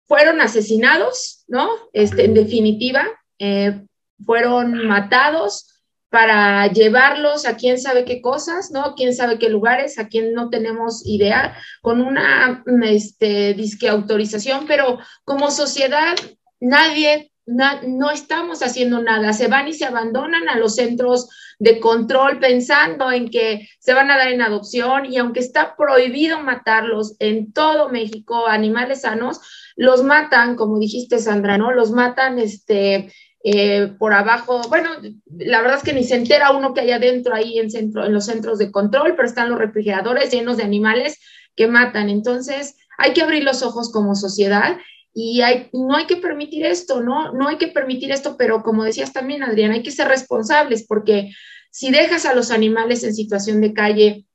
fueron 0.07 0.41
asesinados, 0.41 1.43
¿no? 1.47 1.69
Este, 1.93 2.25
en 2.25 2.33
definitiva, 2.33 3.05
eh, 3.39 3.81
fueron 4.25 4.87
matados 4.87 5.77
para 6.09 6.67
llevarlos 6.67 7.45
a 7.45 7.57
quién 7.57 7.79
sabe 7.79 8.05
qué 8.05 8.21
cosas, 8.21 8.71
¿no? 8.71 8.95
Quién 8.95 9.13
sabe 9.13 9.37
qué 9.39 9.49
lugares, 9.49 9.99
a 9.99 10.07
quién 10.07 10.33
no 10.33 10.49
tenemos 10.49 11.05
idea, 11.05 11.57
con 11.81 12.01
una 12.01 12.63
este, 12.83 13.53
disque 13.53 13.89
autorización, 13.89 14.65
pero 14.67 14.99
como 15.25 15.51
sociedad 15.51 16.15
nadie, 16.59 17.31
no 17.47 18.11
estamos 18.11 18.61
haciendo 18.61 19.01
nada, 19.01 19.31
se 19.31 19.47
van 19.47 19.69
y 19.69 19.73
se 19.73 19.85
abandonan 19.85 20.49
a 20.49 20.57
los 20.57 20.75
centros 20.75 21.29
de 21.59 21.79
control 21.79 22.39
pensando 22.39 23.11
en 23.11 23.29
que 23.29 23.67
se 23.79 23.93
van 23.93 24.11
a 24.11 24.17
dar 24.17 24.27
en 24.27 24.41
adopción 24.41 25.05
y 25.05 25.17
aunque 25.17 25.39
está 25.39 25.75
prohibido 25.75 26.39
matarlos 26.41 27.15
en 27.19 27.53
todo 27.53 27.89
México, 27.89 28.47
animales 28.47 29.01
sanos, 29.01 29.39
los 29.75 30.03
matan, 30.03 30.55
como 30.55 30.77
dijiste 30.77 31.19
Sandra, 31.19 31.57
¿no? 31.57 31.71
Los 31.71 31.91
matan, 31.91 32.37
este, 32.37 33.13
eh, 33.43 33.93
por 33.97 34.13
abajo, 34.13 34.61
bueno, 34.67 34.89
la 35.29 35.61
verdad 35.61 35.77
es 35.77 35.83
que 35.83 35.93
ni 35.93 36.03
se 36.03 36.15
entera 36.15 36.51
uno 36.51 36.73
que 36.73 36.81
hay 36.81 36.91
adentro 36.91 37.33
ahí 37.33 37.59
en, 37.59 37.71
centro, 37.71 38.05
en 38.05 38.13
los 38.13 38.25
centros 38.25 38.57
de 38.57 38.71
control, 38.71 39.15
pero 39.15 39.27
están 39.27 39.49
los 39.49 39.59
refrigeradores 39.59 40.31
llenos 40.31 40.57
de 40.57 40.63
animales 40.63 41.19
que 41.55 41.67
matan. 41.67 42.09
Entonces, 42.09 42.75
hay 42.97 43.13
que 43.13 43.21
abrir 43.21 43.43
los 43.43 43.63
ojos 43.63 43.91
como 43.91 44.15
sociedad 44.15 44.77
y 45.19 45.41
hay, 45.41 45.67
no 45.73 45.95
hay 45.95 46.05
que 46.05 46.17
permitir 46.17 46.63
esto, 46.63 47.01
¿no? 47.01 47.33
No 47.33 47.47
hay 47.47 47.57
que 47.57 47.69
permitir 47.69 48.11
esto, 48.11 48.37
pero 48.37 48.61
como 48.61 48.83
decías 48.83 49.11
también, 49.11 49.41
Adriana, 49.41 49.73
hay 49.73 49.81
que 49.81 49.89
ser 49.89 50.07
responsables 50.07 50.85
porque 50.85 51.31
si 51.71 51.89
dejas 51.89 52.27
a 52.27 52.35
los 52.35 52.51
animales 52.51 53.03
en 53.03 53.15
situación 53.15 53.59
de 53.59 53.73
calle, 53.73 54.25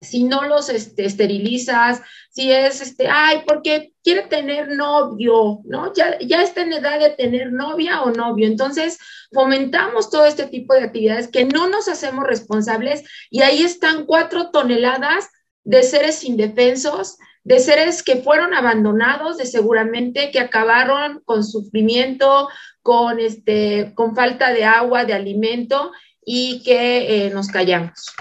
si 0.00 0.24
no 0.24 0.44
los 0.44 0.70
este, 0.70 1.04
esterilizas, 1.04 2.00
si 2.30 2.50
es, 2.50 2.80
este, 2.80 3.08
ay, 3.08 3.42
porque 3.46 3.92
quiere 4.02 4.22
tener 4.22 4.70
novio, 4.70 5.60
¿no? 5.64 5.92
Ya, 5.92 6.18
ya 6.18 6.42
está 6.42 6.62
en 6.62 6.72
edad 6.72 6.98
de 6.98 7.10
tener 7.10 7.52
novia 7.52 8.00
o 8.00 8.10
novio. 8.10 8.46
Entonces, 8.46 8.98
fomentamos 9.34 10.08
todo 10.08 10.24
este 10.24 10.46
tipo 10.46 10.72
de 10.72 10.84
actividades 10.84 11.28
que 11.28 11.44
no 11.44 11.68
nos 11.68 11.88
hacemos 11.88 12.26
responsables 12.26 13.04
y 13.28 13.42
ahí 13.42 13.62
están 13.62 14.06
cuatro 14.06 14.50
toneladas 14.50 15.28
de 15.62 15.82
seres 15.82 16.24
indefensos, 16.24 17.18
de 17.44 17.58
seres 17.58 18.02
que 18.02 18.16
fueron 18.16 18.54
abandonados, 18.54 19.38
de 19.38 19.46
seguramente 19.46 20.30
que 20.30 20.40
acabaron 20.40 21.22
con 21.24 21.44
sufrimiento, 21.44 22.48
con, 22.82 23.18
este, 23.18 23.92
con 23.94 24.14
falta 24.14 24.52
de 24.52 24.64
agua, 24.64 25.04
de 25.04 25.14
alimento 25.14 25.92
y 26.24 26.62
que 26.62 27.26
eh, 27.26 27.30
nos 27.30 27.48
callamos 27.48 28.12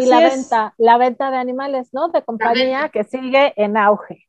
y 0.00 0.06
la 0.06 0.20
venta, 0.20 0.74
la 0.78 0.98
venta 0.98 1.30
de 1.30 1.36
animales, 1.36 1.88
¿no? 1.92 2.08
De 2.08 2.22
compañía 2.22 2.90
que 2.92 3.04
sigue 3.04 3.52
en 3.56 3.76
auge. 3.76 4.28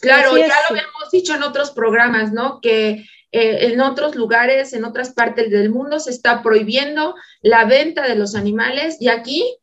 Claro, 0.00 0.36
ya 0.36 0.46
lo 0.70 0.76
hemos 0.76 1.10
dicho 1.12 1.34
en 1.34 1.42
otros 1.42 1.72
programas, 1.72 2.32
¿no? 2.32 2.60
Que 2.60 3.04
eh, 3.32 3.72
en 3.72 3.80
otros 3.80 4.14
lugares, 4.14 4.72
en 4.72 4.84
otras 4.84 5.12
partes 5.12 5.50
del 5.50 5.70
mundo, 5.70 6.00
se 6.00 6.10
está 6.10 6.42
prohibiendo 6.42 7.14
la 7.42 7.66
venta 7.66 8.08
de 8.08 8.14
los 8.14 8.34
animales 8.34 8.96
y 9.00 9.08
aquí, 9.08 9.58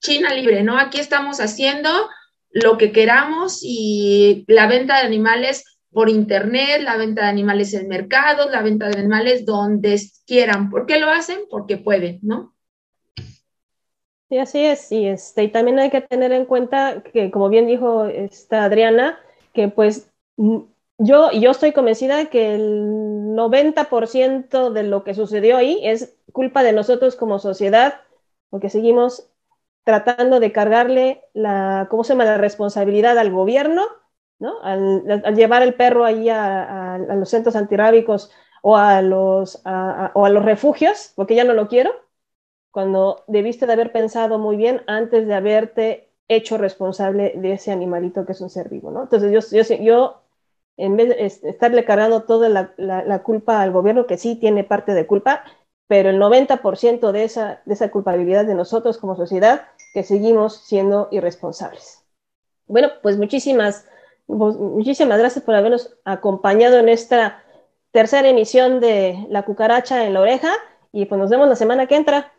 China 0.00 0.32
libre, 0.34 0.62
¿no? 0.62 0.78
Aquí 0.78 0.98
estamos 0.98 1.40
haciendo 1.40 1.90
lo 2.50 2.78
que 2.78 2.92
queramos 2.92 3.60
y 3.62 4.44
la 4.48 4.66
venta 4.66 4.96
de 4.96 5.06
animales 5.06 5.64
por 5.90 6.10
internet, 6.10 6.82
la 6.82 6.96
venta 6.96 7.22
de 7.22 7.28
animales 7.28 7.72
en 7.74 7.88
mercados, 7.88 8.50
la 8.50 8.62
venta 8.62 8.88
de 8.88 8.98
animales 8.98 9.46
donde 9.46 10.00
quieran. 10.26 10.70
¿Por 10.70 10.86
qué 10.86 10.98
lo 10.98 11.10
hacen? 11.10 11.40
Porque 11.50 11.76
pueden, 11.78 12.18
¿no? 12.22 12.54
Sí, 14.28 14.38
así 14.38 14.64
es. 14.64 14.90
Y, 14.90 15.06
este, 15.06 15.44
y 15.44 15.48
también 15.48 15.78
hay 15.78 15.90
que 15.90 16.00
tener 16.00 16.32
en 16.32 16.46
cuenta 16.46 17.02
que, 17.02 17.30
como 17.30 17.48
bien 17.48 17.66
dijo 17.66 18.06
esta 18.06 18.64
Adriana, 18.64 19.18
que 19.52 19.68
pues 19.68 20.10
mm, 20.36 20.58
yo, 20.98 21.30
yo 21.32 21.50
estoy 21.50 21.72
convencida 21.72 22.16
de 22.16 22.28
que 22.28 22.54
el 22.54 23.34
90% 23.34 24.70
de 24.70 24.82
lo 24.82 25.04
que 25.04 25.14
sucedió 25.14 25.56
ahí 25.56 25.80
es 25.82 26.16
culpa 26.32 26.62
de 26.62 26.72
nosotros 26.72 27.16
como 27.16 27.38
sociedad, 27.38 28.00
porque 28.50 28.68
seguimos 28.68 29.30
tratando 29.86 30.40
de 30.40 30.50
cargarle 30.50 31.22
la, 31.32 31.86
¿cómo 31.88 32.02
se 32.02 32.12
llama?, 32.12 32.24
la 32.24 32.38
responsabilidad 32.38 33.16
al 33.18 33.30
gobierno, 33.30 33.84
¿no? 34.40 34.60
Al, 34.64 35.04
llevar 35.36 35.62
el 35.62 35.74
perro 35.74 36.04
ahí 36.04 36.28
a, 36.28 36.98
los 37.14 37.30
centros 37.30 37.54
antirrábicos 37.54 38.32
o 38.62 38.76
a 38.76 39.00
los, 39.00 39.62
o 39.64 40.24
a 40.26 40.28
los 40.28 40.44
refugios, 40.44 41.12
porque 41.14 41.36
ya 41.36 41.44
no 41.44 41.54
lo 41.54 41.68
quiero, 41.68 41.92
cuando 42.72 43.22
debiste 43.28 43.66
de 43.66 43.74
haber 43.74 43.92
pensado 43.92 44.40
muy 44.40 44.56
bien 44.56 44.82
antes 44.88 45.24
de 45.28 45.34
haberte 45.34 46.12
hecho 46.26 46.58
responsable 46.58 47.34
de 47.36 47.52
ese 47.52 47.70
animalito 47.70 48.26
que 48.26 48.32
es 48.32 48.40
un 48.40 48.50
ser 48.50 48.68
vivo, 48.68 48.90
¿no? 48.90 49.04
Entonces 49.04 49.30
yo, 49.30 49.76
yo, 49.76 50.22
en 50.76 50.96
vez 50.96 51.10
de 51.10 51.48
estarle 51.48 51.84
cargando 51.84 52.24
toda 52.24 52.48
la, 52.48 53.22
culpa 53.22 53.62
al 53.62 53.70
gobierno, 53.70 54.08
que 54.08 54.18
sí 54.18 54.34
tiene 54.34 54.64
parte 54.64 54.94
de 54.94 55.06
culpa, 55.06 55.44
pero 55.88 56.10
el 56.10 56.20
90% 56.20 57.12
de 57.12 57.24
esa, 57.24 57.60
de 57.64 57.74
esa 57.74 57.90
culpabilidad 57.90 58.44
de 58.44 58.54
nosotros 58.54 58.98
como 58.98 59.16
sociedad, 59.16 59.68
que 59.94 60.02
seguimos 60.02 60.58
siendo 60.66 61.08
irresponsables. 61.10 62.02
Bueno, 62.66 62.88
pues 63.02 63.16
muchísimas, 63.16 63.86
pues, 64.26 64.56
muchísimas 64.56 65.18
gracias 65.18 65.44
por 65.44 65.54
habernos 65.54 65.96
acompañado 66.04 66.78
en 66.78 66.88
esta 66.88 67.42
tercera 67.92 68.28
emisión 68.28 68.80
de 68.80 69.26
La 69.30 69.44
cucaracha 69.44 70.04
en 70.04 70.14
la 70.14 70.20
oreja 70.20 70.52
y 70.92 71.06
pues 71.06 71.18
nos 71.18 71.30
vemos 71.30 71.48
la 71.48 71.56
semana 71.56 71.86
que 71.86 71.96
entra. 71.96 72.32